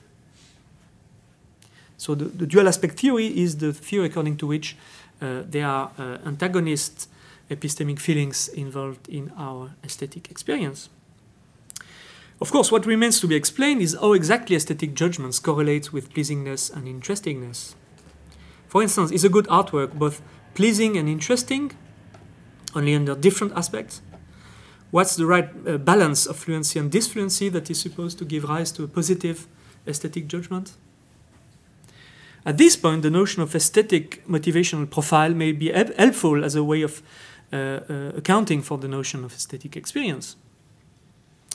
So 1.98 2.14
the, 2.14 2.24
the, 2.24 2.46
dual 2.46 2.68
aspect 2.68 2.98
theory 2.98 3.26
is 3.26 3.58
the 3.58 3.74
theory 3.74 4.06
according 4.06 4.38
to 4.38 4.46
which 4.46 4.74
uh, 5.20 5.42
there 5.46 5.66
are 5.66 5.90
uh, 5.98 6.18
antagonist 6.24 7.06
epistemic 7.50 7.98
feelings 7.98 8.48
involved 8.48 9.10
in 9.10 9.30
our 9.36 9.72
aesthetic 9.84 10.30
experience. 10.30 10.88
Of 12.42 12.50
course, 12.50 12.72
what 12.72 12.86
remains 12.86 13.20
to 13.20 13.28
be 13.28 13.36
explained 13.36 13.82
is 13.82 13.94
how 13.94 14.14
exactly 14.14 14.56
aesthetic 14.56 14.94
judgments 14.94 15.38
correlate 15.38 15.92
with 15.92 16.12
pleasingness 16.12 16.74
and 16.74 16.88
interestingness. 16.88 17.76
For 18.66 18.82
instance, 18.82 19.12
is 19.12 19.22
a 19.24 19.28
good 19.28 19.46
artwork 19.46 19.94
both 19.94 20.20
pleasing 20.54 20.96
and 20.96 21.08
interesting, 21.08 21.70
only 22.74 22.96
under 22.96 23.14
different 23.14 23.52
aspects? 23.52 24.02
What's 24.90 25.14
the 25.14 25.24
right 25.24 25.50
uh, 25.64 25.78
balance 25.78 26.26
of 26.26 26.36
fluency 26.36 26.80
and 26.80 26.90
disfluency 26.90 27.48
that 27.48 27.70
is 27.70 27.80
supposed 27.80 28.18
to 28.18 28.24
give 28.24 28.42
rise 28.42 28.72
to 28.72 28.82
a 28.82 28.88
positive 28.88 29.46
aesthetic 29.86 30.26
judgment? 30.26 30.72
At 32.44 32.58
this 32.58 32.74
point, 32.74 33.02
the 33.02 33.10
notion 33.10 33.40
of 33.44 33.54
aesthetic 33.54 34.26
motivational 34.26 34.90
profile 34.90 35.32
may 35.32 35.52
be 35.52 35.70
helpful 35.70 36.44
as 36.44 36.56
a 36.56 36.64
way 36.64 36.82
of 36.82 37.02
uh, 37.52 37.56
uh, 37.56 37.94
accounting 38.16 38.62
for 38.62 38.78
the 38.78 38.88
notion 38.88 39.22
of 39.22 39.32
aesthetic 39.32 39.76
experience. 39.76 40.34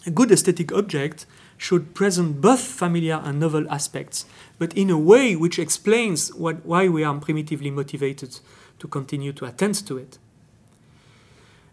A 0.08 0.10
good 0.10 0.32
aesthetic 0.32 0.72
object 0.72 1.26
should 1.58 1.93
present 1.93 2.39
both 2.39 2.62
familiar 2.62 3.22
and 3.26 3.41
novel 3.41 3.70
aspects, 3.70 4.26
but 4.58 4.74
in 4.74 4.89
a 4.89 4.97
way 4.97 5.36
which 5.36 5.60
explains 5.60 6.34
what, 6.34 6.66
why 6.66 6.88
we 6.88 7.03
are 7.03 7.14
primitively 7.20 7.70
motivated 7.70 8.39
to 8.80 8.88
continue 8.88 9.34
to 9.34 9.43
attend 9.43 9.76
to 9.86 9.97
it. 9.97 10.18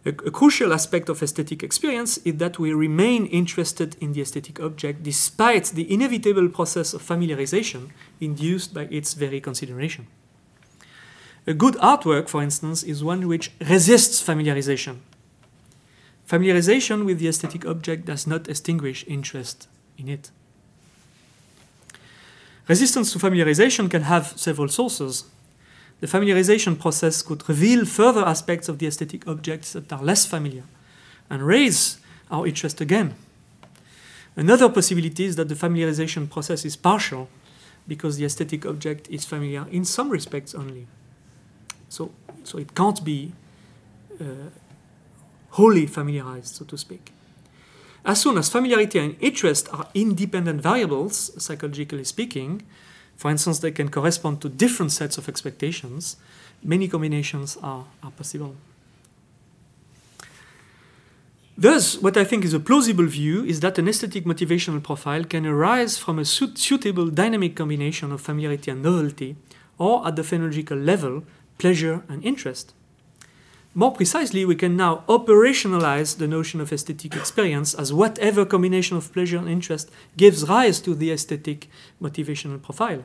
A, 0.04 0.08
a, 0.08 0.32
crucial 0.32 0.72
aspect 0.72 1.08
of 1.08 1.22
aesthetic 1.22 1.62
experience 1.62 2.18
is 2.18 2.34
that 2.38 2.58
we 2.58 2.74
remain 2.74 3.26
interested 3.26 3.96
in 4.00 4.12
the 4.14 4.22
aesthetic 4.22 4.58
object 4.58 5.04
despite 5.04 5.66
the 5.66 5.90
inevitable 5.90 6.48
process 6.48 6.92
of 6.92 7.02
familiarization 7.02 7.90
induced 8.20 8.74
by 8.74 8.88
its 8.90 9.14
very 9.14 9.40
consideration. 9.40 10.08
A 11.46 11.54
good 11.54 11.74
artwork, 11.74 12.28
for 12.28 12.42
instance, 12.42 12.82
is 12.82 13.04
one 13.04 13.28
which 13.28 13.52
resists 13.60 14.20
familiarization 14.20 14.96
Familiarization 16.28 17.04
with 17.04 17.18
the 17.18 17.28
aesthetic 17.28 17.66
object 17.66 18.06
does 18.06 18.26
not 18.26 18.48
extinguish 18.48 19.04
interest 19.06 19.68
in 19.98 20.08
it. 20.08 20.30
Resistance 22.66 23.12
to 23.12 23.18
familiarization 23.18 23.90
can 23.90 24.02
have 24.02 24.38
several 24.38 24.68
sources. 24.68 25.24
The 26.00 26.06
familiarization 26.06 26.78
process 26.80 27.20
could 27.20 27.46
reveal 27.48 27.84
further 27.84 28.24
aspects 28.24 28.68
of 28.68 28.78
the 28.78 28.86
aesthetic 28.86 29.28
objects 29.28 29.74
that 29.74 29.92
are 29.92 30.02
less 30.02 30.24
familiar 30.24 30.64
and 31.28 31.42
raise 31.42 31.98
our 32.30 32.46
interest 32.46 32.80
again. 32.80 33.14
Another 34.36 34.68
possibility 34.68 35.24
is 35.24 35.36
that 35.36 35.48
the 35.48 35.54
familiarization 35.54 36.28
process 36.28 36.64
is 36.64 36.74
partial 36.74 37.28
because 37.86 38.16
the 38.16 38.24
aesthetic 38.24 38.64
object 38.64 39.08
is 39.10 39.24
familiar 39.24 39.66
in 39.70 39.84
some 39.84 40.08
respects 40.08 40.54
only. 40.54 40.86
So, 41.88 42.12
so 42.42 42.58
it 42.58 42.74
can't 42.74 43.04
be 43.04 43.32
uh, 44.20 44.24
wholly 45.54 45.86
familiarized, 45.86 46.56
so 46.56 46.64
to 46.64 46.76
speak. 46.76 47.12
As 48.04 48.20
soon 48.20 48.36
as 48.38 48.48
familiarity 48.48 48.98
and 48.98 49.16
interest 49.20 49.68
are 49.72 49.88
independent 49.94 50.60
variables, 50.60 51.30
psychologically 51.42 52.04
speaking, 52.04 52.62
for 53.16 53.30
instance, 53.30 53.60
they 53.60 53.70
can 53.70 53.88
correspond 53.88 54.40
to 54.40 54.48
different 54.48 54.92
sets 54.92 55.16
of 55.16 55.28
expectations, 55.28 56.16
many 56.62 56.88
combinations 56.88 57.56
are, 57.62 57.84
are 58.02 58.10
possible. 58.10 58.56
Thus, 61.56 61.96
what 61.98 62.16
I 62.16 62.24
think 62.24 62.44
is 62.44 62.52
a 62.52 62.58
plausible 62.58 63.06
view 63.06 63.44
is 63.44 63.60
that 63.60 63.78
an 63.78 63.88
aesthetic 63.88 64.24
motivational 64.24 64.82
profile 64.82 65.22
can 65.22 65.46
arise 65.46 65.96
from 65.96 66.18
a 66.18 66.24
suit- 66.24 66.58
suitable 66.58 67.10
dynamic 67.10 67.54
combination 67.54 68.10
of 68.10 68.20
familiarity 68.20 68.72
and 68.72 68.82
novelty, 68.82 69.36
or 69.78 70.04
at 70.04 70.16
the 70.16 70.22
phenological 70.22 70.84
level, 70.84 71.22
pleasure 71.58 72.02
and 72.08 72.24
interest. 72.24 72.74
More 73.76 73.90
precisely, 73.90 74.44
we 74.44 74.54
can 74.54 74.76
now 74.76 75.02
operationalize 75.08 76.18
the 76.18 76.28
notion 76.28 76.60
of 76.60 76.72
aesthetic 76.72 77.16
experience 77.16 77.74
as 77.74 77.92
whatever 77.92 78.46
combination 78.46 78.96
of 78.96 79.12
pleasure 79.12 79.36
and 79.36 79.48
interest 79.48 79.90
gives 80.16 80.48
rise 80.48 80.80
to 80.82 80.94
the 80.94 81.10
aesthetic 81.10 81.68
motivational 82.00 82.62
profile. 82.62 83.02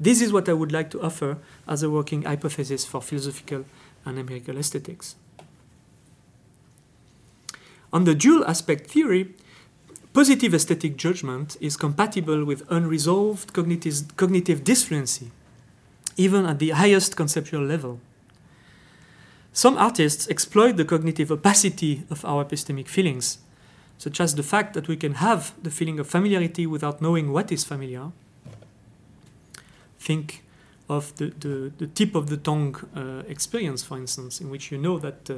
This 0.00 0.20
is 0.20 0.32
what 0.32 0.48
I 0.48 0.52
would 0.52 0.72
like 0.72 0.90
to 0.90 1.00
offer 1.00 1.38
as 1.68 1.84
a 1.84 1.90
working 1.90 2.22
hypothesis 2.22 2.84
for 2.84 3.00
philosophical 3.00 3.64
and 4.04 4.18
empirical 4.18 4.58
aesthetics. 4.58 5.14
On 7.92 8.02
the 8.02 8.16
dual 8.16 8.44
aspect 8.46 8.90
theory, 8.90 9.32
positive 10.12 10.54
aesthetic 10.54 10.96
judgment 10.96 11.56
is 11.60 11.76
compatible 11.76 12.44
with 12.44 12.64
unresolved 12.68 13.52
cognitive, 13.52 14.16
cognitive 14.16 14.64
disfluency, 14.64 15.30
even 16.16 16.44
at 16.46 16.58
the 16.58 16.70
highest 16.70 17.16
conceptual 17.16 17.62
level. 17.62 18.00
Some 19.56 19.78
artists 19.78 20.28
exploit 20.28 20.76
the 20.76 20.84
cognitive 20.84 21.32
opacity 21.32 22.02
of 22.10 22.26
our 22.26 22.44
epistemic 22.44 22.88
feelings, 22.88 23.38
such 23.96 24.20
as 24.20 24.34
the 24.34 24.42
fact 24.42 24.74
that 24.74 24.86
we 24.86 24.98
can 24.98 25.14
have 25.14 25.54
the 25.62 25.70
feeling 25.70 25.98
of 25.98 26.06
familiarity 26.06 26.66
without 26.66 27.00
knowing 27.00 27.32
what 27.32 27.50
is 27.50 27.64
familiar. 27.64 28.12
Think 29.98 30.44
of 30.90 31.16
the, 31.16 31.30
the, 31.40 31.72
the 31.78 31.86
tip 31.86 32.14
of 32.14 32.26
the 32.28 32.36
tongue 32.36 32.76
uh, 32.94 33.22
experience, 33.28 33.82
for 33.82 33.96
instance, 33.96 34.42
in 34.42 34.50
which 34.50 34.70
you 34.70 34.76
know 34.76 34.98
that 34.98 35.30
uh, 35.30 35.36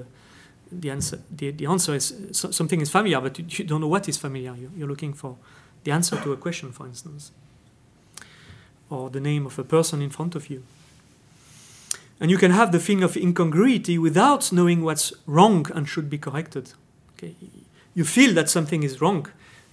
the, 0.73 0.91
answer, 0.91 1.21
the, 1.31 1.53
the 1.53 1.67
answer 1.67 1.95
is 1.95 2.13
so, 2.33 2.51
something 2.51 2.81
is 2.81 2.91
familiar, 2.91 3.21
but 3.21 3.39
you, 3.39 3.45
you, 3.49 3.65
don't 3.65 3.81
know 3.81 3.87
what 3.87 4.09
is 4.09 4.17
familiar. 4.17 4.53
You, 4.57 4.73
you're 4.77 4.89
looking 4.89 5.13
for 5.13 5.37
the 5.85 5.93
answer 5.93 6.21
to 6.21 6.33
a 6.33 6.37
question, 6.37 6.73
for 6.73 6.89
instance, 6.89 7.31
or 8.91 9.11
the 9.11 9.21
name 9.21 9.47
of 9.47 9.57
a 9.61 9.65
person 9.65 10.03
in 10.03 10.11
front 10.11 10.35
of 10.35 10.51
you. 10.51 10.65
And 12.21 12.31
you 12.31 12.39
can 12.39 12.51
have 12.51 12.73
the 12.73 12.81
feeling 12.81 13.05
of 13.05 13.17
incongruity 13.17 13.97
without 13.99 14.53
knowing 14.53 14.83
what's 14.83 15.13
wrong 15.27 15.67
and 15.75 15.89
should 15.89 16.11
be 16.11 16.19
corrected. 16.19 16.73
Okay. 17.17 17.35
You 17.95 18.05
feel 18.05 18.35
that 18.35 18.49
something 18.49 18.83
is 18.83 19.01
wrong, 19.01 19.29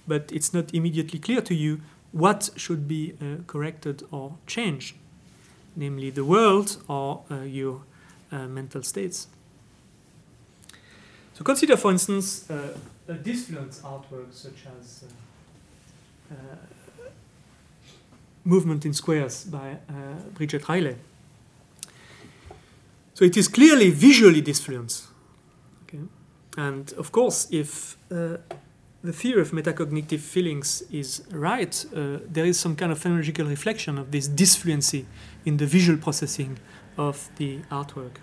but 0.06 0.30
it's 0.32 0.54
not 0.54 0.72
immediately 0.72 1.18
clear 1.18 1.40
to 1.42 1.54
you 1.54 1.80
what 2.12 2.50
should 2.56 2.88
be 2.88 3.14
uh, 3.20 3.42
corrected 3.46 4.02
or 4.10 4.36
changed, 4.46 4.96
namely 5.74 6.10
the 6.10 6.24
world 6.24 6.76
or 6.88 7.24
uh, 7.30 7.40
your 7.40 7.82
uh, 8.32 8.46
mental 8.46 8.82
states. 8.82 9.28
So 11.34 11.44
consider, 11.44 11.76
for 11.76 11.90
instance, 11.90 12.50
uh, 12.50 12.76
a 13.08 13.14
disfluent 13.14 13.72
artwork 13.82 14.32
such 14.32 14.66
as 14.80 15.04
uh, 16.30 16.34
uh, 16.34 17.08
Movement 18.44 18.86
in 18.86 18.94
Squares 18.94 19.44
by 19.44 19.76
Bridget 20.34 20.68
Riley. 20.68 20.96
So 23.16 23.24
it 23.24 23.34
is 23.38 23.48
clearly 23.48 23.88
visually 23.88 24.42
disfluent. 24.42 25.06
Okay? 25.84 26.02
And 26.58 26.92
of 26.98 27.12
course, 27.12 27.48
if 27.50 27.96
uh, 28.10 28.36
the 29.02 29.12
theory 29.12 29.40
of 29.40 29.52
metacognitive 29.52 30.20
feelings 30.20 30.82
is 30.92 31.22
right, 31.30 31.86
uh, 31.94 32.18
there 32.28 32.44
is 32.44 32.60
some 32.60 32.76
kind 32.76 32.92
of 32.92 32.98
phenomenological 32.98 33.48
reflection 33.48 33.96
of 33.96 34.10
this 34.10 34.28
disfluency 34.28 35.06
in 35.46 35.56
the 35.56 35.64
visual 35.64 35.98
processing 35.98 36.58
of 36.98 37.30
the 37.36 37.60
artwork. 37.70 38.16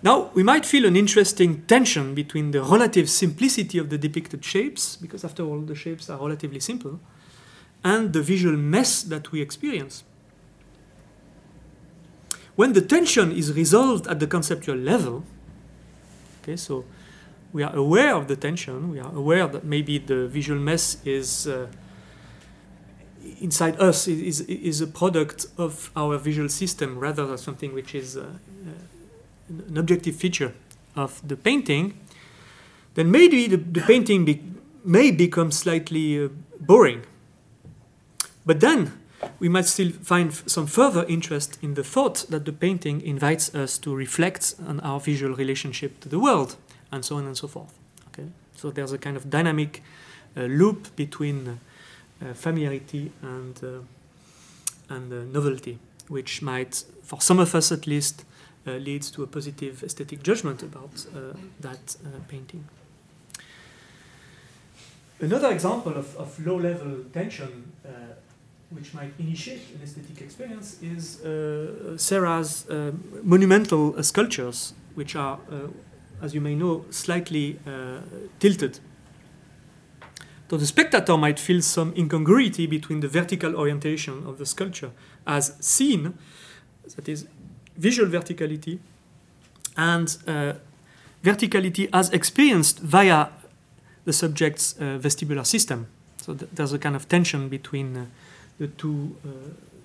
Now, 0.00 0.30
we 0.34 0.44
might 0.44 0.64
feel 0.64 0.84
an 0.84 0.94
interesting 0.94 1.62
tension 1.62 2.14
between 2.14 2.52
the 2.52 2.62
relative 2.62 3.10
simplicity 3.10 3.78
of 3.78 3.90
the 3.90 3.98
depicted 3.98 4.44
shapes, 4.44 4.94
because 4.94 5.24
after 5.24 5.42
all, 5.42 5.62
the 5.62 5.74
shapes 5.74 6.08
are 6.08 6.20
relatively 6.20 6.60
simple, 6.60 7.00
and 7.82 8.12
the 8.12 8.22
visual 8.22 8.56
mess 8.56 9.02
that 9.02 9.32
we 9.32 9.40
experience. 9.40 10.04
When 12.58 12.72
the 12.72 12.80
tension 12.80 13.30
is 13.30 13.52
resolved 13.52 14.08
at 14.08 14.18
the 14.18 14.26
conceptual 14.26 14.74
level, 14.74 15.22
okay, 16.42 16.56
so 16.56 16.84
we 17.52 17.62
are 17.62 17.72
aware 17.72 18.16
of 18.16 18.26
the 18.26 18.34
tension, 18.34 18.90
we 18.90 18.98
are 18.98 19.14
aware 19.14 19.46
that 19.46 19.62
maybe 19.62 19.98
the 19.98 20.26
visual 20.26 20.58
mess 20.58 20.96
is 21.04 21.46
uh, 21.46 21.68
inside 23.40 23.80
us 23.80 24.08
is, 24.08 24.40
is 24.40 24.80
a 24.80 24.88
product 24.88 25.46
of 25.56 25.92
our 25.94 26.18
visual 26.18 26.48
system 26.48 26.98
rather 26.98 27.28
than 27.28 27.38
something 27.38 27.72
which 27.72 27.94
is 27.94 28.16
uh, 28.16 28.22
uh, 28.22 29.68
an 29.68 29.78
objective 29.78 30.16
feature 30.16 30.52
of 30.96 31.22
the 31.28 31.36
painting, 31.36 31.96
then 32.94 33.08
maybe 33.08 33.46
the, 33.46 33.58
the 33.58 33.82
painting 33.82 34.24
be, 34.24 34.42
may 34.82 35.12
become 35.12 35.52
slightly 35.52 36.24
uh, 36.24 36.28
boring. 36.58 37.04
But 38.44 38.58
then 38.58 38.98
we 39.40 39.48
might 39.48 39.66
still 39.66 39.90
find 39.90 40.32
some 40.32 40.66
further 40.66 41.04
interest 41.08 41.58
in 41.62 41.74
the 41.74 41.84
thought 41.84 42.26
that 42.28 42.44
the 42.44 42.52
painting 42.52 43.00
invites 43.00 43.54
us 43.54 43.78
to 43.78 43.94
reflect 43.94 44.54
on 44.66 44.80
our 44.80 45.00
visual 45.00 45.34
relationship 45.34 46.00
to 46.00 46.08
the 46.08 46.18
world, 46.18 46.56
and 46.92 47.04
so 47.04 47.16
on 47.16 47.26
and 47.26 47.36
so 47.36 47.48
forth. 47.48 47.72
Okay? 48.08 48.28
So 48.56 48.70
there's 48.70 48.92
a 48.92 48.98
kind 48.98 49.16
of 49.16 49.30
dynamic 49.30 49.82
uh, 50.36 50.42
loop 50.42 50.94
between 50.96 51.58
uh, 52.20 52.34
familiarity 52.34 53.12
and, 53.22 53.58
uh, 53.62 54.94
and 54.94 55.12
uh, 55.12 55.22
novelty, 55.32 55.78
which 56.08 56.42
might, 56.42 56.84
for 57.02 57.20
some 57.20 57.38
of 57.38 57.54
us 57.54 57.72
at 57.72 57.86
least, 57.86 58.24
uh, 58.66 58.72
leads 58.72 59.10
to 59.10 59.22
a 59.22 59.26
positive 59.26 59.82
aesthetic 59.82 60.22
judgment 60.22 60.62
about 60.62 61.06
uh, 61.14 61.36
that 61.60 61.96
painting. 62.28 62.64
Another 65.20 65.50
example 65.50 65.96
of, 65.96 66.16
of 66.16 66.46
low 66.46 66.56
level 66.56 67.04
tension 67.12 67.72
which 68.70 68.92
might 68.92 69.12
initiate 69.18 69.62
an 69.74 69.80
aesthetic 69.82 70.20
experience 70.20 70.78
is 70.82 71.24
uh, 71.24 71.96
Serra's 71.96 72.68
uh, 72.68 72.92
monumental 73.22 73.94
uh, 73.96 74.02
sculptures, 74.02 74.74
which 74.94 75.16
are, 75.16 75.38
uh, 75.50 75.68
as 76.20 76.34
you 76.34 76.40
may 76.40 76.54
know, 76.54 76.84
slightly 76.90 77.58
uh, 77.66 78.00
tilted. 78.38 78.78
So 80.50 80.56
the 80.56 80.66
spectator 80.66 81.16
might 81.16 81.38
feel 81.38 81.62
some 81.62 81.94
incongruity 81.96 82.66
between 82.66 83.00
the 83.00 83.08
vertical 83.08 83.54
orientation 83.56 84.26
of 84.26 84.38
the 84.38 84.46
sculpture 84.46 84.90
as 85.26 85.54
seen, 85.60 86.14
that 86.96 87.08
is, 87.08 87.26
visual 87.76 88.10
verticality, 88.10 88.78
and 89.76 90.16
uh, 90.26 90.54
verticality 91.22 91.88
as 91.92 92.10
experienced 92.10 92.80
via 92.80 93.28
the 94.04 94.12
subject's 94.12 94.74
vestibular 94.74 95.44
system. 95.44 95.86
So 96.16 96.34
th 96.34 96.48
there's 96.52 96.72
a 96.72 96.78
kind 96.78 96.96
of 96.96 97.06
tension 97.08 97.48
between 97.48 98.08
the 98.58 98.68
two, 98.68 99.16
uh, 99.24 99.28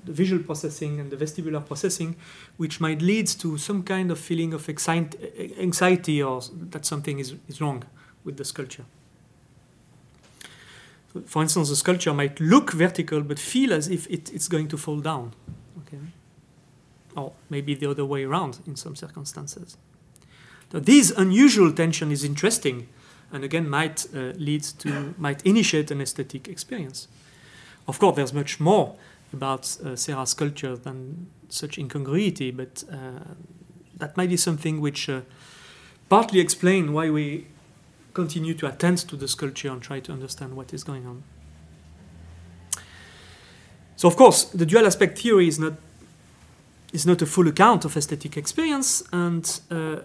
the 0.05 0.11
visual 0.11 0.43
processing 0.43 0.99
and 0.99 1.11
the 1.11 1.17
vestibular 1.17 1.65
processing, 1.65 2.15
which 2.57 2.81
might 2.81 3.01
lead 3.01 3.27
to 3.27 3.57
some 3.57 3.83
kind 3.83 4.11
of 4.11 4.19
feeling 4.19 4.53
of 4.53 4.67
anxiety 4.67 6.21
or 6.21 6.41
that 6.69 6.85
something 6.85 7.19
is, 7.19 7.35
is 7.47 7.61
wrong 7.61 7.83
with 8.23 8.37
the 8.37 8.45
sculpture. 8.45 8.85
For 11.25 11.43
instance, 11.43 11.69
the 11.69 11.75
sculpture 11.75 12.13
might 12.13 12.39
look 12.39 12.71
vertical 12.71 13.21
but 13.21 13.37
feel 13.37 13.71
as 13.71 13.87
if 13.87 14.07
it, 14.07 14.33
it's 14.33 14.47
going 14.47 14.67
to 14.69 14.77
fall 14.77 14.99
down. 14.99 15.33
Okay? 15.85 15.99
Or 17.15 17.33
maybe 17.49 17.75
the 17.75 17.89
other 17.89 18.03
way 18.03 18.23
around 18.23 18.59
in 18.65 18.75
some 18.75 18.95
circumstances. 18.95 19.77
So 20.71 20.79
this 20.79 21.11
unusual 21.11 21.71
tension 21.71 22.11
is 22.11 22.23
interesting 22.23 22.87
and 23.31 23.43
again 23.43 23.69
might 23.69 24.07
uh, 24.15 24.33
lead 24.37 24.63
to, 24.63 25.13
might 25.19 25.45
initiate 25.45 25.91
an 25.91 26.01
aesthetic 26.01 26.47
experience. 26.47 27.07
Of 27.87 27.99
course, 27.99 28.15
there's 28.15 28.33
much 28.33 28.59
more 28.59 28.95
about 29.33 29.77
uh, 29.83 29.95
Serra's 29.95 30.33
culture 30.33 30.75
than 30.75 31.27
such 31.49 31.77
incongruity, 31.77 32.51
but 32.51 32.83
uh, 32.91 33.33
that 33.97 34.15
might 34.15 34.29
be 34.29 34.37
something 34.37 34.79
which 34.79 35.09
uh, 35.09 35.21
partly 36.09 36.39
explain 36.39 36.93
why 36.93 37.09
we 37.09 37.47
continue 38.13 38.53
to 38.53 38.67
attend 38.67 38.99
to 38.99 39.15
the 39.15 39.27
sculpture 39.27 39.71
and 39.71 39.81
try 39.81 39.99
to 39.99 40.11
understand 40.11 40.55
what 40.55 40.73
is 40.73 40.83
going 40.83 41.05
on. 41.05 41.23
So, 43.95 44.07
of 44.07 44.15
course, 44.15 44.45
the 44.45 44.65
dual 44.65 44.85
aspect 44.85 45.19
theory 45.19 45.47
is 45.47 45.59
not 45.59 45.73
is 46.91 47.07
not 47.07 47.21
a 47.23 47.25
full 47.25 47.47
account 47.47 47.85
of 47.85 47.97
aesthetic 47.97 48.37
experience, 48.37 49.01
and 49.11 49.61
uh, 49.71 49.95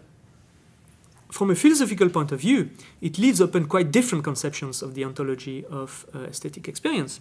from 1.30 1.50
a 1.50 1.54
philosophical 1.54 2.08
point 2.08 2.32
of 2.32 2.40
view, 2.40 2.70
it 3.02 3.18
leaves 3.18 3.42
open 3.42 3.66
quite 3.66 3.90
different 3.90 4.24
conceptions 4.24 4.82
of 4.82 4.94
the 4.94 5.04
ontology 5.04 5.66
of 5.66 6.06
uh, 6.14 6.20
aesthetic 6.20 6.66
experience. 6.66 7.20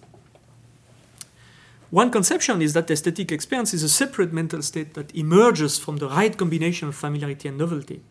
One 1.89 2.11
conception 2.11 2.61
is 2.61 2.73
that 2.73 2.91
aesthetic 2.91 3.31
experience 3.31 3.73
is 3.73 3.81
a 3.81 3.89
separate 3.89 4.33
mental 4.33 4.61
state 4.61 4.93
that 4.95 5.15
emerges 5.15 5.79
from 5.79 5.97
the 5.97 6.09
right 6.09 6.35
combination 6.35 6.89
of 6.89 6.95
familiarity 6.95 7.47
and 7.47 7.57
novelty. 7.57 8.01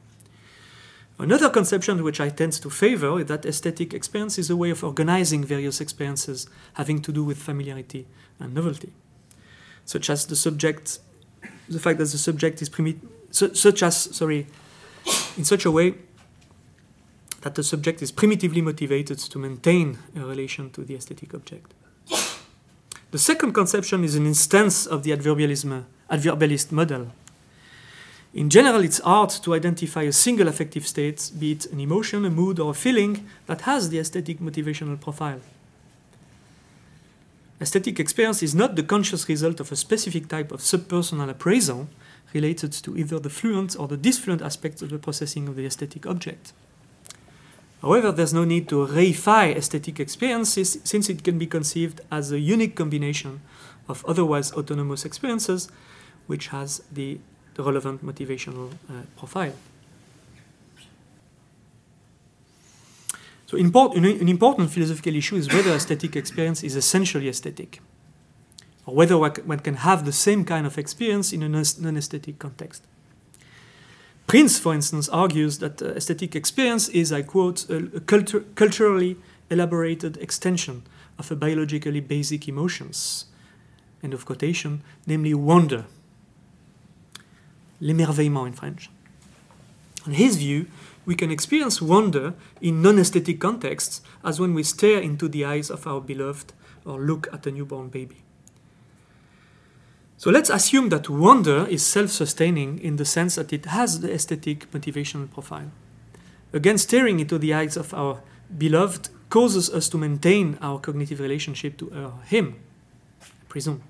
Another 1.18 1.51
conception 1.51 2.03
which 2.03 2.20
I 2.20 2.29
tend 2.29 2.53
to 2.55 2.70
favor 2.70 3.20
is 3.20 3.27
that 3.27 3.45
aesthetic 3.47 3.95
experience 3.95 4.39
is 4.39 4.51
a 4.51 4.57
way 4.57 4.70
of 4.70 4.85
organizing 4.85 5.45
various 5.45 5.81
experiences 5.81 6.47
having 6.74 7.01
to 7.03 7.12
do 7.12 7.24
with 7.24 7.39
familiarity 7.39 8.07
and 8.39 8.55
novelty, 8.55 8.93
such 9.85 10.11
as 10.11 10.27
the 10.27 10.37
subject, 10.37 10.99
the 11.68 11.79
fact 11.79 11.99
that 11.99 12.09
the 12.11 12.18
subject 12.18 12.61
is 12.61 12.68
primi- 12.68 13.01
su- 13.31 13.55
such 13.55 13.83
as 13.83 13.97
sorry, 13.97 14.47
in 15.39 15.45
such 15.45 15.64
a 15.64 15.70
way 15.70 15.95
that 17.43 17.55
the 17.55 17.62
subject 17.62 18.03
is 18.03 18.12
primitively 18.12 18.61
motivated 18.61 19.18
to 19.18 19.39
maintain 19.39 19.99
a 20.14 20.20
relation 20.20 20.70
to 20.70 20.83
the 20.83 20.95
aesthetic 20.95 21.33
object. 21.33 21.72
The 23.13 23.19
second 23.19 23.53
conception 23.53 24.03
is 24.03 24.17
an 24.17 24.27
instance 24.27 24.85
of 24.85 25.05
the 25.05 25.13
adverbialism, 25.13 25.85
adverbialist 26.11 26.73
model. 26.73 27.13
In 28.35 28.51
general, 28.51 28.83
it's 28.83 28.99
hard 28.99 29.31
to 29.31 29.55
identify 29.55 30.03
a 30.03 30.13
single 30.13 30.49
affective 30.49 30.87
state, 30.87 31.31
be 31.39 31.53
it 31.53 31.67
an 31.67 31.81
emotion, 31.81 32.25
a 32.25 32.31
mood, 32.31 32.59
or 32.59 32.73
a 32.73 32.75
feeling, 32.75 33.27
that 33.47 33.63
has 33.63 33.89
the 33.89 33.99
aesthetic 33.99 34.41
motivational 34.41 35.01
profile. 35.01 35.41
Aesthetic 37.61 37.99
experience 37.99 38.43
is 38.43 38.55
not 38.55 38.77
the 38.77 38.83
conscious 38.83 39.27
result 39.29 39.61
of 39.61 39.73
a 39.73 39.77
specific 39.77 40.29
type 40.29 40.53
of 40.53 40.61
subpersonal 40.61 41.31
appraisal 41.31 41.89
related 42.35 42.73
to 42.73 42.97
either 42.99 43.19
the 43.19 43.31
fluent 43.31 43.75
or 43.79 43.89
the 43.89 43.97
disfluent 43.97 44.43
aspects 44.43 44.83
of 44.83 44.91
the 44.91 44.99
processing 44.99 45.49
of 45.49 45.57
the 45.57 45.65
aesthetic 45.65 46.05
object. 46.05 46.53
However, 47.87 48.11
there's 48.11 48.34
no 48.34 48.45
need 48.45 48.68
to 48.70 48.84
reify 48.84 49.55
aesthetic 49.55 50.01
experiences 50.01 50.80
since 50.82 51.09
it 51.09 51.22
can 51.22 51.39
be 51.39 51.47
conceived 51.47 52.01
as 52.11 52.32
a 52.32 52.41
unique 52.41 52.74
combination 52.74 53.43
of 53.89 54.05
otherwise 54.07 54.51
autonomous 54.55 55.05
experiences 55.05 55.68
which 56.26 56.49
has 56.49 56.82
the, 56.91 57.20
relevant 57.59 58.05
motivational 58.05 58.72
uh, 58.72 59.03
profile. 59.16 59.53
So 63.47 63.57
import, 63.57 63.97
an, 63.97 64.05
an 64.05 64.28
important 64.28 64.72
philosophical 64.72 65.14
issue 65.14 65.37
is 65.37 65.49
whether 65.49 65.70
aesthetic 65.70 66.16
experience 66.16 66.64
is 66.64 66.74
essentially 66.74 67.28
aesthetic, 67.28 67.80
or 68.84 68.97
whether 68.97 69.16
one 69.16 69.61
can 69.61 69.76
have 69.76 70.05
the 70.05 70.12
same 70.12 70.45
kind 70.45 70.66
of 70.66 70.76
experience 70.76 71.32
in 71.32 71.45
a 71.45 71.49
non-aesthetic 71.49 72.41
context. 72.41 72.82
Prinz, 74.27 74.59
for 74.59 74.74
instance, 74.74 75.09
argues 75.09 75.59
that 75.59 75.81
uh, 75.81 75.87
aesthetic 75.95 76.35
experience 76.35 76.89
is, 76.89 77.12
I 77.12 77.22
quote, 77.22 77.68
a, 77.70 77.77
a 77.77 78.01
cultu 78.01 78.45
culturally 78.57 79.16
elaborated 79.51 80.16
extension 80.16 80.83
of 81.18 81.31
a 81.31 81.37
biologically 81.37 82.01
basic 82.01 82.49
emotions, 82.49 83.27
end 84.03 84.14
of 84.14 84.27
quotation, 84.27 84.83
namely 85.07 85.33
wonder, 85.33 85.85
l'émerveillement 87.81 88.49
in 88.49 88.53
French. 88.53 88.91
In 90.07 90.14
his 90.14 90.37
view, 90.37 90.66
we 91.05 91.14
can 91.14 91.31
experience 91.31 91.81
wonder 91.81 92.35
in 92.61 92.83
non 92.83 92.99
aesthetic 92.99 93.39
contexts, 93.41 94.01
as 94.24 94.41
when 94.41 94.55
we 94.55 94.64
stare 94.64 95.01
into 95.01 95.29
the 95.29 95.45
eyes 95.45 95.70
of 95.70 95.87
our 95.87 96.01
beloved 96.01 96.53
or 96.85 97.01
look 97.01 97.29
at 97.33 97.47
a 97.47 97.53
newborn 97.53 97.89
baby. 97.89 98.26
So 100.19 100.31
let's 100.31 100.49
assume 100.49 100.89
that 100.89 101.11
wonder 101.11 101.67
is 101.67 101.85
self 101.85 102.11
sustaining 102.11 102.79
in 102.79 102.97
the 102.97 103.05
sense 103.05 103.35
that 103.35 103.53
it 103.53 103.67
has 103.67 104.01
the 104.01 104.12
aesthetic 104.12 104.71
motivational 104.71 105.31
profile. 105.31 105.71
Again, 106.53 106.79
staring 106.79 107.21
into 107.21 107.39
the 107.39 107.53
eyes 107.53 107.77
of 107.77 107.93
our 107.93 108.23
beloved 108.57 109.11
causes 109.29 109.69
us 109.69 109.89
to 109.91 109.99
maintain 109.99 110.57
our 110.62 110.79
cognitive 110.79 111.21
relationship 111.21 111.77
to 111.79 111.91
her, 111.91 112.12
him, 112.25 112.55
I 113.21 113.27
presume. 113.49 113.83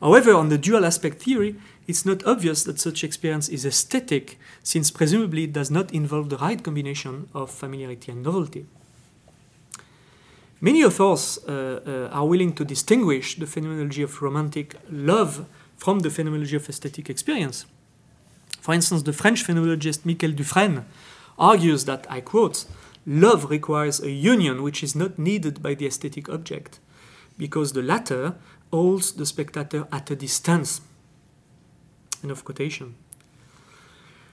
However, 0.00 0.32
on 0.32 0.48
the 0.48 0.58
dual 0.58 0.84
aspect 0.86 1.20
theory, 1.22 1.56
it's 1.86 2.06
not 2.06 2.24
obvious 2.24 2.62
that 2.64 2.78
such 2.78 3.02
experience 3.04 3.48
is 3.48 3.66
aesthetic, 3.66 4.38
since 4.62 4.90
presumably 4.90 5.44
it 5.44 5.52
does 5.52 5.70
not 5.70 5.92
involve 5.92 6.30
the 6.30 6.38
right 6.38 6.62
combination 6.62 7.28
of 7.34 7.50
familiarity 7.50 8.12
and 8.12 8.22
novelty. 8.22 8.66
Many 10.60 10.82
authors 10.84 11.38
uh, 11.46 11.80
uh, 12.12 12.14
are 12.14 12.26
willing 12.26 12.52
to 12.54 12.64
distinguish 12.64 13.36
the 13.36 13.46
phenomenology 13.46 14.02
of 14.02 14.22
romantic 14.22 14.76
love 14.90 15.46
from 15.78 16.00
the 16.00 16.10
phenomenology 16.10 16.56
of 16.56 16.68
aesthetic 16.68 17.08
experience. 17.08 17.64
For 18.60 18.74
instance, 18.74 19.04
the 19.04 19.14
French 19.14 19.46
phenomenologist 19.46 20.04
Michel 20.04 20.32
Dufrenne 20.32 20.84
argues 21.38 21.86
that, 21.86 22.06
I 22.10 22.20
quote, 22.20 22.66
love 23.06 23.48
requires 23.48 24.00
a 24.00 24.10
union 24.10 24.62
which 24.62 24.82
is 24.82 24.94
not 24.94 25.18
needed 25.18 25.62
by 25.62 25.74
the 25.74 25.86
aesthetic 25.86 26.28
object, 26.28 26.80
because 27.38 27.72
the 27.72 27.82
latter 27.82 28.34
holds 28.70 29.12
the 29.12 29.24
spectator 29.24 29.86
at 29.90 30.10
a 30.10 30.16
distance. 30.16 30.82
End 32.22 32.32
of 32.32 32.44
quotation. 32.44 32.96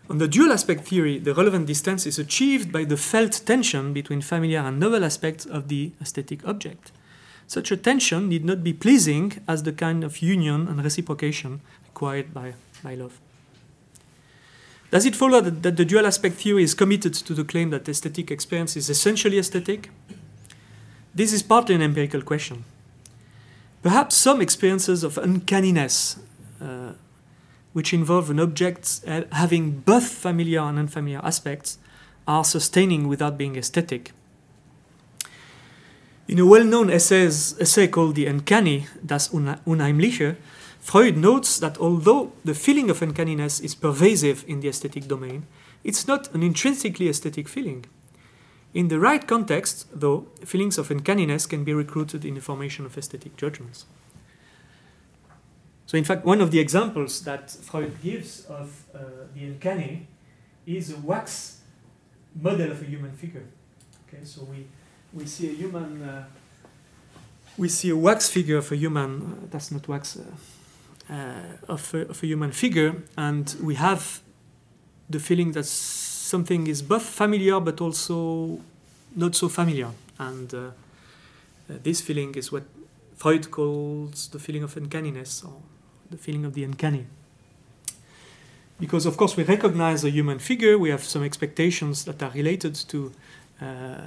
On 0.10 0.18
the 0.18 0.28
dual 0.28 0.52
aspect 0.52 0.88
theory, 0.88 1.18
the 1.18 1.34
relevant 1.34 1.68
distance 1.68 2.06
is 2.06 2.20
achieved 2.20 2.72
by 2.72 2.84
the 2.84 2.98
felt 2.98 3.41
tension 3.46 3.93
between 3.93 4.22
familiar 4.22 4.60
and 4.60 4.80
novel 4.80 5.04
aspects 5.04 5.46
of 5.46 5.68
the 5.68 5.93
aesthetic 6.02 6.46
object. 6.48 6.91
Such 7.48 7.72
a 7.72 7.78
tension 7.78 8.30
need 8.30 8.43
not 8.43 8.64
be 8.64 8.74
pleasing 8.74 9.34
as 9.48 9.64
the 9.64 9.72
kind 9.72 10.04
of 10.04 10.22
union 10.22 10.68
and 10.68 10.84
reciprocation 10.84 11.62
required 11.88 12.34
by, 12.34 12.54
by 12.84 12.96
love. 12.96 13.20
Does 14.91 15.06
it 15.06 15.16
follow 15.16 15.41
that, 15.41 15.64
that 15.64 15.78
the 15.78 15.86
dual 15.86 16.06
aspect 16.06 16.36
theory 16.36 16.64
is 16.64 16.74
committed 16.74 17.14
to 17.14 17.34
the 17.34 17.43
claim 17.43 17.70
that 17.72 17.88
aesthetic 17.89 18.32
experience 18.32 18.76
is 18.76 18.89
essentially 18.89 19.38
aesthetic? 19.38 19.89
This 21.14 21.34
is 21.34 21.43
partly 21.43 21.76
an 21.76 21.82
empirical 21.82 22.22
question. 22.22 22.66
Perhaps 23.82 24.16
some 24.16 24.41
experiences 24.41 25.04
of 25.04 25.18
uncanniness, 25.18 26.18
uh, 26.62 26.93
which 27.74 27.93
involve 27.93 28.30
an 28.30 28.39
object 28.39 29.02
having 29.32 29.80
both 29.82 30.08
familiar 30.08 30.62
and 30.62 30.80
unfamiliar 30.80 31.20
aspects, 31.24 31.78
are 32.28 32.43
sustaining 32.43 33.08
without 33.08 33.38
being 33.38 33.56
aesthetic. 33.56 34.12
In 36.28 36.40
a 36.40 36.46
well 36.46 36.64
known 36.64 36.90
essay 36.90 37.88
called 37.88 38.16
The 38.16 38.26
Uncanny, 38.26 38.88
Das 39.06 39.30
Unheimliche, 39.30 40.38
Freud 40.80 41.18
notes 41.18 41.60
that 41.60 41.78
although 41.80 42.32
the 42.44 42.54
feeling 42.54 42.90
of 42.90 43.02
uncanniness 43.02 43.60
is 43.60 43.74
pervasive 43.74 44.44
in 44.48 44.60
the 44.60 44.68
aesthetic 44.68 45.08
domain, 45.08 45.46
it's 45.84 46.08
not 46.08 46.34
an 46.34 46.44
intrinsically 46.44 47.10
aesthetic 47.10 47.48
feeling. 47.48 47.86
In 48.74 48.90
the 48.90 49.00
right 49.00 49.26
context, 49.28 49.88
though, 49.94 50.28
feelings 50.44 50.78
of 50.78 50.92
uncanniness 50.92 51.48
can 51.48 51.64
be 51.64 51.74
recruited 51.74 52.26
in 52.26 52.36
the 52.36 52.42
formation 52.42 52.86
of 52.86 52.98
aesthetic 52.98 53.36
judgments. 53.36 53.86
So, 55.88 55.98
in 55.98 56.04
fact, 56.04 56.26
one 56.26 56.42
of 56.42 56.52
the 56.52 56.60
examples 56.60 57.22
that 57.22 57.52
Freud 57.52 58.02
gives 58.02 58.46
of 58.46 58.84
uh, 58.94 59.00
the 59.34 59.46
uncanny 59.46 60.08
is 60.66 60.92
a 60.92 60.98
wax 60.98 61.62
model 62.40 62.72
of 62.72 62.82
a 62.82 62.86
human 62.86 63.12
figure. 63.12 63.46
Okay, 64.08 64.24
so 64.24 64.44
we 64.44 64.68
we 65.16 65.26
see 65.26 65.49
a 65.49 65.53
human, 65.53 66.03
uh, 66.03 66.26
we 67.57 67.70
see 67.70 67.89
a 67.89 67.95
wax 67.95 68.30
figure 68.30 68.57
of 68.57 68.72
a 68.72 68.76
human, 68.76 69.22
uh, 69.22 69.47
that's 69.49 69.72
not 69.72 69.88
wax, 69.88 70.18
uh, 70.18 71.13
uh, 71.13 71.74
of, 71.74 71.93
a, 71.93 72.09
of 72.09 72.22
a 72.22 72.28
human 72.28 72.51
figure, 72.51 72.95
and 73.18 73.55
we 73.61 73.76
have 73.76 74.22
the 75.09 75.20
feeling 75.20 75.53
that 75.53 75.66
something 75.66 76.68
is 76.68 76.82
both 76.82 77.05
familiar 77.05 77.59
but 77.59 77.80
also 77.80 78.59
not 79.16 79.36
so 79.36 79.47
familiar. 79.47 79.89
And 80.20 80.53
uh, 80.53 80.72
this 81.68 82.01
feeling 82.01 82.36
is 82.36 82.51
what 82.51 82.63
Freud 83.16 83.51
calls 83.51 84.28
the 84.28 84.39
feeling 84.39 84.63
of 84.63 84.76
uncanniness 84.76 85.43
or 85.43 85.53
the 86.09 86.18
feeling 86.18 86.43
of 86.43 86.53
the 86.53 86.63
uncanny. 86.63 87.05
Because, 88.80 89.05
of 89.05 89.16
course, 89.16 89.38
we 89.38 89.43
recognize 89.43 90.03
a 90.03 90.09
human 90.09 90.39
figure, 90.39 90.78
we 90.78 90.89
have 90.89 91.03
some 91.03 91.24
expectations 91.24 92.03
that 92.05 92.22
are 92.22 92.32
related 92.32 92.76
to 92.76 93.13
uh, 93.61 93.97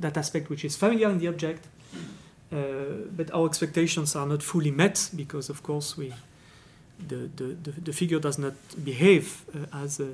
that 0.00 0.16
aspect 0.16 0.50
which 0.50 0.64
is 0.64 0.76
familiar 0.76 1.10
in 1.10 1.18
the 1.18 1.28
object, 1.28 1.66
uh, 2.52 2.56
but 3.16 3.32
our 3.32 3.46
expectations 3.46 4.14
are 4.16 4.26
not 4.26 4.42
fully 4.42 4.70
met 4.70 5.10
because, 5.14 5.48
of 5.48 5.62
course, 5.62 5.96
we 5.96 6.12
the, 7.08 7.28
the, 7.36 7.56
the, 7.62 7.70
the 7.72 7.92
figure 7.92 8.18
does 8.18 8.38
not 8.38 8.54
behave 8.82 9.44
uh, 9.54 9.84
as 9.84 10.00
a, 10.00 10.12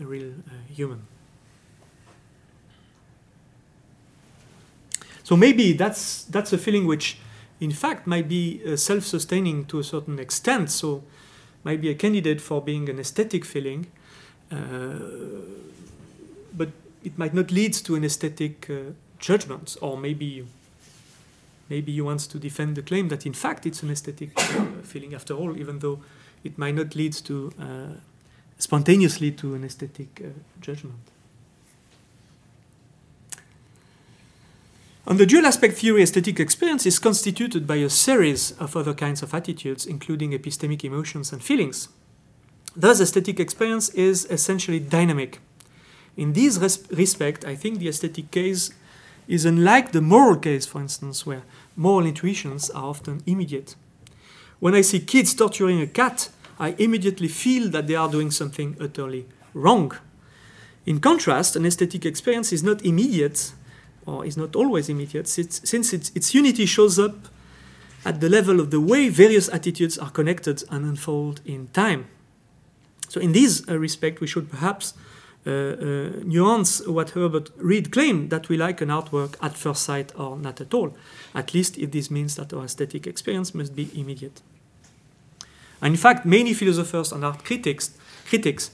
a 0.00 0.04
real 0.04 0.30
uh, 0.30 0.52
human. 0.72 1.02
So 5.24 5.36
maybe 5.36 5.74
that's 5.74 6.24
that's 6.24 6.52
a 6.52 6.58
feeling 6.58 6.86
which, 6.86 7.18
in 7.60 7.70
fact, 7.70 8.06
might 8.06 8.28
be 8.28 8.60
uh, 8.66 8.76
self-sustaining 8.76 9.66
to 9.66 9.78
a 9.78 9.84
certain 9.84 10.18
extent. 10.18 10.70
So, 10.70 11.04
might 11.62 11.80
be 11.80 11.88
a 11.88 11.94
candidate 11.94 12.40
for 12.40 12.60
being 12.60 12.88
an 12.88 12.98
aesthetic 12.98 13.44
feeling, 13.44 13.86
uh, 14.50 14.56
but 16.52 16.70
it 17.04 17.16
might 17.16 17.32
not 17.32 17.52
lead 17.52 17.74
to 17.74 17.94
an 17.94 18.04
aesthetic 18.04 18.68
uh, 18.70 18.92
judgment, 19.20 19.76
or 19.80 19.96
maybe 19.96 20.46
maybe 21.68 21.92
you 21.92 22.04
want 22.04 22.20
to 22.20 22.38
defend 22.38 22.76
the 22.76 22.82
claim 22.82 23.08
that 23.08 23.24
in 23.24 23.32
fact 23.32 23.64
it's 23.64 23.82
an 23.82 23.90
aesthetic 23.90 24.30
uh, 24.36 24.64
feeling 24.82 25.14
after 25.14 25.34
all, 25.34 25.56
even 25.56 25.78
though 25.78 26.00
it 26.42 26.58
might 26.58 26.74
not 26.74 26.96
lead 26.96 27.12
to 27.12 27.52
uh, 27.60 27.64
spontaneously 28.58 29.30
to 29.30 29.54
an 29.54 29.64
aesthetic 29.64 30.20
uh, 30.24 30.28
judgment. 30.60 30.98
On 35.06 35.16
the 35.16 35.26
dual 35.26 35.46
aspect 35.46 35.78
theory, 35.78 36.02
aesthetic 36.02 36.38
experience 36.38 36.86
is 36.86 36.98
constituted 36.98 37.66
by 37.66 37.76
a 37.76 37.90
series 37.90 38.52
of 38.58 38.76
other 38.76 38.94
kinds 38.94 39.22
of 39.22 39.34
attitudes, 39.34 39.86
including 39.86 40.32
epistemic 40.32 40.84
emotions 40.84 41.32
and 41.32 41.42
feelings. 41.42 41.88
Thus, 42.76 43.00
aesthetic 43.00 43.40
experience 43.40 43.88
is 43.90 44.26
essentially 44.26 44.78
dynamic. 44.78 45.40
In 46.16 46.32
this 46.34 46.58
res- 46.58 46.86
respect, 46.90 47.44
I 47.44 47.56
think 47.56 47.78
the 47.78 47.88
aesthetic 47.88 48.30
case 48.30 48.70
is 49.30 49.44
unlike 49.44 49.92
the 49.92 50.00
moral 50.00 50.36
case, 50.36 50.66
for 50.66 50.80
instance, 50.80 51.24
where 51.24 51.42
moral 51.76 52.04
intuitions 52.04 52.68
are 52.70 52.86
often 52.86 53.22
immediate. 53.26 53.76
When 54.58 54.74
I 54.74 54.80
see 54.80 54.98
kids 54.98 55.32
torturing 55.32 55.80
a 55.80 55.86
cat, 55.86 56.30
I 56.58 56.74
immediately 56.78 57.28
feel 57.28 57.70
that 57.70 57.86
they 57.86 57.94
are 57.94 58.10
doing 58.10 58.32
something 58.32 58.76
utterly 58.80 59.26
wrong. 59.54 59.92
In 60.84 60.98
contrast, 60.98 61.54
an 61.54 61.64
aesthetic 61.64 62.04
experience 62.04 62.52
is 62.52 62.64
not 62.64 62.84
immediate, 62.84 63.52
or 64.04 64.26
is 64.26 64.36
not 64.36 64.56
always 64.56 64.88
immediate, 64.88 65.28
since 65.28 65.92
its, 65.92 66.10
its 66.16 66.34
unity 66.34 66.66
shows 66.66 66.98
up 66.98 67.14
at 68.04 68.20
the 68.20 68.28
level 68.28 68.58
of 68.58 68.72
the 68.72 68.80
way 68.80 69.08
various 69.08 69.48
attitudes 69.48 69.96
are 69.96 70.10
connected 70.10 70.64
and 70.70 70.84
unfold 70.84 71.40
in 71.44 71.68
time. 71.68 72.08
So, 73.08 73.20
in 73.20 73.30
this 73.30 73.62
uh, 73.68 73.78
respect, 73.78 74.20
we 74.20 74.26
should 74.26 74.50
perhaps 74.50 74.94
nuance 75.46 76.86
what 76.86 77.10
Herbert 77.10 77.50
Read 77.56 77.90
claimed 77.90 78.30
that 78.30 78.48
we 78.48 78.56
like 78.56 78.80
an 78.80 78.88
artwork 78.88 79.36
at 79.40 79.56
first 79.56 79.82
sight 79.82 80.12
or 80.18 80.36
not 80.36 80.60
at 80.60 80.74
all, 80.74 80.94
at 81.34 81.54
least 81.54 81.78
if 81.78 81.90
this 81.90 82.10
means 82.10 82.36
that 82.36 82.52
our 82.52 82.64
aesthetic 82.64 83.06
experience 83.06 83.54
must 83.54 83.74
be 83.74 83.90
immediate. 83.94 84.42
And 85.82 85.94
in 85.94 85.98
fact, 85.98 86.26
many 86.26 86.52
philosophers 86.52 87.12
and 87.12 87.24
art 87.24 87.44
critics, 87.44 87.96
critics 88.28 88.70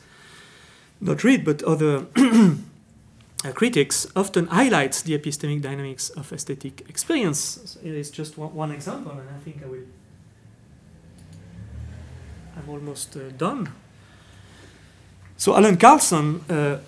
not 1.01 1.23
Read, 1.25 1.45
but 1.45 1.63
other 1.63 2.07
uh, 2.17 3.53
critics 3.53 4.07
often 4.17 4.47
highlights 4.47 5.03
the 5.03 5.17
epistemic 5.19 5.63
dynamics 5.63 6.11
of 6.11 6.33
aesthetic 6.33 6.89
experience. 6.89 7.77
It 7.83 7.95
is 7.95 8.11
just 8.11 8.39
one, 8.39 8.55
one, 8.55 8.73
example, 8.73 9.13
and 9.13 9.29
I 9.29 9.39
think 9.45 9.63
I 9.63 9.67
will. 9.67 9.85
I'm 12.57 12.69
almost 12.69 13.17
uh, 13.17 13.31
done. 13.37 13.71
So 15.37 15.55
Allen 15.55 15.77
Carlson 15.77 16.41
uh, 16.49 16.79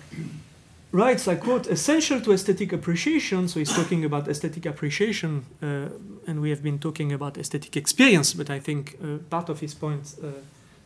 writes, 0.91 1.27
I 1.27 1.35
quote, 1.35 1.67
essential 1.67 2.19
to 2.21 2.31
aesthetic 2.31 2.73
appreciation. 2.73 3.47
So 3.47 3.59
he's 3.59 3.73
talking 3.73 4.05
about 4.05 4.27
aesthetic 4.27 4.65
appreciation, 4.65 5.45
uh, 5.61 5.89
and 6.27 6.41
we 6.41 6.49
have 6.49 6.63
been 6.63 6.79
talking 6.79 7.13
about 7.13 7.37
aesthetic 7.37 7.77
experience, 7.77 8.33
but 8.33 8.49
I 8.49 8.59
think 8.59 8.97
uh, 9.03 9.17
part 9.29 9.49
of 9.49 9.59
his 9.59 9.75
point 9.75 10.15
uh, 10.23 10.27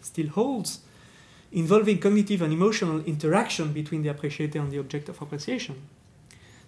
still 0.01 0.27
holds 0.27 0.79
involving 1.53 1.99
cognitive 1.99 2.41
and 2.41 2.51
emotional 2.51 2.99
interaction 3.05 3.71
between 3.71 4.01
the 4.01 4.09
appreciator 4.09 4.59
and 4.59 4.71
the 4.71 4.79
object 4.79 5.07
of 5.07 5.21
appreciation. 5.21 5.75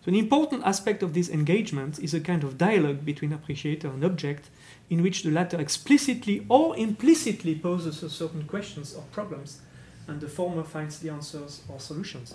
So, 0.04 0.10
an 0.10 0.16
important 0.16 0.64
aspect 0.64 1.02
of 1.02 1.16
this 1.16 1.30
engagement 1.30 1.98
is 1.98 2.14
a 2.14 2.20
kind 2.20 2.44
of 2.44 2.60
dialogue 2.60 3.04
between 3.04 3.34
appreciator 3.34 3.88
and 3.88 4.04
object, 4.04 4.50
in 4.90 5.02
which 5.02 5.24
the 5.24 5.32
latter 5.32 5.60
explicitly 5.60 6.46
or 6.48 6.78
implicitly 6.78 7.56
poses 7.56 8.00
certain 8.14 8.44
questions 8.44 8.94
or 8.94 9.02
problems, 9.12 9.62
and 10.08 10.22
the 10.22 10.28
former 10.28 10.64
finds 10.64 11.00
the 11.00 11.10
answers 11.10 11.62
or 11.70 11.80
solutions. 11.80 12.34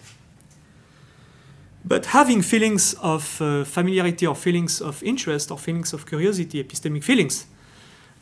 But 1.84 2.06
having 2.06 2.42
feelings 2.42 2.94
of 2.94 3.40
uh, 3.40 3.64
familiarity 3.64 4.26
or 4.26 4.34
feelings 4.34 4.80
of 4.80 5.02
interest 5.02 5.50
or 5.50 5.58
feelings 5.58 5.92
of 5.92 6.06
curiosity, 6.06 6.62
epistemic 6.62 7.04
feelings, 7.04 7.46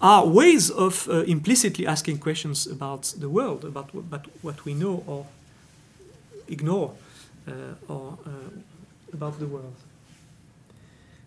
are 0.00 0.26
ways 0.26 0.70
of 0.70 1.08
uh, 1.08 1.24
implicitly 1.24 1.86
asking 1.86 2.18
questions 2.18 2.66
about 2.66 3.14
the 3.18 3.28
world, 3.28 3.64
about, 3.64 3.92
about 3.94 4.26
what 4.42 4.64
we 4.64 4.74
know 4.74 5.02
or 5.06 5.26
ignore, 6.46 6.94
uh, 7.48 7.52
or 7.88 8.18
uh, 8.24 8.30
about 9.12 9.38
the 9.40 9.46
world. 9.46 9.74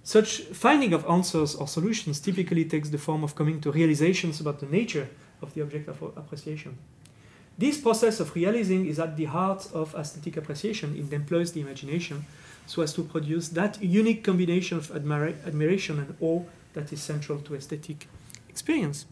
Such 0.04 0.42
finding 0.54 0.94
of 0.94 1.06
answers 1.06 1.56
or 1.56 1.68
solutions 1.68 2.20
typically 2.20 2.66
takes 2.66 2.90
the 2.90 2.98
form 2.98 3.24
of 3.24 3.36
coming 3.36 3.62
to 3.62 3.72
realizations 3.72 4.40
about 4.40 4.60
the 4.60 4.66
nature 4.66 5.10
of 5.42 5.54
the 5.54 5.62
object 5.62 5.90
of 5.90 6.02
appreciation. 6.02 6.78
This 7.58 7.80
process 7.80 8.20
of 8.20 8.34
realizing 8.36 8.88
is 8.88 9.00
at 9.00 9.18
the 9.18 9.26
heart 9.26 9.68
of 9.74 9.94
aesthetic 9.96 10.38
appreciation. 10.38 10.96
It 10.98 11.14
employs 11.14 11.52
the 11.52 11.62
imagination 11.62 12.26
so 12.66 12.82
as 12.82 12.94
to 12.94 13.04
produce 13.04 13.50
that 13.50 13.82
unique 13.84 14.24
combination 14.24 14.78
of 14.78 14.88
admira 14.90 15.36
admiration 15.46 16.00
and 16.00 16.16
awe 16.22 16.44
that 16.74 16.92
is 16.94 17.02
central 17.02 17.40
to 17.40 17.56
aesthetic 17.56 18.08
experience. 18.50 19.06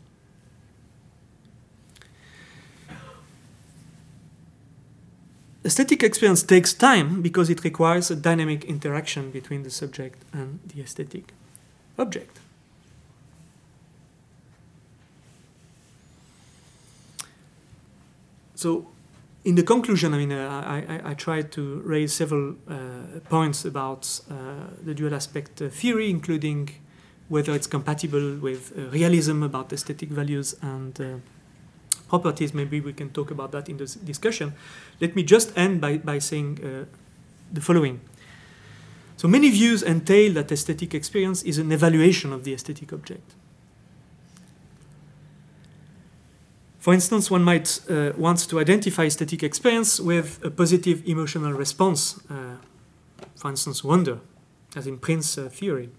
Aesthetic 5.66 6.04
experience 6.04 6.42
takes 6.42 6.74
time 6.74 7.22
because 7.22 7.50
it 7.50 7.64
requires 7.64 8.10
a 8.10 8.16
dynamic 8.16 8.64
interaction 8.64 9.30
between 9.30 9.64
the 9.64 9.70
subject 9.70 10.24
and 10.32 10.60
the 10.66 10.82
aesthetic 10.82 11.34
object. 11.98 12.40
So, 18.60 18.88
in 19.46 19.56
the 19.56 19.64
conclusion, 19.64 20.14
I 20.14 20.18
mean, 20.18 20.34
uh, 20.34 20.64
I, 20.66 20.96
I, 20.96 21.12
I, 21.12 21.14
tried 21.14 21.50
to 21.54 21.82
raise 21.86 22.12
several 22.12 22.56
uh, 22.68 23.22
points 23.30 23.64
about 23.64 24.20
uh, 24.30 24.34
the 24.84 24.94
dual 24.94 25.16
aspect 25.16 25.60
theory, 25.60 26.10
including 26.10 26.70
whether 27.30 27.54
it's 27.54 27.68
compatible 27.68 28.36
with 28.36 28.74
realism 28.92 29.44
about 29.44 29.72
aesthetic 29.72 30.10
values 30.10 30.58
and 30.62 31.22
properties. 32.10 32.54
Maybe 32.54 32.82
we 32.82 32.92
can 32.92 33.12
talk 33.12 33.32
about 33.32 33.54
that 33.54 33.70
in 33.70 33.78
this 33.78 33.94
discussion. 33.96 34.52
Let 35.00 35.16
me 35.16 35.24
just 35.24 35.58
end 35.58 35.80
by, 35.80 36.00
by 36.00 36.20
saying 36.20 36.60
uh, 36.60 36.86
the 37.54 37.62
following. 37.62 38.02
So 39.16 39.30
many 39.30 39.50
views 39.52 39.84
entail 39.84 40.34
that 40.34 40.52
aesthetic 40.52 40.94
experience 40.94 41.44
is 41.44 41.60
an 41.60 41.72
evaluation 41.72 42.34
of 42.34 42.44
the 42.44 42.54
aesthetic 42.54 42.92
object. 42.92 43.36
For 46.80 46.94
instance, 46.94 47.30
one 47.30 47.44
might 47.44 47.82
uh, 47.90 48.14
want 48.18 48.40
to 48.50 48.60
identify 48.60 49.04
aesthetic 49.04 49.44
experience 49.44 50.00
with 50.00 50.40
a 50.46 50.50
positive 50.50 51.06
emotional 51.06 51.52
response, 51.52 52.20
uh, 52.30 52.56
for 53.36 53.50
instance, 53.50 53.84
wonder, 53.84 54.20
as 54.76 54.88
in 54.88 54.98
Prinz 54.98 55.38
uh, 55.38 55.50
theory. 55.50 55.90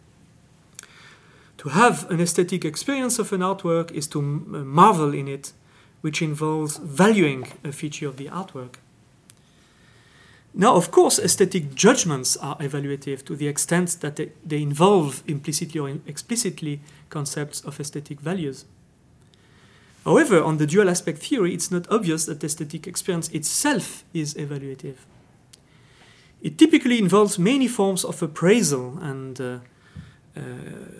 To 1.59 1.69
have 1.69 2.11
an 2.11 2.21
aesthetic 2.21 2.65
experience 2.65 3.19
of 3.19 3.31
an 3.35 3.43
artwork 3.43 3.91
is 3.91 4.07
to 4.09 4.21
uh, 4.21 4.65
marvel 4.65 5.13
in 5.13 5.29
it, 5.29 5.53
which 6.01 6.23
involves 6.23 6.79
valuing 6.79 7.47
a 7.63 7.73
feature 7.73 8.09
of 8.09 8.17
the 8.17 8.29
artwork. 8.29 8.77
Now, 10.55 10.75
of 10.75 10.91
course, 10.91 11.19
aesthetic 11.19 11.75
judgments 11.75 12.39
are 12.39 12.57
evaluative 12.57 13.23
to 13.27 13.37
the 13.37 13.49
extent 13.49 14.01
that 14.01 14.17
they, 14.17 14.33
they 14.45 14.63
involve 14.63 15.23
implicitly 15.27 15.79
or 15.79 15.91
explicitly 16.07 16.81
concepts 17.11 17.61
of 17.61 17.79
aesthetic 17.79 18.21
values. 18.21 18.65
However, 20.05 20.43
on 20.43 20.57
the 20.57 20.67
dual 20.67 20.89
aspect 20.89 21.19
theory, 21.19 21.55
it's 21.55 21.71
not 21.71 21.91
obvious 21.91 22.27
that 22.27 22.43
aesthetic 22.43 22.87
experience 22.87 23.29
itself 23.29 24.05
is 24.15 24.35
evaluative. 24.35 24.97
It 26.41 26.57
typically 26.57 26.99
involves 26.99 27.39
many 27.39 27.69
forms 27.69 28.03
of 28.05 28.23
appraisal 28.23 28.99
and 29.03 29.39
uh, 29.41 29.59
uh, 30.37 30.41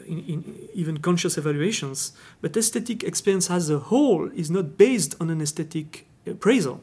in, 0.07 0.25
in, 0.27 0.69
even 0.75 0.99
conscious 0.99 1.39
evaluations, 1.39 2.13
but 2.43 2.57
aesthetic 2.57 3.03
experience 3.03 3.51
as 3.51 3.71
a 3.71 3.79
whole 3.79 4.31
is 4.35 4.51
not 4.51 4.77
based 4.77 5.15
on 5.21 5.31
an 5.31 5.41
aesthetic 5.41 6.07
appraisal. 6.27 6.83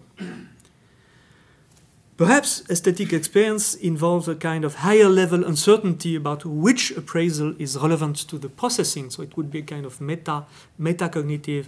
Perhaps 2.17 2.63
aesthetic 2.67 3.13
experience 3.13 3.75
involves 3.75 4.27
a 4.27 4.33
kind 4.33 4.65
of 4.65 4.75
higher 4.75 5.07
level 5.07 5.45
uncertainty 5.45 6.15
about 6.15 6.45
which 6.45 6.89
appraisal 6.91 7.53
is 7.59 7.77
relevant 7.77 8.15
to 8.15 8.39
the 8.39 8.49
processing, 8.49 9.11
so 9.11 9.21
it 9.21 9.37
would 9.37 9.51
be 9.51 9.59
a 9.59 9.63
kind 9.63 9.85
of 9.85 10.01
meta 10.01 10.45
metacognitive 10.79 11.67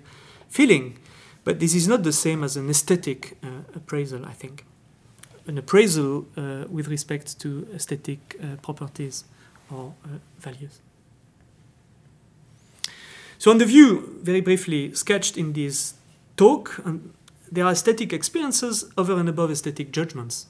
feeling. 0.49 0.97
But 1.43 1.59
this 1.59 1.73
is 1.73 1.87
not 1.87 2.03
the 2.03 2.11
same 2.11 2.43
as 2.43 2.57
an 2.57 2.69
aesthetic 2.69 3.37
uh, 3.43 3.61
appraisal, 3.75 4.25
I 4.25 4.33
think. 4.33 4.65
An 5.47 5.57
appraisal 5.57 6.27
uh, 6.37 6.65
with 6.69 6.87
respect 6.87 7.39
to 7.39 7.67
aesthetic 7.73 8.35
uh, 8.41 8.57
properties 8.61 9.23
or 9.71 9.93
uh, 10.05 10.17
values. 10.39 10.81
So, 13.37 13.51
on 13.51 13.57
the 13.57 13.65
view, 13.65 14.19
very 14.21 14.41
briefly 14.41 14.93
sketched 14.93 15.37
in 15.37 15.53
this 15.53 15.93
talk, 16.35 16.81
um, 16.85 17.13
there 17.51 17.65
are 17.65 17.71
aesthetic 17.71 18.11
experiences 18.11 18.91
over 18.97 19.17
and 19.17 19.29
above 19.29 19.49
aesthetic 19.49 19.91
judgments. 19.91 20.47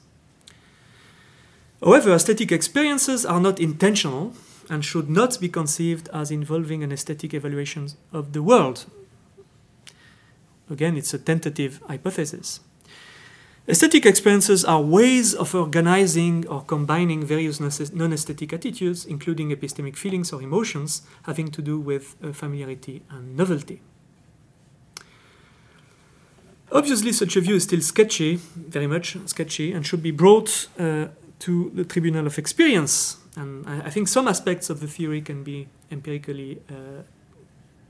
However, 1.82 2.12
aesthetic 2.12 2.52
experiences 2.52 3.24
are 3.24 3.40
not 3.40 3.58
intentional 3.58 4.34
and 4.68 4.84
should 4.84 5.08
not 5.08 5.40
be 5.40 5.48
conceived 5.48 6.08
as 6.12 6.30
involving 6.30 6.82
an 6.82 6.92
aesthetic 6.92 7.32
evaluation 7.32 7.88
of 8.12 8.32
the 8.32 8.42
world. 8.42 8.86
Again, 10.70 10.96
it's 10.96 11.12
a 11.12 11.18
tentative 11.18 11.80
hypothesis. 11.86 12.60
Aesthetic 13.68 14.06
experiences 14.06 14.64
are 14.64 14.80
ways 14.80 15.34
of 15.34 15.54
organizing 15.54 16.46
or 16.48 16.62
combining 16.62 17.24
various 17.24 17.60
non 17.60 18.12
aesthetic 18.12 18.52
attitudes, 18.52 19.04
including 19.04 19.50
epistemic 19.50 19.96
feelings 19.96 20.32
or 20.32 20.42
emotions, 20.42 21.02
having 21.24 21.48
to 21.48 21.62
do 21.62 21.78
with 21.78 22.16
uh, 22.22 22.32
familiarity 22.32 23.02
and 23.10 23.36
novelty. 23.36 23.80
Obviously, 26.72 27.12
such 27.12 27.36
a 27.36 27.40
view 27.40 27.56
is 27.56 27.64
still 27.64 27.80
sketchy, 27.80 28.36
very 28.36 28.86
much 28.86 29.16
sketchy, 29.26 29.72
and 29.72 29.84
should 29.86 30.02
be 30.02 30.12
brought 30.12 30.68
uh, 30.78 31.06
to 31.40 31.70
the 31.74 31.84
tribunal 31.84 32.26
of 32.26 32.38
experience. 32.38 33.18
And 33.36 33.66
I, 33.68 33.86
I, 33.86 33.90
think 33.90 34.08
some 34.08 34.28
aspects 34.28 34.70
of 34.70 34.80
the 34.80 34.86
theory 34.86 35.20
can 35.20 35.42
be 35.42 35.68
empirically 35.90 36.62
uh, 36.68 37.02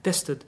tested. 0.02 0.44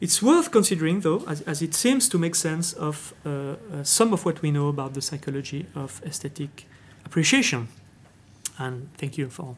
It's 0.00 0.22
worth 0.22 0.50
considering, 0.50 1.00
though, 1.00 1.24
as, 1.26 1.40
as 1.42 1.60
it 1.60 1.74
seems 1.74 2.08
to 2.10 2.18
make 2.18 2.36
sense 2.36 2.72
of 2.72 3.14
uh, 3.26 3.30
uh, 3.30 3.82
some 3.82 4.12
of 4.12 4.24
what 4.24 4.42
we 4.42 4.50
know 4.50 4.68
about 4.68 4.94
the 4.94 5.02
psychology 5.02 5.66
of 5.74 6.00
aesthetic 6.04 6.66
appreciation. 7.04 7.68
And 8.58 8.88
thank 8.96 9.18
you 9.18 9.28
for 9.28 9.56